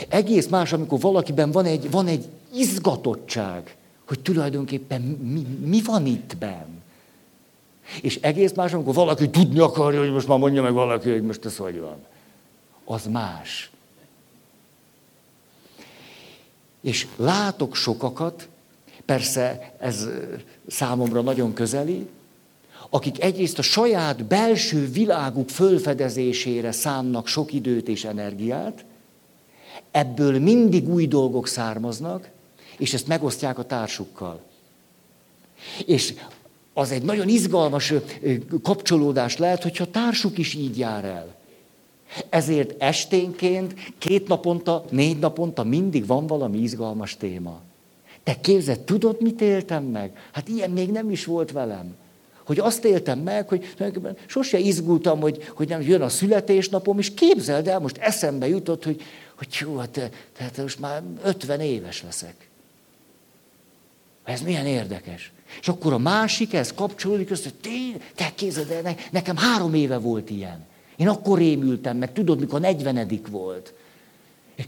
Egész 0.09 0.47
más, 0.47 0.73
amikor 0.73 0.99
valakiben 0.99 1.51
van 1.51 1.65
egy, 1.65 1.91
van 1.91 2.07
egy 2.07 2.25
izgatottság, 2.53 3.75
hogy 4.07 4.19
tulajdonképpen 4.19 5.01
mi, 5.01 5.41
mi 5.65 5.81
van 5.81 6.05
itt 6.05 6.37
benn. 6.37 6.81
És 8.01 8.19
egész 8.21 8.53
más, 8.53 8.73
amikor 8.73 8.93
valaki 8.93 9.29
tudni 9.29 9.59
akarja, 9.59 9.99
hogy 9.99 10.11
most 10.11 10.27
már 10.27 10.37
mondja 10.37 10.61
meg 10.61 10.73
valaki, 10.73 11.11
hogy 11.11 11.21
most 11.23 11.45
ez 11.45 11.57
hogy 11.57 11.79
van. 11.79 11.97
Az 12.85 13.07
más. 13.07 13.71
És 16.81 17.07
látok 17.15 17.75
sokakat, 17.75 18.47
persze 19.05 19.73
ez 19.79 20.07
számomra 20.67 21.21
nagyon 21.21 21.53
közeli, 21.53 22.07
akik 22.89 23.23
egyrészt 23.23 23.59
a 23.59 23.61
saját 23.61 24.25
belső 24.25 24.87
világuk 24.87 25.49
fölfedezésére 25.49 26.71
szánnak 26.71 27.27
sok 27.27 27.53
időt 27.53 27.87
és 27.87 28.03
energiát, 28.03 28.85
ebből 29.91 30.39
mindig 30.39 30.89
új 30.89 31.07
dolgok 31.07 31.47
származnak, 31.47 32.29
és 32.77 32.93
ezt 32.93 33.07
megosztják 33.07 33.59
a 33.59 33.63
társukkal. 33.63 34.41
És 35.85 36.13
az 36.73 36.91
egy 36.91 37.03
nagyon 37.03 37.27
izgalmas 37.27 37.93
kapcsolódás 38.61 39.37
lehet, 39.37 39.63
hogyha 39.63 39.83
a 39.83 39.91
társuk 39.91 40.37
is 40.37 40.53
így 40.53 40.77
jár 40.77 41.05
el. 41.05 41.35
Ezért 42.29 42.81
esténként, 42.81 43.73
két 43.97 44.27
naponta, 44.27 44.85
négy 44.89 45.19
naponta 45.19 45.63
mindig 45.63 46.05
van 46.05 46.27
valami 46.27 46.57
izgalmas 46.57 47.17
téma. 47.17 47.61
Te 48.23 48.39
képzeld, 48.39 48.79
tudod, 48.79 49.21
mit 49.21 49.41
éltem 49.41 49.83
meg? 49.83 50.29
Hát 50.31 50.47
ilyen 50.47 50.69
még 50.69 50.91
nem 50.91 51.11
is 51.11 51.25
volt 51.25 51.51
velem. 51.51 51.95
Hogy 52.47 52.59
azt 52.59 52.85
éltem 52.85 53.19
meg, 53.19 53.47
hogy 53.47 53.73
sose 54.25 54.57
izgultam, 54.57 55.19
hogy, 55.19 55.51
hogy 55.55 55.67
nem 55.67 55.81
jön 55.81 56.01
a 56.01 56.09
születésnapom, 56.09 56.99
és 56.99 57.13
képzeld 57.13 57.67
el, 57.67 57.79
most 57.79 57.97
eszembe 57.97 58.47
jutott, 58.47 58.83
hogy, 58.83 59.01
hogy 59.37 59.47
jó, 59.59 59.77
hát, 59.77 60.11
tehát 60.37 60.57
most 60.57 60.79
már 60.79 61.03
50 61.23 61.59
éves 61.59 62.03
leszek. 62.03 62.49
Ez 64.23 64.41
milyen 64.41 64.65
érdekes. 64.65 65.31
És 65.61 65.67
akkor 65.67 65.93
a 65.93 65.97
másik, 65.97 66.53
ez 66.53 66.73
kapcsolódik 66.73 67.29
össze, 67.29 67.49
hogy 67.61 68.01
te 68.15 68.31
képzeld 68.35 68.71
el, 68.71 68.95
nekem 69.11 69.37
három 69.37 69.73
éve 69.73 69.97
volt 69.97 70.29
ilyen. 70.29 70.65
Én 70.95 71.07
akkor 71.07 71.37
rémültem 71.37 71.97
meg, 71.97 72.13
tudod, 72.13 72.39
mikor 72.39 72.59
40 72.59 73.21
volt. 73.29 73.73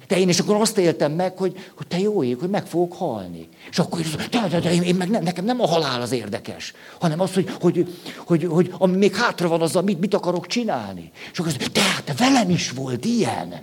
Te 0.07 0.19
én, 0.19 0.27
és 0.27 0.39
akkor 0.39 0.55
azt 0.55 0.77
éltem 0.77 1.11
meg, 1.11 1.37
hogy, 1.37 1.71
hogy 1.75 1.87
te 1.87 1.99
jó 1.99 2.23
ég, 2.23 2.37
hogy 2.39 2.49
meg 2.49 2.65
fogok 2.65 2.93
halni. 2.93 3.47
És 3.69 3.79
akkor 3.79 3.99
de, 4.31 4.47
de, 4.47 4.59
de, 4.59 4.73
én 4.73 4.95
meg 4.95 5.09
nem, 5.09 5.23
nekem 5.23 5.45
nem 5.45 5.61
a 5.61 5.67
halál 5.67 6.01
az 6.01 6.11
érdekes, 6.11 6.73
hanem 6.99 7.19
az, 7.19 7.33
hogy, 7.33 7.49
hogy, 7.59 7.95
hogy, 8.17 8.43
hogy 8.43 8.73
ami 8.77 8.97
még 8.97 9.15
hátra 9.15 9.47
van, 9.47 9.61
az, 9.61 9.73
mit, 9.73 9.99
mit 9.99 10.13
akarok 10.13 10.47
csinálni. 10.47 11.11
És 11.31 11.39
akkor 11.39 11.51
azt, 11.51 11.71
te, 11.71 11.81
te 12.03 12.13
velem 12.13 12.49
is 12.49 12.71
volt 12.71 13.05
ilyen. 13.05 13.61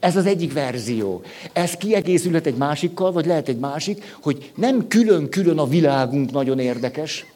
Ez 0.00 0.16
az 0.16 0.26
egyik 0.26 0.52
verzió. 0.52 1.22
Ez 1.52 1.72
kiegészülhet 1.72 2.46
egy 2.46 2.56
másikkal, 2.56 3.12
vagy 3.12 3.26
lehet 3.26 3.48
egy 3.48 3.58
másik, 3.58 4.16
hogy 4.22 4.52
nem 4.54 4.88
külön-külön 4.88 5.58
a 5.58 5.66
világunk 5.66 6.30
nagyon 6.30 6.58
érdekes, 6.58 7.26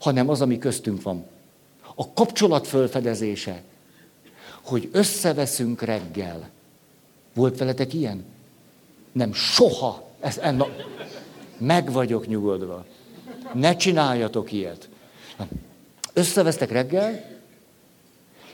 hanem 0.00 0.28
az, 0.28 0.40
ami 0.40 0.58
köztünk 0.58 1.02
van. 1.02 1.26
A 2.00 2.12
kapcsolat 2.12 2.66
fölfedezése, 2.66 3.62
hogy 4.62 4.88
összeveszünk 4.92 5.82
reggel. 5.82 6.50
Volt 7.34 7.58
veletek 7.58 7.94
ilyen? 7.94 8.24
Nem, 9.12 9.32
soha. 9.32 10.08
Ez, 10.20 10.38
enna, 10.38 10.66
meg 11.56 11.92
vagyok 11.92 12.26
nyugodva. 12.26 12.84
Ne 13.54 13.76
csináljatok 13.76 14.52
ilyet. 14.52 14.88
Összevesztek 16.12 16.70
reggel, 16.70 17.40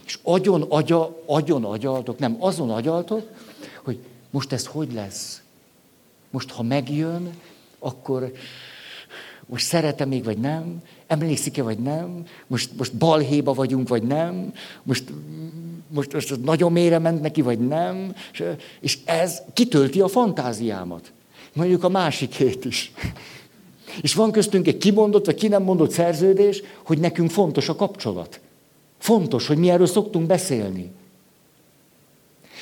és 0.07 0.19
agyon, 0.23 0.63
agya, 0.63 1.23
agyon 1.27 1.65
agyaltok, 1.65 2.19
nem, 2.19 2.37
azon 2.39 2.71
agyaltok, 2.71 3.31
hogy 3.83 3.99
most 4.31 4.53
ez 4.53 4.67
hogy 4.67 4.93
lesz? 4.93 5.43
Most, 6.31 6.51
ha 6.51 6.63
megjön, 6.63 7.41
akkor 7.79 8.33
most 9.47 9.67
szeretem 9.67 10.09
még, 10.09 10.25
vagy 10.25 10.39
nem? 10.39 10.83
Emlékszik-e, 11.07 11.63
vagy 11.63 11.79
nem? 11.79 12.27
Most, 12.47 12.71
most 12.77 12.95
balhéba 12.95 13.53
vagyunk, 13.53 13.89
vagy 13.89 14.03
nem? 14.03 14.53
Most, 14.83 15.05
most, 15.89 16.13
most 16.13 16.45
nagyon 16.45 16.73
mélyre 16.73 16.99
ment 16.99 17.21
neki, 17.21 17.43
vagy 17.43 17.59
nem? 17.59 18.15
És, 18.81 18.99
ez 19.05 19.43
kitölti 19.53 20.01
a 20.01 20.09
fantáziámat. 20.09 21.13
Mondjuk 21.53 21.85
a 21.85 21.89
másikét 21.89 22.65
is. 22.65 22.93
És 24.01 24.15
van 24.15 24.33
köztünk 24.33 24.67
egy 24.67 24.77
kimondott, 24.77 25.27
vagy 25.27 25.35
ki 25.35 25.49
nem 25.49 25.63
mondott 25.63 25.91
szerződés, 25.91 26.63
hogy 26.85 26.99
nekünk 26.99 27.31
fontos 27.31 27.69
a 27.69 27.77
kapcsolat. 27.77 28.41
Fontos, 28.99 29.47
hogy 29.47 29.57
mi 29.57 29.71
erről 29.71 29.87
szoktunk 29.87 30.27
beszélni. 30.27 30.91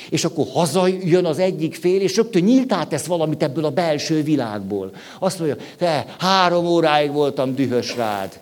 És 0.09 0.25
akkor 0.25 0.45
hazajön 0.53 1.25
az 1.25 1.39
egyik 1.39 1.75
fél, 1.75 2.01
és 2.01 2.15
rögtön 2.15 2.43
nyíltá 2.43 2.83
tesz 2.83 3.05
valamit 3.05 3.43
ebből 3.43 3.65
a 3.65 3.69
belső 3.69 4.23
világból. 4.23 4.91
Azt 5.19 5.39
mondja, 5.39 5.57
te 5.77 6.05
három 6.19 6.65
óráig 6.65 7.11
voltam 7.11 7.55
dühös 7.55 7.95
rád. 7.95 8.39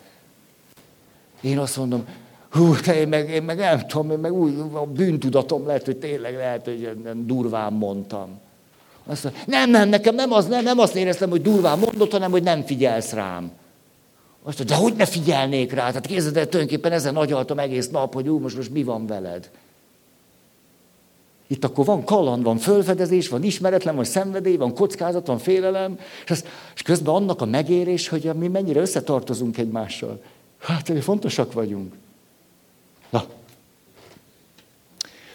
Én 1.41 1.57
azt 1.57 1.77
mondom, 1.77 2.05
hú, 2.51 2.75
te 2.75 2.99
én 2.99 3.07
meg, 3.07 3.29
én 3.29 3.43
meg 3.43 3.57
nem 3.57 3.87
tudom, 3.87 4.11
én 4.11 4.19
meg 4.19 4.33
úgy, 4.33 4.53
a 4.73 4.85
bűntudatom 4.85 5.65
lehet, 5.65 5.85
hogy 5.85 5.97
tényleg 5.97 6.35
lehet, 6.35 6.65
hogy 6.65 6.89
durván 7.25 7.73
mondtam. 7.73 8.39
Azt 9.05 9.23
mondja, 9.23 9.41
nem, 9.45 9.69
nem, 9.69 9.89
nekem 9.89 10.15
nem, 10.15 10.31
az, 10.31 10.47
nem, 10.47 10.63
nem 10.63 10.79
azt 10.79 10.95
éreztem, 10.95 11.29
hogy 11.29 11.41
durván 11.41 11.79
mondott, 11.79 12.11
hanem 12.11 12.31
hogy 12.31 12.43
nem 12.43 12.63
figyelsz 12.63 13.13
rám. 13.13 13.51
Azt 14.43 14.57
mondja, 14.57 14.75
de 14.75 14.81
hogy 14.81 14.93
ne 14.95 15.05
figyelnék 15.05 15.71
rá? 15.73 15.87
Tehát 15.87 16.05
képzeld 16.05 16.37
el, 16.37 16.47
tulajdonképpen 16.47 16.91
ezen 16.91 17.15
agyaltam 17.15 17.59
egész 17.59 17.89
nap, 17.89 18.13
hogy 18.13 18.27
ú, 18.27 18.39
most, 18.39 18.55
most 18.55 18.71
mi 18.71 18.83
van 18.83 19.07
veled. 19.07 19.49
Itt 21.51 21.63
akkor 21.63 21.85
van 21.85 22.03
kaland, 22.03 22.43
van 22.43 22.57
fölfedezés, 22.57 23.27
van 23.27 23.43
ismeretlen, 23.43 23.95
van 23.95 24.03
szenvedély, 24.03 24.55
van 24.55 24.73
kockázat, 24.73 25.27
van 25.27 25.37
félelem, 25.37 25.99
és, 26.23 26.31
az, 26.31 26.45
és 26.75 26.81
közben 26.81 27.13
annak 27.13 27.41
a 27.41 27.45
megérés, 27.45 28.07
hogy 28.07 28.31
mi 28.35 28.47
mennyire 28.47 28.79
összetartozunk 28.79 29.57
egymással. 29.57 30.21
Hát, 30.57 30.87
hogy 30.87 31.03
fontosak 31.03 31.53
vagyunk. 31.53 31.93
Na. 33.09 33.25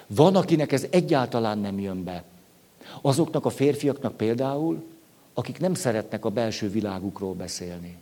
Van, 0.07 0.37
akinek 0.37 0.73
ez 0.73 0.87
egyáltalán 0.91 1.59
nem 1.59 1.79
jön 1.79 2.05
be. 2.05 2.25
Azoknak 3.01 3.45
a 3.45 3.51
férfiaknak 3.51 4.17
például, 4.17 4.83
akik 5.35 5.59
nem 5.59 5.75
szeretnek 5.75 6.25
a 6.25 6.31
belső 6.31 6.71
világukról 6.71 7.35
beszélni. 7.35 7.97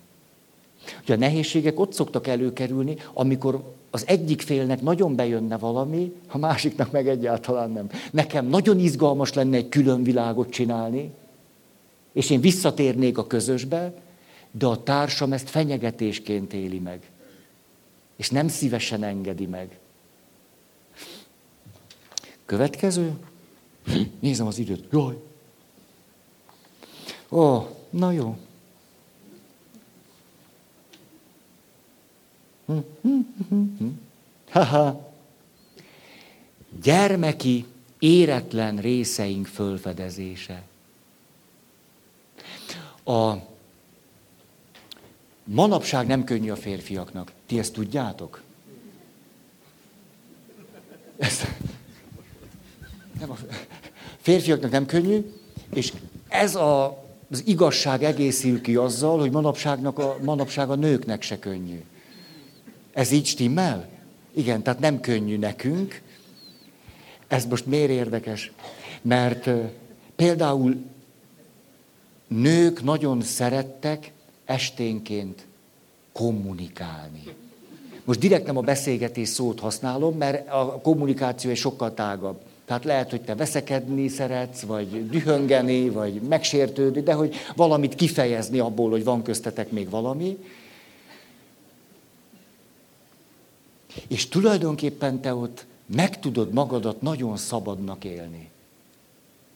Ugye 1.02 1.14
a 1.14 1.18
nehézségek 1.18 1.80
ott 1.80 1.92
szoktak 1.92 2.26
előkerülni, 2.26 2.96
amikor 3.12 3.74
az 3.94 4.06
egyik 4.06 4.40
félnek 4.40 4.80
nagyon 4.80 5.14
bejönne 5.14 5.58
valami, 5.58 6.12
a 6.28 6.38
másiknak 6.38 6.90
meg 6.90 7.08
egyáltalán 7.08 7.70
nem. 7.70 7.90
Nekem 8.10 8.46
nagyon 8.46 8.78
izgalmas 8.78 9.32
lenne 9.32 9.56
egy 9.56 9.68
külön 9.68 10.02
világot 10.02 10.50
csinálni, 10.50 11.10
és 12.12 12.30
én 12.30 12.40
visszatérnék 12.40 13.18
a 13.18 13.26
közösbe, 13.26 13.94
de 14.50 14.66
a 14.66 14.82
társam 14.82 15.32
ezt 15.32 15.50
fenyegetésként 15.50 16.52
éli 16.52 16.78
meg. 16.78 17.10
És 18.16 18.30
nem 18.30 18.48
szívesen 18.48 19.02
engedi 19.02 19.46
meg. 19.46 19.78
Következő. 22.44 23.12
Nézem 24.20 24.46
az 24.46 24.58
időt. 24.58 24.84
Jaj. 24.92 25.16
Ó, 27.30 27.66
na 27.90 28.12
jó. 28.12 28.36
Haha. 34.50 35.12
Gyermeki, 36.82 37.66
éretlen 37.98 38.76
részeink 38.76 39.46
fölfedezése. 39.46 40.62
A 43.04 43.34
manapság 45.44 46.06
nem 46.06 46.24
könnyű 46.24 46.50
a 46.50 46.56
férfiaknak. 46.56 47.32
Ti 47.46 47.58
ezt 47.58 47.72
tudjátok? 47.72 48.42
Ezt, 51.16 51.46
nem 53.18 53.30
a 53.30 53.36
férfiaknak 54.20 54.70
nem 54.70 54.86
könnyű, 54.86 55.32
és 55.74 55.92
ez 56.28 56.54
a, 56.54 57.04
az 57.30 57.42
igazság 57.46 58.02
egészül 58.02 58.60
ki 58.60 58.76
azzal, 58.76 59.18
hogy 59.18 59.30
manapságnak 59.30 59.98
a, 59.98 60.16
manapság 60.22 60.70
a 60.70 60.74
nőknek 60.74 61.22
se 61.22 61.38
könnyű. 61.38 61.82
Ez 62.94 63.10
így 63.10 63.26
stimmel? 63.26 63.88
Igen, 64.34 64.62
tehát 64.62 64.80
nem 64.80 65.00
könnyű 65.00 65.38
nekünk. 65.38 66.02
Ez 67.26 67.46
most 67.46 67.66
miért 67.66 67.90
érdekes? 67.90 68.52
Mert 69.02 69.50
például 70.16 70.76
nők 72.28 72.82
nagyon 72.82 73.22
szerettek 73.22 74.12
esténként 74.44 75.46
kommunikálni. 76.12 77.22
most 78.04 78.18
direkt 78.18 78.46
nem 78.46 78.56
a 78.56 78.60
beszélgetés 78.60 79.28
szót 79.28 79.60
használom, 79.60 80.16
mert 80.16 80.48
a 80.48 80.80
kommunikáció 80.82 81.50
egy 81.50 81.56
sokkal 81.56 81.94
tágabb. 81.94 82.40
Tehát 82.64 82.84
lehet, 82.84 83.10
hogy 83.10 83.20
te 83.20 83.34
veszekedni 83.34 84.08
szeretsz, 84.08 84.60
vagy 84.60 85.08
dühöngeni, 85.08 85.88
vagy 85.88 86.20
megsértődni, 86.20 87.02
de 87.02 87.12
hogy 87.12 87.34
valamit 87.56 87.94
kifejezni 87.94 88.58
abból, 88.58 88.90
hogy 88.90 89.04
van 89.04 89.22
köztetek 89.22 89.70
még 89.70 89.90
valami. 89.90 90.38
És 94.08 94.28
tulajdonképpen 94.28 95.20
te 95.20 95.34
ott 95.34 95.66
meg 95.86 96.20
tudod 96.20 96.52
magadat 96.52 97.02
nagyon 97.02 97.36
szabadnak 97.36 98.04
élni. 98.04 98.50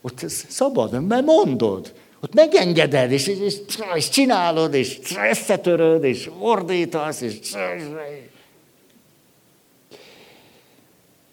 Ott 0.01 0.24
szabad, 0.49 1.07
mert 1.07 1.24
mondod. 1.24 1.95
Ott 2.20 2.34
megengeded, 2.34 3.12
és, 3.12 3.26
és, 3.26 3.55
és 3.95 4.09
csinálod, 4.09 4.74
és 4.74 4.99
összetöröd, 5.30 6.05
és 6.05 6.30
ordítasz, 6.39 7.20
és... 7.20 7.39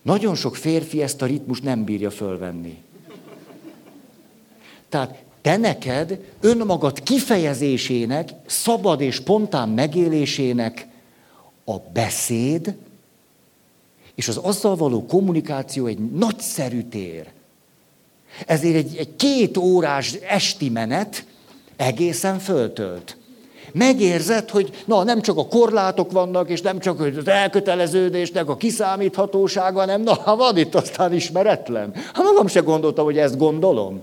Nagyon 0.02 0.36
sok 0.36 0.56
férfi 0.56 1.02
ezt 1.02 1.22
a 1.22 1.26
ritmus 1.26 1.62
nem 1.62 1.84
bírja 1.84 2.12
fölvenni. 2.12 2.84
Tehát 4.90 5.24
te 5.42 5.58
neked 5.58 6.20
önmagad 6.42 7.04
kifejezésének, 7.04 8.30
szabad 8.46 9.02
és 9.02 9.16
spontán 9.16 9.70
megélésének 9.70 10.88
a 11.66 11.80
beszéd 11.94 12.76
és 14.16 14.28
az 14.28 14.38
azzal 14.38 14.76
való 14.76 15.06
kommunikáció 15.06 15.86
egy 15.86 16.12
nagyszerű 16.12 16.82
tér. 16.82 17.26
Ezért 18.46 18.76
egy, 18.76 18.96
egy 18.98 19.16
két 19.16 19.58
órás 19.58 20.14
esti 20.14 20.70
menet 20.70 21.26
egészen 21.76 22.40
föltölt. 22.40 23.18
Megérzed, 23.74 24.50
hogy 24.50 24.84
na, 24.86 25.04
nem 25.04 25.22
csak 25.22 25.38
a 25.38 25.48
korlátok 25.48 26.12
vannak, 26.12 26.50
és 26.50 26.62
nem 26.62 26.80
csak 26.80 27.00
az 27.00 27.28
elköteleződésnek 27.28 28.50
a 28.50 28.58
kiszámíthatósága, 28.58 29.80
hanem 29.80 30.02
na, 30.02 30.36
van 30.36 30.58
itt 30.58 30.76
aztán 30.76 31.14
ismeretlen. 31.14 31.94
Ha 32.14 32.24
magam 32.24 32.48
se 32.48 32.60
gondoltam, 32.60 33.06
hogy 33.06 33.18
ezt 33.18 33.38
gondolom. 33.38 34.02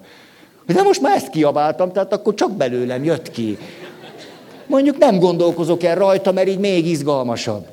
De 0.66 0.82
most 0.82 1.00
már 1.00 1.16
ezt 1.16 1.30
kiabáltam, 1.30 1.92
tehát 1.92 2.12
akkor 2.12 2.34
csak 2.34 2.52
belőlem 2.52 3.04
jött 3.04 3.30
ki. 3.30 3.58
Mondjuk 4.66 4.98
nem 4.98 5.18
gondolkozok 5.18 5.82
el 5.82 5.94
rajta, 5.94 6.32
mert 6.32 6.48
így 6.48 6.58
még 6.58 6.86
izgalmasabb. 6.86 7.66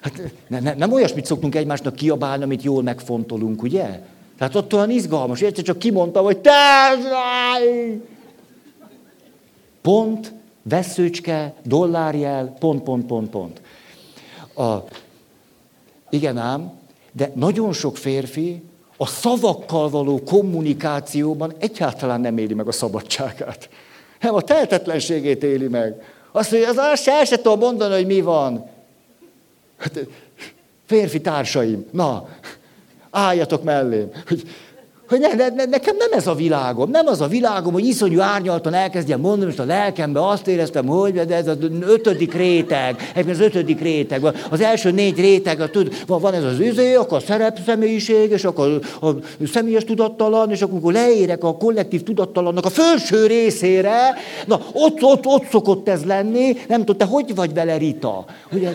Hát 0.00 0.22
ne, 0.46 0.60
ne, 0.60 0.74
nem 0.74 0.92
olyasmit 0.92 1.26
szoktunk 1.26 1.54
egymásnak 1.54 1.94
kiabálni, 1.94 2.44
amit 2.44 2.62
jól 2.62 2.82
megfontolunk, 2.82 3.62
ugye? 3.62 4.00
Tehát 4.38 4.54
ott 4.54 4.74
olyan 4.74 4.90
izgalmas, 4.90 5.40
egyszer 5.40 5.64
csak 5.64 5.78
kimondta, 5.78 6.20
hogy 6.20 6.38
te... 6.38 6.50
Pont, 9.82 10.32
veszőcske, 10.62 11.54
dollárjel, 11.62 12.56
pont, 12.58 12.82
pont, 12.82 13.06
pont, 13.06 13.30
pont. 13.30 13.60
A, 14.56 14.84
igen 16.10 16.38
ám, 16.38 16.72
de 17.12 17.32
nagyon 17.34 17.72
sok 17.72 17.96
férfi 17.96 18.62
a 18.96 19.06
szavakkal 19.06 19.90
való 19.90 20.22
kommunikációban 20.22 21.52
egyáltalán 21.58 22.20
nem 22.20 22.38
éli 22.38 22.54
meg 22.54 22.68
a 22.68 22.72
szabadságát. 22.72 23.68
Nem, 24.20 24.34
a 24.34 24.40
tehetetlenségét 24.40 25.42
éli 25.42 25.68
meg. 25.68 26.02
Azt 26.32 26.50
mondja, 26.50 26.68
az 26.68 26.76
azt 26.76 27.02
se, 27.02 27.24
se 27.24 27.36
tudom 27.36 27.58
mondani, 27.58 27.94
hogy 27.94 28.06
mi 28.06 28.20
van. 28.20 28.66
Hát, 29.80 29.98
férfi 30.86 31.20
társaim, 31.20 31.86
na, 31.90 32.28
álljatok 33.10 33.62
mellém. 33.62 34.10
Hogy, 34.26 34.42
hogy 35.10 35.20
ne, 35.20 35.48
ne, 35.48 35.64
nekem 35.64 35.96
nem 35.96 36.12
ez 36.12 36.26
a 36.26 36.34
világom, 36.34 36.90
nem 36.90 37.06
az 37.06 37.20
a 37.20 37.26
világom, 37.26 37.72
hogy 37.72 37.84
iszonyú 37.84 38.20
árnyaltan 38.20 38.74
elkezdjem 38.74 39.20
mondani, 39.20 39.44
most 39.44 39.58
a 39.58 39.64
lelkembe 39.64 40.26
azt 40.26 40.46
éreztem, 40.46 40.86
hogy 40.86 41.12
de 41.12 41.34
ez 41.34 41.46
az 41.46 41.56
ötödik 41.80 42.34
réteg, 42.34 42.96
egyébként 43.10 43.36
az 43.36 43.44
ötödik 43.44 43.80
réteg, 43.80 44.22
az 44.50 44.60
első 44.60 44.90
négy 44.90 45.18
réteg, 45.18 45.70
tud, 45.70 46.04
van 46.06 46.34
ez 46.34 46.44
az 46.44 46.58
üzé, 46.58 46.94
akkor 46.94 47.16
a 47.16 47.20
szerep 47.20 47.58
személyiség, 47.66 48.30
és 48.30 48.44
akkor 48.44 48.80
a, 49.00 49.06
a 49.06 49.16
személyes 49.52 49.84
tudattalan, 49.84 50.50
és 50.50 50.62
akkor 50.62 50.92
leérek 50.92 51.44
a 51.44 51.56
kollektív 51.56 52.02
tudattalannak 52.02 52.64
a 52.64 52.70
felső 52.70 53.26
részére, 53.26 54.14
na 54.46 54.60
ott, 54.72 55.02
ott, 55.02 55.26
ott 55.26 55.44
szokott 55.50 55.88
ez 55.88 56.04
lenni, 56.04 56.56
nem 56.68 56.78
tudom, 56.78 56.96
te 56.96 57.04
hogy 57.04 57.34
vagy 57.34 57.54
vele, 57.54 57.76
Rita? 57.76 58.24
Ugye? 58.52 58.68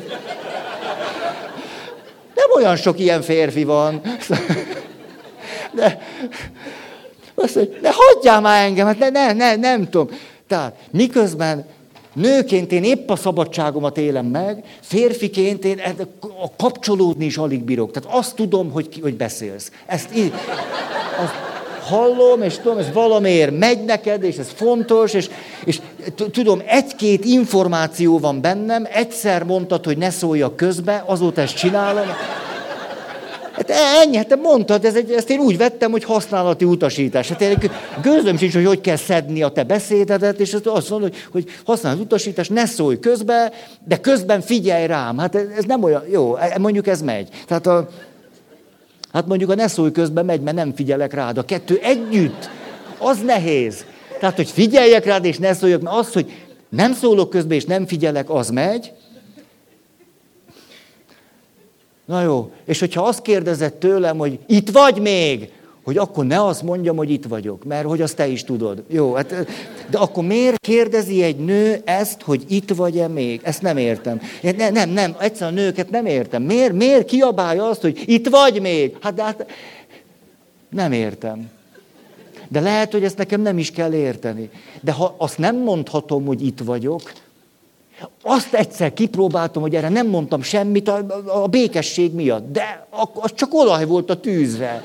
Nem 2.36 2.50
olyan 2.56 2.76
sok 2.76 3.00
ilyen 3.00 3.22
férfi 3.22 3.64
van. 3.64 4.02
De, 5.76 6.02
azt 7.36 7.56
mondja, 7.56 7.80
de 7.82 7.92
hagyjál 7.94 8.42
már 8.42 8.66
engem, 8.66 8.86
hát 8.86 9.00
ne, 9.00 9.10
ne, 9.10 9.34
ne, 9.34 9.56
nem 9.56 9.90
tudom. 9.90 10.10
Tehát 10.48 10.76
miközben 10.92 11.66
nőként 12.14 12.72
én 12.72 12.84
épp 12.84 13.10
a 13.10 13.16
szabadságomat 13.16 13.98
élem 13.98 14.26
meg, 14.26 14.64
férfiként 14.82 15.66
én 15.66 15.82
a 16.22 16.56
kapcsolódni 16.58 17.26
is 17.26 17.38
alig 17.38 17.64
bírok. 17.64 17.92
Tehát 17.92 18.18
azt 18.18 18.36
tudom, 18.36 18.72
hogy, 18.72 19.00
hogy 19.02 19.16
beszélsz. 19.16 19.72
Ezt 19.86 20.16
így, 20.16 20.34
azt 21.24 21.34
hallom, 21.86 22.42
és 22.42 22.58
tudom, 22.58 22.78
ez 22.78 22.92
valamiért 22.94 23.58
megy 23.58 23.84
neked, 23.84 24.24
és 24.24 24.38
ez 24.38 24.50
fontos, 24.56 25.14
és, 25.14 25.30
és 25.66 25.80
tudom, 26.32 26.62
egy-két 26.66 27.26
információ 27.26 28.20
van 28.20 28.42
bennem, 28.42 28.88
egyszer 28.92 29.44
mondtad, 29.44 29.86
hogy 29.86 29.98
ne 29.98 30.10
szóljak 30.10 30.56
közbe, 30.56 31.04
azóta 31.06 31.42
ezt 31.42 31.56
csinálom. 31.56 32.08
Hát 33.56 33.70
ennyi, 34.04 34.18
hát 34.18 34.28
te 34.28 34.36
mondtad, 34.36 34.86
ez 34.86 34.96
egy, 34.96 35.12
ezt 35.12 35.30
én 35.30 35.40
úgy 35.40 35.58
vettem, 35.58 35.92
hogy 35.92 36.04
használati 36.04 36.66
utasítás. 36.66 37.30
Hát 37.30 37.42
én 37.42 37.58
gőzöm 38.02 38.38
sincs, 38.38 38.54
hogy 38.54 38.66
hogy 38.66 38.82
kell 38.82 38.96
szedni 38.96 39.42
a 39.44 39.50
te 39.50 39.64
beszédedet, 39.64 40.40
és 40.40 40.58
azt 40.64 40.90
mondod, 40.90 41.14
hogy, 41.14 41.28
hogy 41.32 41.54
használati 41.66 42.02
utasítás, 42.02 42.48
ne 42.48 42.66
szólj 42.66 43.00
közbe, 43.00 43.52
de 43.88 43.98
közben 43.98 44.42
figyelj 44.42 44.88
rám. 44.88 45.18
Hát 45.18 45.36
ez 45.36 45.64
nem 45.68 45.84
olyan, 45.84 46.04
jó, 46.12 46.36
e, 46.36 46.58
mondjuk 46.58 46.88
ez 46.88 47.02
megy. 47.02 47.28
Tehát 47.48 47.68
a, 47.68 47.90
hát 49.12 49.28
mondjuk 49.28 49.50
a 49.50 49.56
ne 49.56 49.68
szólj 49.68 49.92
közben 49.92 50.26
megy, 50.26 50.42
mert 50.42 50.56
nem 50.56 50.74
figyelek 50.76 51.14
rád. 51.14 51.38
A 51.38 51.46
kettő 51.46 51.80
együtt, 51.84 52.50
az 52.98 53.18
nehéz. 53.26 53.86
Tehát, 54.20 54.36
hogy 54.36 54.50
figyeljek 54.50 55.06
rád, 55.06 55.26
és 55.26 55.38
ne 55.38 55.54
szóljak, 55.54 55.82
mert 55.82 55.96
az, 55.96 56.14
hogy 56.14 56.32
nem 56.70 56.94
szólok 56.94 57.30
közben, 57.30 57.58
és 57.58 57.66
nem 57.66 57.86
figyelek, 57.86 58.30
az 58.30 58.50
megy, 58.50 58.94
Na 62.06 62.22
jó, 62.22 62.52
és 62.66 62.80
hogyha 62.80 63.02
azt 63.02 63.22
kérdezett 63.22 63.80
tőlem, 63.80 64.18
hogy 64.18 64.40
itt 64.48 64.70
vagy 64.70 65.00
még, 65.00 65.50
hogy 65.84 65.98
akkor 65.98 66.26
ne 66.26 66.46
azt 66.46 66.64
mondjam, 66.64 66.96
hogy 66.96 67.10
itt 67.10 67.26
vagyok, 67.26 67.64
mert 67.64 67.88
hogy 67.88 68.02
azt 68.02 68.16
te 68.16 68.28
is 68.28 68.44
tudod. 68.44 68.84
Jó, 68.88 69.14
hát, 69.14 69.46
de 69.90 69.98
akkor 69.98 70.24
miért 70.24 70.60
kérdezi 70.60 71.24
egy 71.24 71.38
nő 71.38 71.82
ezt, 71.84 72.22
hogy 72.22 72.46
itt 72.48 72.70
vagy-e 72.70 73.08
még? 73.08 73.42
Ezt 73.44 73.62
nem 73.62 73.78
értem. 73.78 74.22
Nem, 74.42 74.74
nem, 74.74 74.90
nem, 74.90 75.16
egyszerűen 75.20 75.58
a 75.58 75.62
nőket 75.62 75.90
nem 75.90 76.06
értem. 76.06 76.44
Miért, 76.44 76.74
miért 76.74 77.06
kiabálja 77.06 77.70
azt, 77.70 77.82
hogy 77.82 78.04
itt 78.06 78.28
vagy 78.28 78.62
még? 78.62 78.98
Hát, 79.02 79.14
de 79.14 79.24
hát 79.24 79.46
nem 80.70 80.92
értem. 80.92 81.50
De 82.48 82.60
lehet, 82.60 82.92
hogy 82.92 83.04
ezt 83.04 83.18
nekem 83.18 83.42
nem 83.42 83.58
is 83.58 83.72
kell 83.72 83.94
érteni. 83.94 84.50
De 84.82 84.92
ha 84.92 85.16
azt 85.18 85.38
nem 85.38 85.58
mondhatom, 85.58 86.26
hogy 86.26 86.46
itt 86.46 86.60
vagyok, 86.60 87.02
azt 88.22 88.54
egyszer 88.54 88.94
kipróbáltam, 88.94 89.62
hogy 89.62 89.76
erre 89.76 89.90
nem 89.90 90.08
mondtam 90.08 90.42
semmit 90.42 90.88
a, 90.88 91.06
a 91.44 91.48
békesség 91.48 92.14
miatt, 92.14 92.52
de 92.52 92.88
az 93.14 93.34
csak 93.34 93.54
olaj 93.54 93.86
volt 93.86 94.10
a 94.10 94.20
tűzre. 94.20 94.82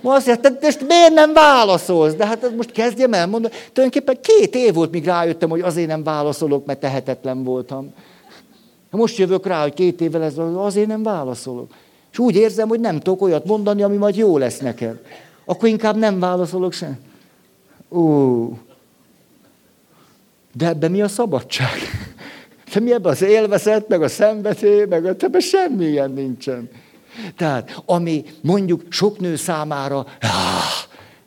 Ma 0.00 0.14
azt 0.14 0.26
mondja, 0.26 0.50
te 0.50 0.58
most 0.60 0.86
miért 0.86 1.14
nem 1.14 1.32
válaszolsz? 1.32 2.14
De 2.14 2.26
hát 2.26 2.56
most 2.56 2.72
kezdjem 2.72 3.12
el 3.12 3.26
mondani. 3.26 3.54
Tulajdonképpen 3.72 4.18
két 4.20 4.54
év 4.54 4.74
volt, 4.74 4.90
míg 4.90 5.04
rájöttem, 5.04 5.48
hogy 5.48 5.60
azért 5.60 5.88
nem 5.88 6.02
válaszolok, 6.02 6.66
mert 6.66 6.80
tehetetlen 6.80 7.44
voltam. 7.44 7.92
Most 8.90 9.18
jövök 9.18 9.46
rá, 9.46 9.62
hogy 9.62 9.74
két 9.74 10.00
évvel 10.00 10.22
ez 10.22 10.34
azért 10.56 10.86
nem 10.86 11.02
válaszolok. 11.02 11.70
És 12.12 12.18
úgy 12.18 12.36
érzem, 12.36 12.68
hogy 12.68 12.80
nem 12.80 13.00
tudok 13.00 13.22
olyat 13.22 13.44
mondani, 13.44 13.82
ami 13.82 13.96
majd 13.96 14.16
jó 14.16 14.38
lesz 14.38 14.58
neked. 14.58 15.00
Akkor 15.44 15.68
inkább 15.68 15.96
nem 15.96 16.20
válaszolok 16.20 16.72
sem. 16.72 16.98
Ó, 17.90 18.48
de 20.56 20.66
ebben 20.66 20.90
mi 20.90 21.02
a 21.02 21.08
szabadság? 21.08 21.78
De 22.72 22.80
mi 22.80 22.92
ebben 22.92 23.12
az 23.12 23.22
élvezet, 23.22 23.88
meg 23.88 24.02
a 24.02 24.08
szenvedély, 24.08 24.84
meg 24.84 25.04
a 25.04 25.14
ebben 25.18 25.40
semmilyen 25.40 26.10
nincsen. 26.10 26.70
Tehát, 27.36 27.82
ami 27.84 28.24
mondjuk 28.42 28.82
sok 28.88 29.18
nő 29.18 29.36
számára, 29.36 30.06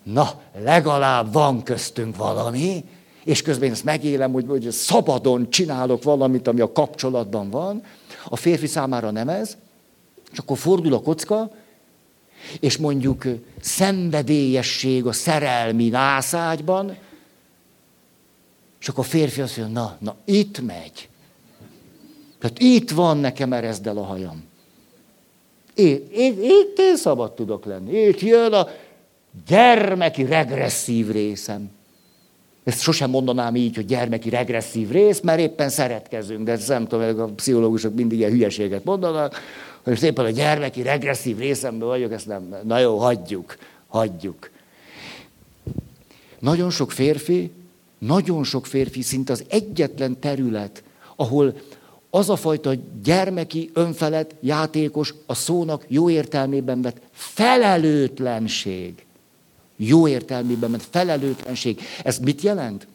na, 0.03 0.41
legalább 0.63 1.33
van 1.33 1.63
köztünk 1.63 2.15
valami, 2.15 2.83
és 3.23 3.41
közben 3.41 3.71
ezt 3.71 3.83
megélem, 3.83 4.31
hogy, 4.31 4.45
hogy 4.47 4.71
szabadon 4.71 5.49
csinálok 5.49 6.03
valamit, 6.03 6.47
ami 6.47 6.59
a 6.59 6.71
kapcsolatban 6.71 7.49
van, 7.49 7.83
a 8.29 8.35
férfi 8.35 8.67
számára 8.67 9.11
nem 9.11 9.29
ez, 9.29 9.57
és 10.31 10.37
akkor 10.37 10.57
fordul 10.57 10.93
a 10.93 11.01
kocka, 11.01 11.51
és 12.59 12.77
mondjuk 12.77 13.23
szenvedélyesség 13.61 15.05
a 15.05 15.11
szerelmi 15.11 15.89
nászágyban, 15.89 16.97
és 18.79 18.87
akkor 18.87 19.03
a 19.03 19.07
férfi 19.07 19.41
azt 19.41 19.57
mondja, 19.57 19.81
na, 19.81 19.97
na, 19.99 20.15
itt 20.25 20.61
megy. 20.61 21.09
Tehát 22.39 22.59
itt 22.59 22.89
van 22.89 23.17
nekem 23.17 23.53
erezdel 23.53 23.97
a 23.97 24.03
hajam. 24.03 24.43
Itt, 25.75 26.15
itt, 26.15 26.43
itt 26.43 26.77
én 26.79 26.97
szabad 26.97 27.33
tudok 27.33 27.65
lenni. 27.65 28.01
Itt 28.01 28.19
jön 28.19 28.53
a 28.53 28.67
gyermeki 29.47 30.25
regresszív 30.25 31.11
részem. 31.11 31.71
Ezt 32.63 32.81
sosem 32.81 33.09
mondanám 33.09 33.55
így, 33.55 33.75
hogy 33.75 33.85
gyermeki 33.85 34.29
regresszív 34.29 34.91
rész, 34.91 35.19
mert 35.19 35.39
éppen 35.39 35.69
szeretkezünk, 35.69 36.43
de 36.43 36.51
ezt 36.51 36.67
nem 36.67 36.87
tudom, 36.87 37.19
a 37.19 37.25
pszichológusok 37.25 37.93
mindig 37.93 38.17
ilyen 38.17 38.31
hülyeséget 38.31 38.83
mondanak, 38.83 39.35
hogy 39.83 39.97
szépen 39.97 40.25
a 40.25 40.29
gyermeki 40.29 40.81
regresszív 40.81 41.37
részemben 41.37 41.87
vagyok, 41.87 42.11
ezt 42.11 42.27
nem, 42.27 42.55
na 42.63 42.79
jó, 42.79 42.97
hagyjuk, 42.97 43.57
hagyjuk. 43.87 44.49
Nagyon 46.39 46.69
sok 46.69 46.91
férfi, 46.91 47.51
nagyon 47.99 48.43
sok 48.43 48.65
férfi 48.65 49.01
szinte 49.01 49.31
az 49.31 49.43
egyetlen 49.47 50.19
terület, 50.19 50.83
ahol 51.15 51.55
az 52.09 52.29
a 52.29 52.35
fajta 52.35 52.73
gyermeki, 53.03 53.69
önfelett, 53.73 54.35
játékos, 54.41 55.13
a 55.25 55.33
szónak 55.33 55.85
jó 55.87 56.09
értelmében 56.09 56.81
vett 56.81 57.01
felelőtlenség. 57.11 59.05
Jó 59.75 60.07
értelmében 60.07 60.71
vett 60.71 60.87
felelőtlenség. 60.89 61.81
Ez 62.03 62.17
mit 62.17 62.41
jelent? 62.41 62.87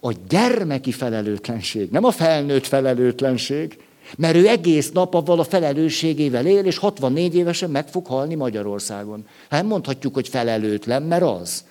A 0.00 0.12
gyermeki 0.28 0.92
felelőtlenség, 0.92 1.90
nem 1.90 2.04
a 2.04 2.10
felnőtt 2.10 2.66
felelőtlenség, 2.66 3.78
mert 4.16 4.36
ő 4.36 4.48
egész 4.48 4.90
nap 4.90 5.14
avval 5.14 5.38
a 5.38 5.44
felelősségével 5.44 6.46
él, 6.46 6.64
és 6.64 6.78
64 6.78 7.34
évesen 7.34 7.70
meg 7.70 7.88
fog 7.88 8.06
halni 8.06 8.34
Magyarországon. 8.34 9.26
Hát 9.50 9.64
mondhatjuk, 9.64 10.14
hogy 10.14 10.28
felelőtlen, 10.28 11.02
mert 11.02 11.22
az. 11.22 11.64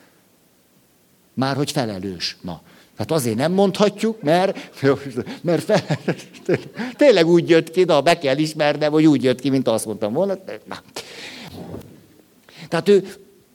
Már 1.34 1.56
hogy 1.56 1.72
felelős. 1.72 2.38
Na, 2.42 2.62
Hát 2.98 3.12
azért 3.12 3.36
nem 3.36 3.52
mondhatjuk, 3.52 4.22
mert, 4.22 4.80
mert 5.41 5.64
fel, 5.64 5.82
tényleg 6.95 7.28
úgy 7.28 7.50
jött 7.50 7.72
ki, 7.72 7.84
de 7.84 8.02
be 8.02 8.18
kell 8.18 8.38
ismernem, 8.38 8.91
hogy 8.91 9.06
úgy 9.06 9.24
jött 9.24 9.39
ki, 9.39 9.50
mint 9.50 9.68
azt 9.68 9.86
mondtam 9.86 10.14
volna. 10.14 10.38
Na. 10.66 10.82
Tehát 12.68 12.89
ő 12.89 13.08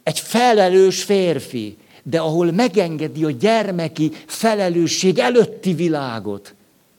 egy 0.02 0.18
felelős 0.18 1.02
férfi, 1.02 1.76
de 2.02 2.20
ahol 2.20 2.52
megengedi 2.52 3.24
a 3.24 3.30
gyermeki 3.30 4.10
felelősség 4.26 5.18
előtti 5.18 5.74
világot, 5.74 6.54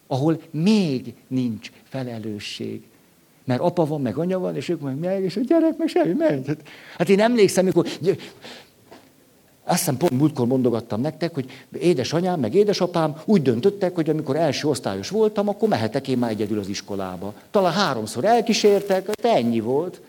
ahol 0.08 0.42
még 0.52 1.14
nincs 1.28 1.72
felelősség. 1.90 2.82
Mert 3.46 3.62
apa 3.62 3.86
van, 3.86 4.02
meg 4.02 4.18
anya 4.18 4.40
van, 4.40 4.56
és 4.56 4.70
ők 4.70 4.82
meg 4.82 4.98
meg, 4.98 5.24
és 5.24 5.36
a 5.36 5.42
gyerek 5.42 5.78
meg 5.78 5.88
semmi 5.88 6.14
megy. 6.14 6.58
Hát, 6.98 7.10
én 7.10 7.20
emlékszem, 7.20 7.64
amikor 7.64 7.88
azt 9.66 9.78
hiszem, 9.78 9.98
pont 9.98 10.12
múltkor 10.12 10.48
mondogattam 10.48 11.02
nektek, 11.02 11.34
hogy 11.34 11.50
édesanyám, 11.80 12.40
meg 12.40 12.54
édesapám 12.54 13.22
úgy 13.26 13.42
döntöttek, 13.42 13.96
hogy 13.96 14.10
amikor 14.10 14.36
első 14.36 14.68
osztályos 14.68 15.10
voltam, 15.10 15.48
akkor 15.48 15.70
mehetek 15.70 16.08
én 16.08 16.18
már 16.18 16.30
egyedül 16.30 16.60
az 16.60 16.68
iskolába. 16.68 17.34
Talán 17.52 17.74
háromszor 17.74 18.26
elkísértek, 18.26 19.10
de 19.10 19.34
ennyi 19.34 19.60
volt. 19.60 20.02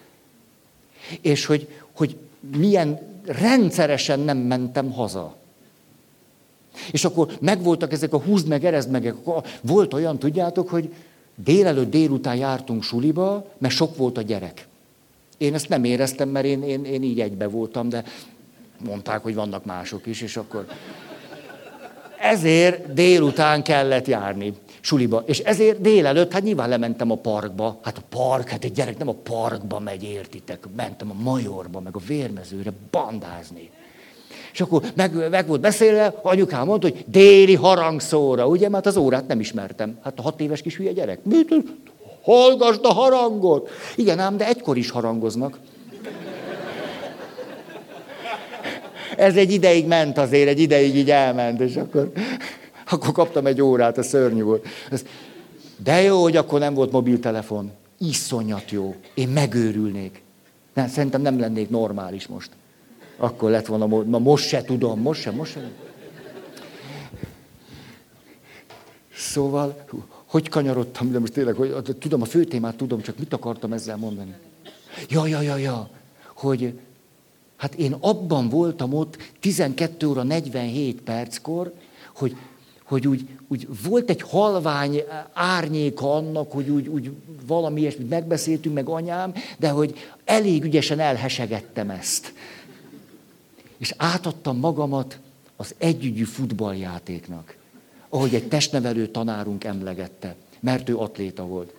És 1.21 1.47
hogy, 1.47 1.69
hogy 1.93 2.17
milyen 2.57 3.01
rendszeresen 3.27 4.21
nem 4.21 4.39
mentem 4.39 4.91
haza. 4.91 5.35
És 6.91 7.05
akkor 7.05 7.37
megvoltak 7.41 7.93
ezek 7.93 8.13
a 8.13 8.21
húzd 8.21 8.49
meg, 8.49 8.65
erezd 8.65 8.91
meg. 8.91 9.15
Volt 9.61 9.95
olyan, 9.95 10.19
tudjátok, 10.19 10.69
hogy 10.69 10.93
délelőtt, 11.35 11.91
délután 11.91 12.37
jártunk 12.37 12.83
suliba, 12.83 13.47
mert 13.59 13.75
sok 13.75 13.97
volt 13.97 14.19
a 14.19 14.23
gyerek. 14.23 14.67
Én 15.37 15.55
ezt 15.55 15.69
nem 15.69 15.85
éreztem, 15.85 16.29
mert 16.29 16.47
én, 16.47 16.63
én, 16.63 16.85
én 16.85 17.03
így 17.03 17.21
egybe 17.21 17.49
voltam, 17.49 17.89
de 17.89 18.05
mondták, 18.85 19.23
hogy 19.23 19.35
vannak 19.35 19.65
mások 19.65 20.07
is, 20.07 20.21
és 20.21 20.37
akkor 20.37 20.67
ezért 22.19 22.93
délután 22.93 23.63
kellett 23.63 24.07
járni 24.07 24.55
suliba. 24.81 25.23
És 25.27 25.39
ezért 25.39 25.81
délelőtt, 25.81 26.33
hát 26.33 26.43
nyilván 26.43 26.69
lementem 26.69 27.11
a 27.11 27.17
parkba. 27.17 27.79
Hát 27.83 27.99
a 27.99 28.17
park, 28.17 28.49
hát 28.49 28.65
egy 28.65 28.73
gyerek 28.73 28.99
nem 28.99 29.09
a 29.09 29.15
parkba 29.23 29.79
megy, 29.79 30.03
értitek. 30.03 30.65
Mentem 30.77 31.11
a 31.11 31.23
majorba, 31.23 31.81
meg 31.81 31.97
a 31.97 32.01
vérmezőre 32.07 32.73
bandázni. 32.91 33.71
És 34.53 34.61
akkor 34.61 34.83
meg, 34.95 35.31
meg 35.31 35.47
volt 35.47 35.61
beszélve, 35.61 36.15
anyukám 36.23 36.67
mondta, 36.67 36.89
hogy 36.89 37.05
déli 37.07 37.55
harangszóra, 37.55 38.47
ugye? 38.47 38.69
Mert 38.69 38.87
az 38.87 38.97
órát 38.97 39.27
nem 39.27 39.41
ismertem. 39.41 39.99
Hát 40.03 40.19
a 40.19 40.23
hat 40.23 40.41
éves 40.41 40.63
kis 40.63 40.77
hülye 40.77 40.93
gyerek. 40.93 41.25
Mit? 41.25 41.55
Hallgasd 42.23 42.85
a 42.85 42.93
harangot! 42.93 43.71
Igen 43.97 44.19
ám, 44.19 44.37
de 44.37 44.47
egykor 44.47 44.77
is 44.77 44.91
harangoznak. 44.91 45.59
Ez 49.17 49.37
egy 49.37 49.53
ideig 49.53 49.87
ment 49.87 50.19
azért, 50.19 50.49
egy 50.49 50.61
ideig 50.61 50.97
így 50.97 51.11
elment, 51.11 51.61
és 51.61 51.77
akkor, 51.77 52.13
akkor 52.91 53.13
kaptam 53.13 53.47
egy 53.47 53.61
órát, 53.63 53.99
a 53.99 54.03
szörnyű 54.03 54.43
volt. 54.43 54.67
De 55.77 56.03
jó, 56.03 56.23
hogy 56.23 56.37
akkor 56.37 56.59
nem 56.59 56.75
volt 56.75 56.93
mobiltelefon. 56.93 57.71
Iszonyat 57.99 58.71
jó. 58.71 58.95
Én 59.15 59.29
megőrülnék. 59.29 60.23
Nem, 60.75 60.89
szerintem 60.89 61.23
nem 61.23 61.39
lennék 61.39 61.71
normális 61.71 62.27
most. 62.27 62.51
Akkor 63.17 63.51
lett 63.51 63.67
volna, 63.67 63.87
ma 63.87 64.19
most 64.19 64.49
se 64.49 64.63
tudom, 64.63 65.01
most 65.01 65.21
se, 65.21 65.31
most 65.31 65.53
se. 65.53 65.71
Szóval, 69.17 69.85
hogy 70.27 70.49
kanyarodtam, 70.49 71.13
de 71.13 71.19
most 71.19 71.33
tényleg, 71.33 71.55
hogy 71.55 71.97
tudom, 71.99 72.23
a 72.23 72.25
fő 72.25 72.45
témát 72.45 72.77
tudom, 72.77 73.01
csak 73.01 73.19
mit 73.19 73.33
akartam 73.33 73.73
ezzel 73.73 73.97
mondani? 73.97 74.35
Ja, 75.09 75.27
ja, 75.27 75.41
ja, 75.41 75.57
ja, 75.57 75.91
hogy 76.35 76.79
Hát 77.57 77.75
én 77.75 77.97
abban 78.01 78.49
voltam 78.49 78.93
ott 78.93 79.17
12 79.41 80.07
óra 80.07 80.23
47 80.23 81.01
perckor, 81.01 81.73
hogy, 82.15 82.37
hogy 82.85 83.09
úgy, 83.09 83.27
úgy 83.49 83.69
volt 83.83 84.11
egy 84.11 84.23
halvány 84.23 85.03
árnyéka 85.33 86.15
annak, 86.15 86.53
hogy 86.53 86.69
úgy, 86.69 86.89
úgy 86.89 87.11
valami 87.47 87.81
ilyesmit 87.81 88.09
megbeszéltünk, 88.09 88.75
meg 88.75 88.89
anyám, 88.89 89.33
de 89.59 89.69
hogy 89.69 89.95
elég 90.25 90.65
ügyesen 90.65 91.01
elhesegettem 91.01 91.91
ezt. 91.91 92.33
És 93.77 93.95
átadtam 93.97 94.59
magamat 94.59 95.19
az 95.57 95.75
együgyű 95.79 96.25
futballjátéknak, 96.25 97.57
ahogy 98.09 98.35
egy 98.35 98.49
testnevelő 98.49 99.07
tanárunk 99.07 99.65
emlegette, 99.65 100.35
mert 100.61 100.89
ő 100.89 100.97
atléta 100.97 101.47
volt. 101.47 101.75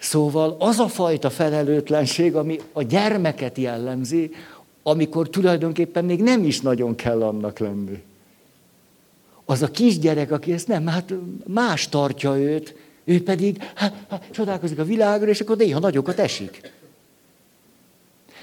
Szóval 0.00 0.56
az 0.58 0.78
a 0.78 0.88
fajta 0.88 1.30
felelőtlenség, 1.30 2.36
ami 2.36 2.60
a 2.72 2.82
gyermeket 2.82 3.56
jellemzi, 3.58 4.30
amikor 4.82 5.28
tulajdonképpen 5.28 6.04
még 6.04 6.22
nem 6.22 6.44
is 6.44 6.60
nagyon 6.60 6.94
kell 6.94 7.22
annak 7.22 7.58
lenni. 7.58 8.02
Az 9.44 9.62
a 9.62 9.70
kisgyerek, 9.70 10.30
aki 10.30 10.52
ezt 10.52 10.68
nem, 10.68 10.86
hát 10.86 11.14
más 11.46 11.88
tartja 11.88 12.38
őt, 12.38 12.74
ő 13.04 13.22
pedig 13.22 13.62
hát, 13.74 13.94
hát, 14.08 14.28
csodálkozik 14.30 14.78
a 14.78 14.84
világra, 14.84 15.28
és 15.28 15.40
akkor 15.40 15.56
néha 15.56 15.78
nagyokat 15.78 16.18
esik. 16.18 16.72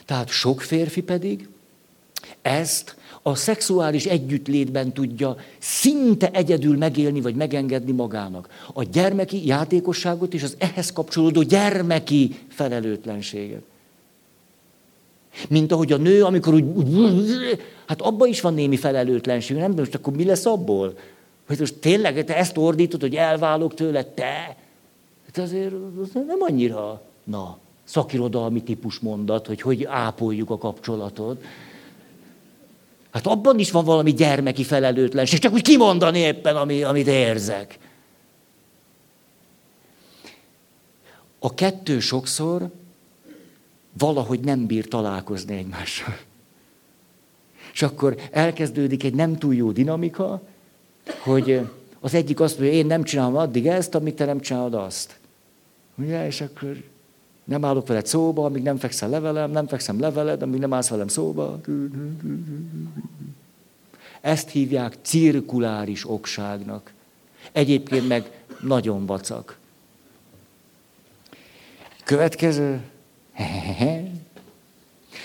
Tehát 0.06 0.30
sok 0.30 0.62
férfi 0.62 1.02
pedig 1.02 1.48
ezt 2.42 2.96
a 3.28 3.36
szexuális 3.36 4.06
együttlétben 4.06 4.94
tudja 4.94 5.36
szinte 5.58 6.30
egyedül 6.32 6.78
megélni, 6.78 7.22
vagy 7.22 7.36
megengedni 7.36 7.92
magának. 7.92 8.50
A 8.74 8.84
gyermeki 8.84 9.48
játékosságot 9.48 10.34
és 10.34 10.44
az 10.44 10.56
ehhez 10.58 10.92
kapcsolódó 10.92 11.42
gyermeki 11.42 12.40
felelőtlenséget. 12.48 13.62
Mint 15.50 15.72
ahogy 15.72 15.92
a 15.92 15.98
nő, 15.98 16.24
amikor 16.24 16.54
úgy, 16.54 16.64
úgy 16.64 17.60
hát 17.86 18.02
abban 18.02 18.28
is 18.28 18.42
van 18.42 18.54
némi 18.54 18.78
felelőtlenség, 18.78 19.58
nem? 19.58 19.72
Most 19.72 19.96
akkor 19.96 20.14
mi 20.14 20.26
lesz 20.26 20.46
abból? 20.46 20.98
Hogy 21.48 21.60
most 21.60 21.76
tényleg 21.76 22.26
te 22.26 22.38
ezt 22.38 22.58
ordítod, 22.58 23.02
hogy 23.02 23.16
elválok 23.16 23.74
tőle, 23.74 24.04
te? 24.04 24.58
Hát 25.26 25.38
azért 25.38 25.74
az 26.02 26.10
nem 26.14 26.38
annyira, 26.40 27.02
na, 27.24 27.58
szakirodalmi 27.84 28.64
típus 28.64 29.00
mondat, 29.00 29.48
hogy 29.48 29.62
hogy 29.62 29.84
ápoljuk 29.84 30.50
a 30.50 30.58
kapcsolatot. 30.58 31.44
Hát 33.18 33.28
abban 33.28 33.60
is 33.60 33.72
van 33.72 33.86
valami 33.86 34.14
gyermeki 34.14 34.64
felelőtlenség, 34.64 35.40
csak 35.40 35.54
úgy 35.54 35.62
kimondani 35.62 36.20
éppen, 36.20 36.56
ami, 36.56 36.84
amit 36.84 37.08
érzek. 37.08 37.78
A 41.40 41.54
kettő 41.54 42.00
sokszor 42.00 42.70
valahogy 43.98 44.40
nem 44.40 44.66
bír 44.66 44.88
találkozni 44.88 45.56
egymással. 45.56 46.18
És 47.74 47.82
akkor 47.82 48.18
elkezdődik 48.32 49.04
egy 49.04 49.14
nem 49.14 49.38
túl 49.38 49.56
jó 49.56 49.72
dinamika, 49.72 50.42
hogy 51.20 51.62
az 52.00 52.14
egyik 52.14 52.40
azt 52.40 52.60
mondja, 52.60 52.78
én 52.78 52.86
nem 52.86 53.04
csinálom 53.04 53.36
addig 53.36 53.68
ezt, 53.68 53.96
amíg 53.96 54.14
te 54.14 54.26
nem 54.26 54.40
csinálod 54.40 54.74
azt. 54.74 55.20
Ugye? 55.96 56.26
És 56.26 56.42
akkor 56.42 56.84
nem 57.48 57.66
állok 57.66 57.88
veled 57.88 58.08
szóba, 58.08 58.46
amíg 58.46 58.64
nem 58.64 58.78
fekszel 58.78 59.10
levelem, 59.10 59.52
nem 59.52 59.68
fekszem 59.68 60.00
leveled, 60.00 60.42
amíg 60.42 60.60
nem 60.60 60.74
állsz 60.74 60.90
velem 60.90 61.08
szóba. 61.08 61.60
Ezt 64.22 64.50
hívják 64.50 64.98
cirkuláris 65.02 66.10
okságnak. 66.10 66.92
Egyébként 67.52 68.08
meg 68.08 68.44
nagyon 68.62 69.06
vacak. 69.06 69.58
Következő. 72.04 72.82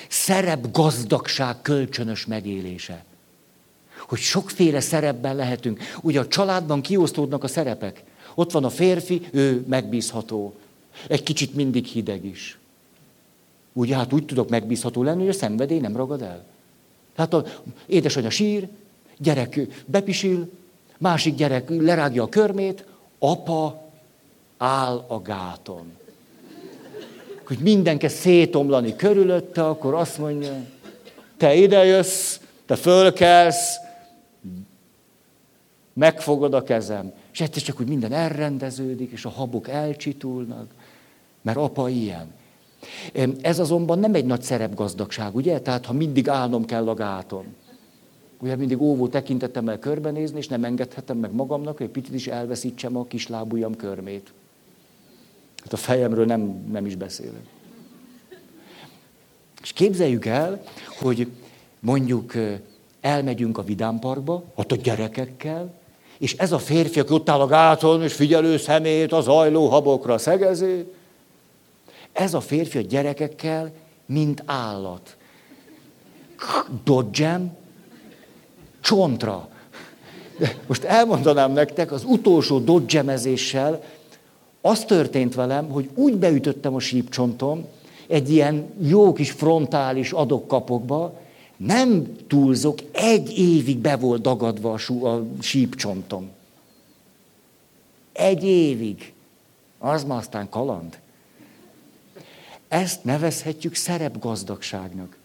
Szerep 0.09 0.73
gazdagság 0.73 1.63
kölcsönös 1.63 2.27
megélése. 2.27 3.05
Hogy 3.99 4.19
sokféle 4.19 4.81
szerepben 4.81 5.37
lehetünk. 5.37 5.81
Ugye 6.03 6.21
a 6.21 6.29
családban 6.29 6.81
kiosztódnak 6.81 7.45
a 7.45 7.49
szerepek. 7.49 8.03
Ott 8.35 8.51
van 8.53 8.65
a 8.65 8.71
férfi, 8.71 9.29
ő 9.33 9.65
megbízható. 9.69 10.55
Egy 11.09 11.23
kicsit 11.23 11.55
mindig 11.55 11.85
hideg 11.85 12.25
is. 12.25 12.59
Ugye 13.73 13.97
hát 13.97 14.13
úgy 14.13 14.25
tudok 14.25 14.49
megbízható 14.49 15.03
lenni, 15.03 15.21
hogy 15.21 15.29
a 15.29 15.33
szenvedély 15.33 15.79
nem 15.79 15.97
ragad 15.97 16.23
el. 16.23 16.45
Tehát 17.15 17.35
a 17.35 17.45
édesanyja 17.87 18.31
sír, 18.31 18.69
gyerek 19.19 19.61
bepisil, 19.87 20.51
másik 20.99 21.35
gyerek 21.35 21.69
lerágja 21.69 22.23
a 22.23 22.29
körmét, 22.29 22.85
apa 23.19 23.91
áll 24.57 25.05
a 25.07 25.23
gáton. 25.23 25.93
Hogy 27.47 27.59
minden 27.59 27.99
kezd 27.99 28.17
szétomlani 28.17 28.97
körülötte, 28.97 29.69
akkor 29.69 29.95
azt 29.95 30.19
mondja, 30.19 30.65
te 31.37 31.55
idejössz, 31.55 32.39
te 32.67 32.77
fölkelsz, 32.77 33.77
megfogod 35.93 36.55
a 36.55 36.63
kezem. 36.63 37.13
És 37.33 37.41
egyszer 37.41 37.63
csak 37.63 37.81
úgy 37.81 37.89
minden 37.89 38.13
elrendeződik, 38.13 39.11
és 39.13 39.25
a 39.25 39.29
habok 39.29 39.69
elcsitulnak, 39.69 40.71
mert 41.43 41.57
apa 41.57 41.89
ilyen. 41.89 42.35
Ez 43.41 43.59
azonban 43.59 43.99
nem 43.99 44.15
egy 44.15 44.25
nagy 44.25 44.43
szerepgazdagság, 44.43 45.35
ugye? 45.35 45.61
Tehát 45.61 45.87
ha 45.87 45.93
mindig 45.93 46.29
állnom 46.29 46.65
kell 46.65 46.89
a 46.89 46.95
gáton. 46.95 47.45
Ugye 48.41 48.57
mindig 48.57 48.81
óvó 48.81 49.09
tekintetemmel 49.09 49.79
körbenézni, 49.79 50.39
és 50.39 50.49
nem 50.49 50.65
engedhetem 50.65 51.17
meg 51.17 51.33
magamnak, 51.33 51.77
hogy 51.77 51.89
picit 51.89 52.15
is 52.15 52.27
elveszítsem 52.27 52.97
a 52.97 53.05
kislábujjam 53.05 53.77
körmét. 53.77 54.33
Hát 55.63 55.73
a 55.73 55.77
fejemről 55.77 56.25
nem, 56.25 56.41
nem 56.71 56.87
is 56.87 56.95
beszélek. 56.95 57.47
És 59.63 59.73
képzeljük 59.73 60.27
el, 60.27 60.63
hogy 61.01 61.27
mondjuk 61.81 62.33
elmegyünk 63.01 63.59
a 63.59 63.63
vidámparkba, 63.63 64.45
ott 64.55 64.73
a 64.73 64.77
gyerekekkel, 64.77 65.75
és 66.19 66.37
ez 66.37 66.53
a 66.53 66.59
férfi, 66.59 67.01
aki 67.01 67.13
ott 67.13 67.29
áll 67.29 67.41
a 67.41 67.47
gáton, 67.47 68.03
és 68.03 68.13
figyelő 68.13 68.57
szemét 68.57 69.13
a 69.13 69.21
zajló 69.21 69.69
habokra 69.69 70.19
szegezi, 70.19 70.93
ez 72.13 72.35
a 72.35 72.41
férfi 72.41 72.79
a 72.79 72.81
gyerekekkel, 72.81 73.73
mint 74.07 74.43
állat. 74.47 75.17
Dodgem, 76.85 77.57
csontra. 78.81 79.49
De 80.39 80.57
most 80.67 80.85
elmondanám 80.85 81.53
nektek, 81.53 81.93
az 81.93 82.05
utolsó 82.05 82.59
dodgemezéssel 82.59 83.83
az 84.61 84.85
történt 84.85 85.35
velem, 85.35 85.69
hogy 85.69 85.89
úgy 85.95 86.17
beütöttem 86.17 86.75
a 86.75 86.81
sípcsontom, 86.81 87.67
egy 88.07 88.31
ilyen 88.31 88.67
jó 88.81 89.13
kis 89.13 89.31
frontális 89.31 90.13
adokkapokba, 90.13 91.21
nem 91.57 92.17
túlzok, 92.27 92.79
egy 92.93 93.39
évig 93.39 93.79
be 93.79 93.97
volt 93.97 94.21
dagadva 94.21 94.73
a, 94.73 94.79
sú, 94.79 95.05
a 95.05 95.23
sípcsontom. 95.41 96.31
Egy 98.13 98.45
évig. 98.45 99.13
Az 99.79 100.05
ma 100.05 100.17
aztán 100.17 100.49
kaland. 100.49 100.99
Ezt 102.73 103.05
nevezhetjük 103.05 103.75
szerepgazdagságnak. 103.75 105.17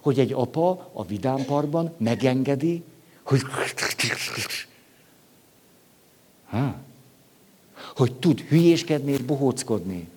Hogy 0.00 0.18
egy 0.18 0.32
apa 0.32 0.90
a 0.92 1.04
vidámparkban 1.04 1.94
megengedi, 1.96 2.82
hogy... 3.22 3.40
Ha? 6.44 6.76
Hogy 7.96 8.14
tud 8.14 8.40
hülyéskedni 8.40 9.12
és 9.12 9.18
bohóckodni. 9.18 10.08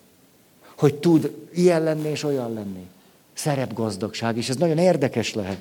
Hogy 0.75 0.95
tud 0.95 1.47
ilyen 1.53 1.83
lenni 1.83 2.09
és 2.09 2.23
olyan 2.23 2.53
lenni. 2.53 2.87
Szerepgazdagság, 3.33 4.37
és 4.37 4.49
ez 4.49 4.55
nagyon 4.55 4.77
érdekes 4.77 5.33
lehet. 5.33 5.59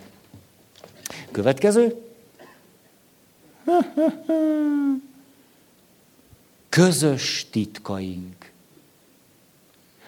Következő. 1.30 1.96
Közös 6.68 7.46
titkaink. 7.50 8.52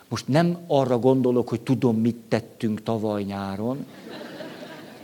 Most 0.09 0.29
nem 0.29 0.59
arra 0.67 0.99
gondolok, 0.99 1.49
hogy 1.49 1.61
tudom, 1.61 2.01
mit 2.01 2.17
tettünk 2.29 2.83
tavaly 2.83 3.23
nyáron. 3.23 3.87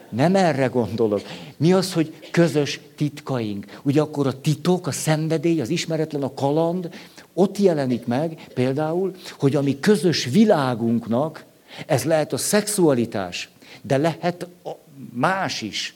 Nem 0.08 0.34
erre 0.34 0.66
gondolok. 0.66 1.22
Mi 1.56 1.72
az, 1.72 1.92
hogy 1.92 2.28
közös 2.30 2.80
titkaink? 2.96 3.80
Ugye 3.82 4.00
akkor 4.00 4.26
a 4.26 4.40
titok, 4.40 4.86
a 4.86 4.92
szenvedély, 4.92 5.60
az 5.60 5.68
ismeretlen, 5.68 6.22
a 6.22 6.34
kaland, 6.34 6.90
ott 7.34 7.58
jelenik 7.58 8.06
meg 8.06 8.48
például, 8.54 9.14
hogy 9.38 9.56
ami 9.56 9.80
közös 9.80 10.24
világunknak, 10.24 11.44
ez 11.86 12.04
lehet 12.04 12.32
a 12.32 12.36
szexualitás, 12.36 13.50
de 13.82 13.96
lehet 13.96 14.46
a 14.64 14.70
más 15.12 15.62
is. 15.62 15.94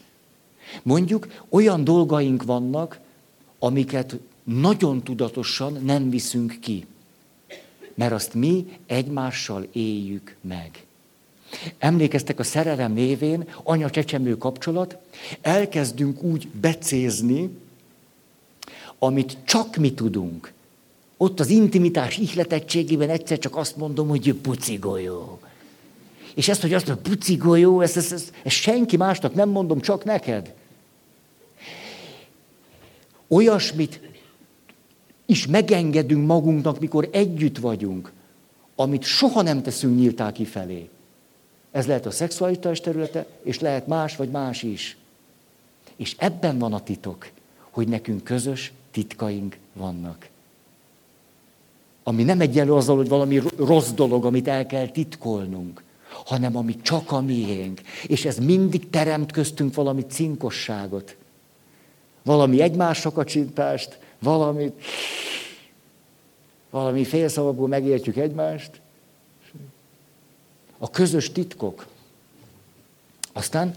Mondjuk 0.83 1.27
olyan 1.49 1.85
dolgaink 1.85 2.43
vannak, 2.45 2.99
amiket 3.59 4.17
nagyon 4.45 5.03
tudatosan 5.03 5.79
nem 5.85 6.11
viszünk 6.11 6.57
ki 6.61 6.87
mert 7.97 8.13
azt 8.13 8.35
mi 8.35 8.79
egymással 8.87 9.67
éljük 9.73 10.37
meg. 10.41 10.71
Emlékeztek 11.79 12.39
a 12.39 12.43
szerelem 12.43 12.93
névén, 12.93 13.49
anya-csecsemő 13.63 14.37
kapcsolat, 14.37 14.97
elkezdünk 15.41 16.23
úgy 16.23 16.49
becézni, 16.49 17.51
amit 18.99 19.37
csak 19.45 19.77
mi 19.77 19.95
tudunk. 19.95 20.53
Ott 21.17 21.41
az 21.41 21.49
intimitás 21.49 22.17
ihletettségében 22.17 23.11
egyszer 23.11 23.39
csak 23.39 23.57
azt 23.57 23.77
mondom, 23.77 24.09
hogy 24.09 24.35
pucigolyó. 24.35 25.39
És 26.35 26.49
ezt, 26.49 26.61
hogy 26.61 26.75
azt 26.75 26.87
mondom, 26.87 27.05
pucigolyó, 27.05 27.81
ezt, 27.81 27.97
ezt, 27.97 28.13
ezt, 28.13 28.33
ezt 28.43 28.57
senki 28.57 28.97
másnak 28.97 29.35
nem 29.35 29.49
mondom, 29.49 29.81
csak 29.81 30.05
neked. 30.05 30.55
Olyasmit 33.29 34.01
is 35.27 35.47
megengedünk 35.47 36.27
magunknak, 36.27 36.81
mikor 36.81 37.09
együtt 37.13 37.59
vagyunk, 37.59 38.13
amit 38.75 39.03
soha 39.03 39.43
nem 39.43 39.63
teszünk 39.63 39.99
nyíltá 39.99 40.33
kifelé. 40.33 40.89
Ez 41.71 41.87
lehet 41.87 42.07
a 42.07 42.11
szexualitás 42.11 42.81
területe, 42.81 43.27
és 43.43 43.61
lehet 43.61 43.87
más 43.87 44.17
vagy 44.17 44.31
más 44.31 44.63
is. 44.63 44.97
És 45.97 46.15
ebben 46.19 46.59
van 46.59 46.73
a 46.73 46.83
titok, 46.83 47.31
hogy 47.71 47.89
nekünk 47.89 48.25
közös 48.25 48.73
titkaink 48.91 49.57
vannak. 49.73 50.29
Ami 52.03 52.23
nem 52.23 52.41
egyenlő 52.41 52.75
azzal, 52.75 52.97
hogy 52.97 53.09
valami 53.09 53.43
rossz 53.57 53.91
dolog, 53.91 54.25
amit 54.25 54.49
el 54.49 54.67
kell 54.67 54.89
titkolnunk, 54.89 55.83
hanem 56.25 56.57
ami 56.57 56.81
csak 56.81 57.13
a 57.13 57.21
miénk. 57.21 57.81
És 58.07 58.25
ez 58.25 58.39
mindig 58.39 58.91
teremt 58.91 59.33
köztünk 59.33 59.75
valami 59.75 60.03
cinkosságot. 60.07 61.17
Valami 62.23 62.61
egymásra 62.61 63.13
kacsintást, 63.13 63.99
valamit, 64.19 64.85
valami 66.71 67.05
félszavakból 67.05 67.69
megértjük 67.69 68.17
egymást. 68.17 68.81
A 70.79 70.91
közös 70.91 71.33
titkok. 71.33 71.87
Aztán 73.33 73.75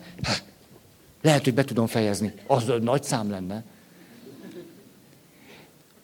lehet, 1.22 1.44
hogy 1.44 1.54
be 1.54 1.64
tudom 1.64 1.88
fejezni. 1.88 2.34
Az 2.48 2.72
nagy 2.82 3.04
szám 3.04 3.30
lenne. 3.30 3.64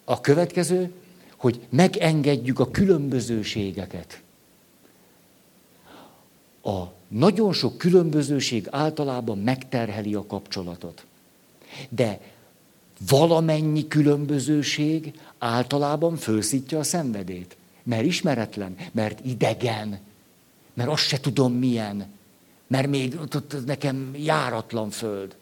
A 0.04 0.22
következő, 0.22 0.94
hogy 1.38 1.68
megengedjük 1.70 2.60
a 2.60 2.72
különbözőségeket. 2.72 4.22
A 6.64 6.84
nagyon 7.08 7.54
sok 7.54 7.78
különbözőség 7.78 8.68
általában 8.72 9.38
megterheli 9.38 10.14
a 10.14 10.26
kapcsolatot. 10.26 11.06
De 11.90 12.20
valamennyi 13.10 13.88
különbözőség 13.88 15.14
általában 15.38 16.16
fölszítja 16.16 16.80
a 16.80 16.84
szenvedét. 16.84 17.58
Mert 17.84 18.06
ismeretlen, 18.06 18.76
mert 18.92 19.26
idegen, 19.26 20.00
mert 20.74 20.90
azt 20.90 21.08
se 21.08 21.20
tudom 21.20 21.54
milyen, 21.54 22.06
mert 22.68 22.88
még 22.88 23.20
nekem 23.66 24.16
járatlan 24.18 24.90
föld. 24.90 25.36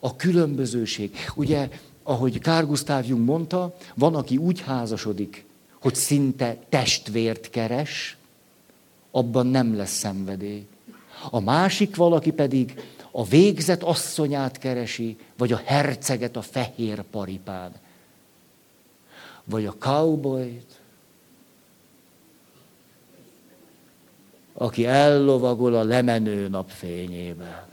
A 0.00 0.16
különbözőség. 0.16 1.16
Ugye, 1.34 1.68
ahogy 2.02 2.38
Kár 2.38 2.66
Gusztáv 2.66 3.06
Jung 3.06 3.24
mondta, 3.24 3.76
van, 3.94 4.14
aki 4.14 4.36
úgy 4.36 4.60
házasodik, 4.60 5.44
hogy 5.80 5.94
szinte 5.94 6.56
testvért 6.68 7.50
keres, 7.50 8.16
abban 9.10 9.46
nem 9.46 9.76
lesz 9.76 9.96
szenvedély. 9.98 10.66
A 11.30 11.40
másik 11.40 11.96
valaki 11.96 12.30
pedig 12.30 12.80
a 13.16 13.24
végzet 13.24 13.82
asszonyát 13.82 14.58
keresi, 14.58 15.16
vagy 15.36 15.52
a 15.52 15.60
herceget 15.64 16.36
a 16.36 16.42
fehér 16.42 17.02
paripán, 17.02 17.72
vagy 19.44 19.66
a 19.66 19.74
cowboyt, 19.78 20.80
aki 24.52 24.86
ellovagol 24.86 25.74
a 25.74 25.82
lemenő 25.82 26.48
napfényébe. 26.48 27.68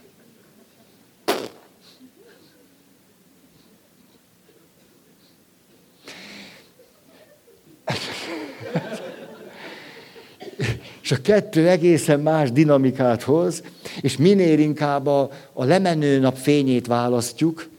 És 11.11 11.17
a 11.17 11.21
kettő 11.21 11.67
egészen 11.67 12.19
más 12.19 12.51
dinamikát 12.51 13.23
hoz, 13.23 13.63
és 14.01 14.17
minél 14.17 14.59
inkább 14.59 15.07
a, 15.07 15.29
a 15.53 15.63
lemenő 15.63 16.19
nap 16.19 16.37
fényét 16.37 16.87
választjuk, 16.87 17.69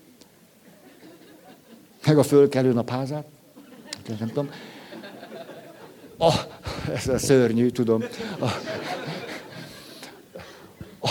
meg 2.07 2.18
a 2.18 2.22
fölkelő 2.22 2.72
nap 2.72 2.91
házát, 2.91 3.24
nem 4.18 4.28
tudom, 4.28 4.51
a, 6.18 6.33
ez 6.95 7.09
a 7.09 7.18
szörnyű, 7.18 7.68
tudom. 7.68 8.05
A, 8.39 8.47
a, 11.01 11.11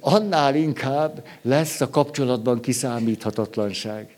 annál 0.00 0.54
inkább 0.54 1.26
lesz 1.42 1.80
a 1.80 1.90
kapcsolatban 1.90 2.60
kiszámíthatatlanság. 2.60 4.16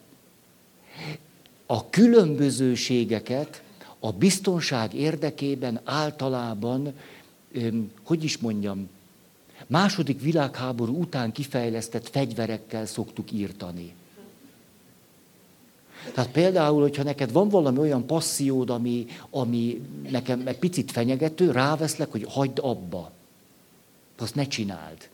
A 1.67 1.91
különbözőségeket 1.91 3.63
a 3.99 4.13
biztonság 4.13 4.95
érdekében 4.95 5.81
általában, 5.85 6.95
hogy 8.03 8.25
is 8.25 8.39
mondjam, 8.39 8.89
második 9.67 10.21
világháború 10.21 11.01
után 11.01 11.33
kifejlesztett 11.33 12.09
fegyverekkel 12.09 12.87
szoktuk 12.87 13.33
írtani. 13.33 13.95
Tehát 16.15 16.31
például, 16.31 16.81
hogyha 16.81 17.03
neked 17.03 17.33
van 17.33 17.49
valami 17.49 17.79
olyan 17.79 18.07
passziód, 18.07 18.71
ami, 18.71 19.07
ami 19.31 19.81
nekem 20.11 20.47
egy 20.47 20.59
picit 20.59 20.91
fenyegető, 20.91 21.51
ráveszlek, 21.51 22.11
hogy 22.11 22.25
hagyd 22.29 22.59
abba. 22.63 23.11
Azt 24.19 24.35
ne 24.35 24.47
csináld. 24.47 25.09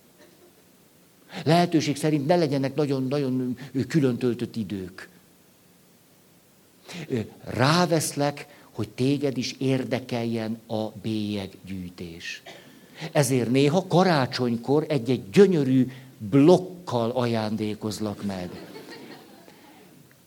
Lehetőség 1.44 1.96
szerint 1.96 2.26
ne 2.26 2.36
legyenek 2.36 2.74
nagyon-nagyon 2.74 3.58
külön 3.88 4.16
töltött 4.16 4.56
idők. 4.56 5.08
Ráveszlek, 7.44 8.55
hogy 8.76 8.88
téged 8.88 9.36
is 9.36 9.54
érdekeljen 9.58 10.60
a 10.66 10.88
bélyeggyűjtés. 10.88 12.42
Ezért 13.12 13.50
néha 13.50 13.86
karácsonykor 13.86 14.84
egy-egy 14.88 15.30
gyönyörű 15.30 15.90
blokkal 16.18 17.10
ajándékozlak 17.10 18.24
meg. 18.24 18.50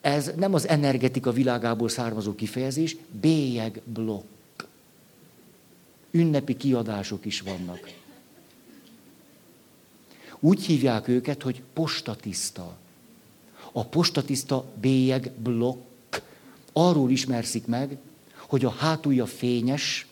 Ez 0.01 0.31
nem 0.35 0.53
az 0.53 0.67
energetika 0.67 1.31
világából 1.31 1.89
származó 1.89 2.35
kifejezés, 2.35 2.97
bélyeg 3.21 3.81
blokk. 3.85 4.63
Ünnepi 6.11 6.57
kiadások 6.57 7.25
is 7.25 7.41
vannak. 7.41 7.89
Úgy 10.39 10.65
hívják 10.65 11.07
őket, 11.07 11.41
hogy 11.41 11.61
postatiszta. 11.73 12.77
A 13.71 13.85
postatiszta 13.85 14.65
bélyeg 14.81 15.31
blokk 15.37 16.15
arról 16.73 17.11
ismerszik 17.11 17.65
meg, 17.67 17.97
hogy 18.49 18.65
a 18.65 18.69
hátulja 18.69 19.25
fényes, 19.25 20.07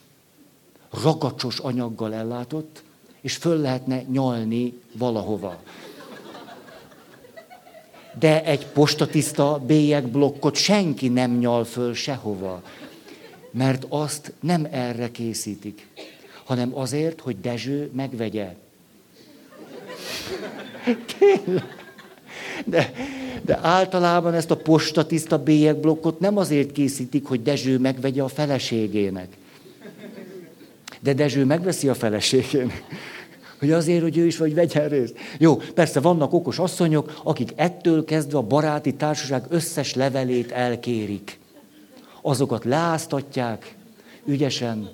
ragacsos 1.04 1.60
anyaggal 1.60 2.14
ellátott, 2.14 2.84
és 3.22 3.36
föl 3.36 3.58
lehetne 3.58 4.02
nyalni 4.02 4.74
valahova. 4.92 5.62
De 8.20 8.44
egy 8.44 8.66
postatiszta 8.66 9.62
blokkot 10.12 10.56
senki 10.56 11.08
nem 11.08 11.38
nyal 11.38 11.64
föl 11.64 11.94
sehova, 11.94 12.62
mert 13.52 13.86
azt 13.90 14.34
nem 14.40 14.68
erre 14.72 15.12
készítik, 15.12 15.88
hanem 16.44 16.78
azért, 16.78 17.22
hogy 17.22 17.40
Dezső 17.40 17.92
megvegye. 17.94 18.56
Tényleg. 21.20 21.77
De, 22.66 22.92
de 23.46 23.60
általában 23.62 24.34
ezt 24.34 24.52
a 24.52 24.58
postatiszta 24.58 25.44
blokkot 25.82 26.20
nem 26.20 26.38
azért 26.38 26.72
készítik, 26.72 27.26
hogy 27.26 27.42
Dezső 27.42 27.78
megvegye 27.78 28.24
a 28.24 28.28
feleségének. 28.28 29.28
De 31.00 31.14
Dezső 31.14 31.46
megveszi 31.46 31.88
a 31.88 31.94
feleségének. 31.94 32.84
Hogy 33.60 33.72
azért, 33.72 34.02
hogy 34.02 34.18
ő 34.18 34.26
is 34.26 34.38
vagy 34.38 34.54
vegyen 34.54 34.90
részt. 34.90 35.16
Jó, 35.38 35.56
persze 35.56 36.00
vannak 36.00 36.34
okos 36.34 36.60
asszonyok, 36.60 37.22
akik 37.24 37.54
ettől 37.56 38.06
kezdve 38.06 38.38
a 38.38 38.42
baráti 38.42 38.94
társaság 38.94 39.44
összes 39.50 39.94
levelét 39.94 40.52
elkérik. 40.52 41.40
Azokat 42.22 42.66
leáztatják, 42.66 43.76
ügyesen 44.26 44.90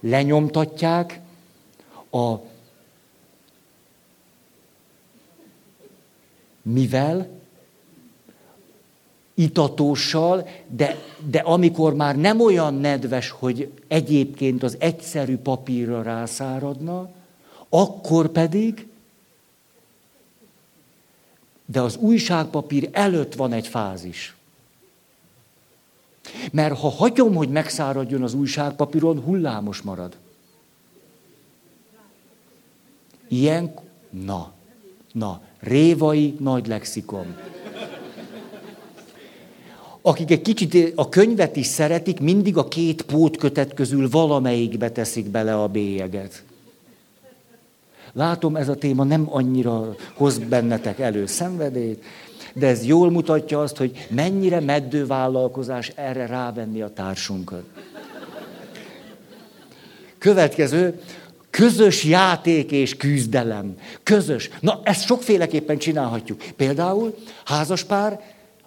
lenyomtatják, 0.00 1.20
a 2.10 2.34
mivel 6.64 7.28
itatóssal, 9.34 10.48
de, 10.68 10.98
de 11.30 11.38
amikor 11.38 11.94
már 11.94 12.16
nem 12.16 12.40
olyan 12.40 12.74
nedves, 12.74 13.30
hogy 13.30 13.72
egyébként 13.88 14.62
az 14.62 14.76
egyszerű 14.78 15.36
papírra 15.36 16.02
rászáradna, 16.02 17.08
akkor 17.68 18.28
pedig, 18.28 18.86
de 21.66 21.80
az 21.80 21.96
újságpapír 21.96 22.88
előtt 22.92 23.34
van 23.34 23.52
egy 23.52 23.66
fázis. 23.66 24.36
Mert 26.52 26.78
ha 26.78 26.88
hagyom, 26.88 27.34
hogy 27.34 27.48
megszáradjon 27.48 28.22
az 28.22 28.34
újságpapíron, 28.34 29.20
hullámos 29.20 29.80
marad. 29.82 30.16
Ilyen, 33.28 33.74
na, 34.10 34.52
na, 35.12 35.40
révai 35.64 36.36
nagy 36.40 36.66
lexikon. 36.66 37.36
Akik 40.02 40.30
egy 40.30 40.42
kicsit 40.42 40.92
a 40.94 41.08
könyvet 41.08 41.56
is 41.56 41.66
szeretik, 41.66 42.20
mindig 42.20 42.56
a 42.56 42.68
két 42.68 43.02
pótkötet 43.02 43.74
közül 43.74 44.08
valamelyikbe 44.08 44.90
teszik 44.90 45.26
bele 45.26 45.62
a 45.62 45.68
bélyeget. 45.68 46.42
Látom, 48.12 48.56
ez 48.56 48.68
a 48.68 48.74
téma 48.74 49.04
nem 49.04 49.26
annyira 49.30 49.94
hoz 50.14 50.38
bennetek 50.38 50.98
elő 50.98 51.26
szenvedélyt, 51.26 52.04
de 52.54 52.66
ez 52.66 52.84
jól 52.84 53.10
mutatja 53.10 53.60
azt, 53.60 53.76
hogy 53.76 54.06
mennyire 54.10 54.60
meddő 54.60 55.06
vállalkozás 55.06 55.92
erre 55.94 56.26
rávenni 56.26 56.82
a 56.82 56.92
társunkat. 56.92 57.64
Következő, 60.18 61.00
közös 61.54 62.04
játék 62.04 62.70
és 62.70 62.96
küzdelem. 62.96 63.76
Közös. 64.02 64.50
Na, 64.60 64.80
ezt 64.82 65.04
sokféleképpen 65.04 65.78
csinálhatjuk. 65.78 66.42
Például 66.56 67.14
házaspár 67.44 68.20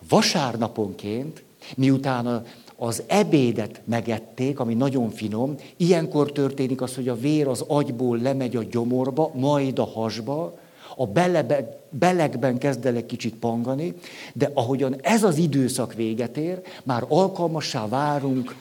vasárnaponként, 0.10 1.44
miután 1.76 2.26
a 2.26 2.44
az 2.80 3.04
ebédet 3.08 3.82
megették, 3.86 4.60
ami 4.60 4.74
nagyon 4.74 5.10
finom, 5.10 5.56
ilyenkor 5.78 6.32
történik 6.32 6.82
az, 6.82 6.96
hogy 6.96 7.08
a 7.08 7.16
vér 7.16 7.48
az 7.48 7.64
agyból 7.68 8.18
lemegy 8.18 8.56
a 8.56 8.64
gyomorba, 8.64 9.32
majd 9.34 9.80
a 9.80 9.86
hasba, 9.86 10.58
a 10.96 11.08
belebe, 11.08 11.80
belegben 11.90 12.58
kezd 12.58 12.86
el 12.86 12.96
egy 12.96 13.06
kicsit 13.06 13.36
pangani, 13.36 13.94
de 14.34 14.52
ahogyan 14.54 14.96
ez 15.02 15.24
az 15.24 15.38
időszak 15.38 15.94
véget 15.94 16.38
ér, 16.38 16.62
már 16.84 17.06
alkalmassá 17.08 17.88
várunk 17.88 18.56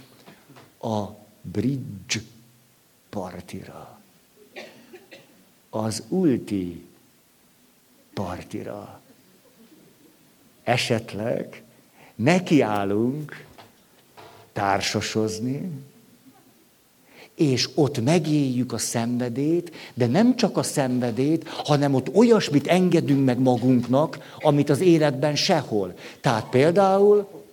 a 0.80 1.04
bridge 1.42 2.20
partira. 3.10 3.95
Az 5.76 6.02
ulti 6.08 6.84
partira. 8.14 9.00
Esetleg 10.62 11.62
nekiállunk 12.14 13.44
társasozni, 14.52 15.70
és 17.34 17.68
ott 17.74 18.00
megéljük 18.04 18.72
a 18.72 18.78
szenvedét, 18.78 19.74
de 19.94 20.06
nem 20.06 20.36
csak 20.36 20.56
a 20.56 20.62
szenvedét, 20.62 21.48
hanem 21.48 21.94
ott 21.94 22.14
olyasmit 22.14 22.66
engedünk 22.66 23.24
meg 23.24 23.38
magunknak, 23.38 24.34
amit 24.38 24.70
az 24.70 24.80
életben 24.80 25.36
sehol. 25.36 25.94
Tehát 26.20 26.48
például 26.48 27.44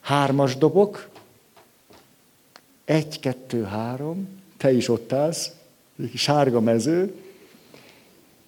hármas 0.00 0.56
dobok, 0.56 1.08
egy, 2.84 3.20
kettő, 3.20 3.62
három, 3.62 4.28
te 4.56 4.72
is 4.72 4.88
ott 4.88 5.12
állsz, 5.12 5.50
sárga 6.14 6.60
mező, 6.60 7.14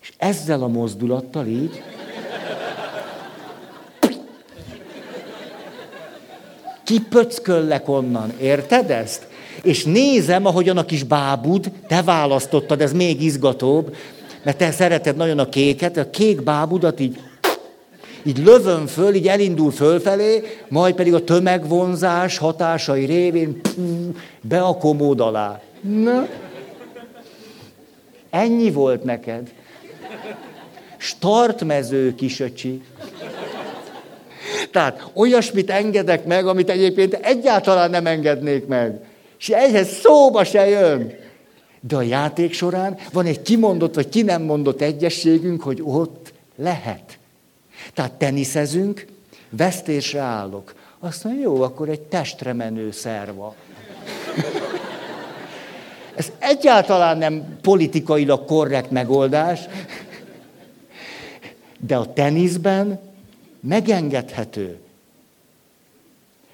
és 0.03 0.13
ezzel 0.17 0.63
a 0.63 0.69
mozdulattal 0.69 1.47
így 1.47 1.83
kipöcköllek 6.87 7.89
onnan, 7.89 8.33
érted 8.41 8.91
ezt? 8.91 9.27
És 9.63 9.85
nézem, 9.85 10.47
ahogyan 10.47 10.77
a 10.77 10.85
kis 10.85 11.03
bábud, 11.03 11.71
te 11.87 12.03
választottad, 12.03 12.81
ez 12.81 12.93
még 12.93 13.23
izgatóbb, 13.23 13.97
mert 14.43 14.57
te 14.57 14.71
szereted 14.71 15.17
nagyon 15.17 15.39
a 15.39 15.49
kéket, 15.49 15.97
a 15.97 16.11
kék 16.11 16.43
bábudat 16.43 17.01
így, 17.01 17.21
így 18.23 18.39
lövöm 18.39 18.87
föl, 18.87 19.15
így 19.15 19.29
elindul 19.29 19.71
fölfelé, 19.71 20.43
majd 20.69 20.95
pedig 20.95 21.15
a 21.15 21.25
tömegvonzás 21.25 22.39
hatásai 22.39 23.05
révén 23.05 23.61
pú, 23.61 24.15
be 24.41 24.61
a 24.61 24.77
komód 24.77 25.21
alá. 25.21 25.61
Na. 25.81 26.27
Ennyi 28.37 28.71
volt 28.71 29.05
neked. 29.05 29.53
Startmező 30.97 32.15
kisöcsi. 32.15 32.83
Tehát 34.71 35.11
olyasmit 35.15 35.71
engedek 35.71 36.25
meg, 36.25 36.47
amit 36.47 36.71
egyébként 36.71 37.15
egyáltalán 37.15 37.91
nem 37.91 38.07
engednék 38.07 38.67
meg. 38.67 39.01
És 39.39 39.49
ehhez 39.49 39.89
szóba 39.89 40.45
se 40.45 40.69
jön. 40.69 41.15
De 41.81 41.97
a 41.97 42.03
játék 42.03 42.53
során 42.53 42.99
van 43.13 43.27
egy 43.27 43.43
kimondott 43.43 43.95
vagy 43.95 44.09
ki 44.09 44.23
nem 44.23 44.43
mondott 44.43 44.81
egyességünk, 44.81 45.63
hogy 45.63 45.81
ott 45.85 46.33
lehet. 46.57 47.19
Tehát 47.95 48.13
teniszezünk, 48.13 49.07
vesztésre 49.51 50.21
állok. 50.21 50.75
Azt 50.99 51.25
mondja, 51.25 51.43
jó, 51.43 51.63
akkor 51.63 51.89
egy 51.89 52.01
testre 52.01 52.53
menő 52.53 52.91
szerva. 52.91 53.55
Ez 56.17 56.33
egyáltalán 56.39 57.19
nem 57.19 57.59
politikailag 57.61 58.45
korrekt 58.45 58.91
megoldás, 58.91 59.61
de 61.79 61.97
a 61.97 62.13
teniszben 62.13 63.01
megengedhető, 63.61 64.79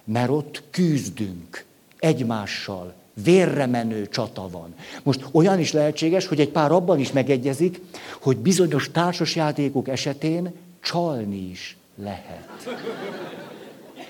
mert 0.05 0.31
ott 0.31 0.63
küzdünk 0.71 1.65
egymással, 1.99 2.95
vérre 3.15 3.67
menő 3.67 4.09
csata 4.09 4.49
van. 4.49 4.75
Most 5.03 5.25
olyan 5.33 5.59
is 5.59 5.73
lehetséges, 5.73 6.27
hogy 6.27 6.41
egy 6.41 6.51
pár 6.51 6.73
abban 6.73 6.99
is 6.99 7.13
megegyezik, 7.13 7.81
hogy 8.21 8.37
bizonyos 8.37 8.91
társasjátékok 8.91 9.89
esetén 9.89 10.53
csalni 10.81 11.51
is 11.51 11.77
lehet. 11.97 12.49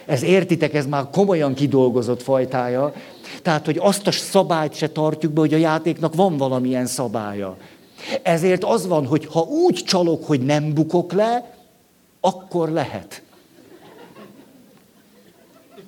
Ez 0.07 0.22
értitek, 0.22 0.74
ez 0.74 0.86
már 0.86 1.11
komolyan 1.11 1.55
kidolgozott 1.55 2.22
fajtája. 2.22 2.92
Tehát, 3.42 3.64
hogy 3.64 3.78
azt 3.80 4.07
a 4.07 4.11
szabályt 4.11 4.74
se 4.74 4.88
tartjuk 4.88 5.32
be, 5.32 5.40
hogy 5.40 5.55
a 5.55 5.57
játéknak 5.57 6.14
van 6.14 6.36
valamilyen 6.36 6.86
szabálya. 6.86 7.57
Ezért 8.22 8.64
az 8.64 8.86
van, 8.86 9.07
hogy 9.07 9.26
ha 9.26 9.40
úgy 9.40 9.74
csalok, 9.74 10.26
hogy 10.26 10.40
nem 10.40 10.74
bukok 10.74 11.12
le, 11.12 11.57
akkor 12.20 12.68
lehet. 12.68 13.22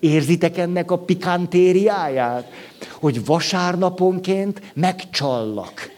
Érzitek 0.01 0.59
ennek 0.59 0.91
a 0.91 0.99
pikantériáját? 0.99 2.51
Hogy 2.93 3.25
vasárnaponként 3.25 4.63
megcsallak. 4.75 5.91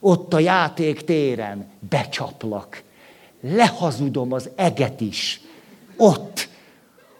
Ott 0.00 0.34
a 0.34 0.38
játéktéren 0.38 1.66
becsaplak. 1.88 2.82
Lehazudom 3.40 4.32
az 4.32 4.50
eget 4.54 5.00
is. 5.00 5.40
Ott. 5.96 6.48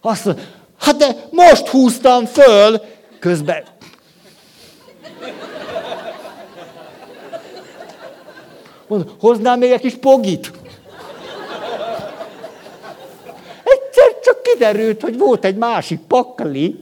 Azt 0.01 0.25
mondja, 0.25 0.45
hát 0.79 0.97
de 0.97 1.07
most 1.31 1.69
húztam 1.69 2.27
föl, 2.27 2.81
közben 3.19 3.65
Mondom, 8.91 9.15
hoznám 9.21 9.59
még 9.59 9.71
egy 9.71 9.81
kis 9.81 9.95
pogit? 9.95 10.51
Egyszer 13.65 14.19
csak 14.23 14.43
kiderült, 14.43 15.01
hogy 15.03 15.19
volt 15.19 15.45
egy 15.45 15.57
másik 15.57 16.01
pakli. 16.01 16.81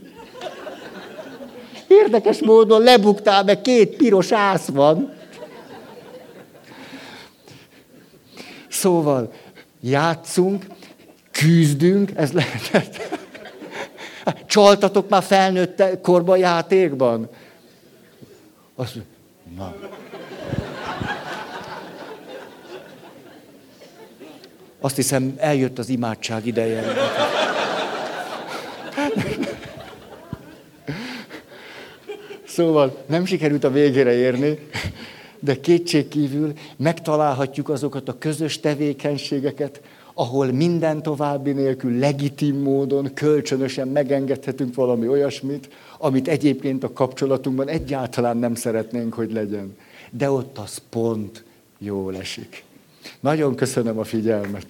Érdekes 1.87 2.39
módon 2.39 2.81
lebuktál, 2.81 3.43
meg 3.43 3.61
két 3.61 3.95
piros 3.95 4.31
ász 4.31 4.67
van. 4.67 5.13
Szóval 8.67 9.33
játszunk, 9.81 10.65
küzdünk, 11.39 12.11
ez 12.15 12.31
lehetett. 12.31 13.17
Csaltatok 14.45 15.09
már 15.09 15.23
felnőtt 15.23 15.83
korban 16.01 16.37
játékban? 16.37 17.29
Azt 18.75 18.97
na. 19.55 19.75
Azt 24.79 24.95
hiszem, 24.95 25.35
eljött 25.37 25.79
az 25.79 25.89
imádság 25.89 26.45
ideje. 26.45 26.83
Szóval 32.47 33.03
nem 33.05 33.25
sikerült 33.25 33.63
a 33.63 33.71
végére 33.71 34.13
érni, 34.13 34.69
de 35.39 35.59
kétségkívül 35.59 36.53
megtalálhatjuk 36.77 37.69
azokat 37.69 38.09
a 38.09 38.17
közös 38.17 38.59
tevékenységeket, 38.59 39.81
ahol 40.19 40.51
minden 40.51 41.01
további 41.01 41.51
nélkül 41.51 41.99
legitim 41.99 42.55
módon, 42.55 43.13
kölcsönösen 43.13 43.87
megengedhetünk 43.87 44.75
valami 44.75 45.07
olyasmit, 45.07 45.69
amit 45.97 46.27
egyébként 46.27 46.83
a 46.83 46.93
kapcsolatunkban 46.93 47.67
egyáltalán 47.67 48.37
nem 48.37 48.55
szeretnénk, 48.55 49.13
hogy 49.13 49.31
legyen. 49.31 49.77
De 50.11 50.31
ott 50.31 50.57
az 50.57 50.81
pont 50.89 51.43
jól 51.77 52.15
esik. 52.17 52.63
Nagyon 53.19 53.55
köszönöm 53.55 53.99
a 53.99 54.03
figyelmet. 54.03 54.65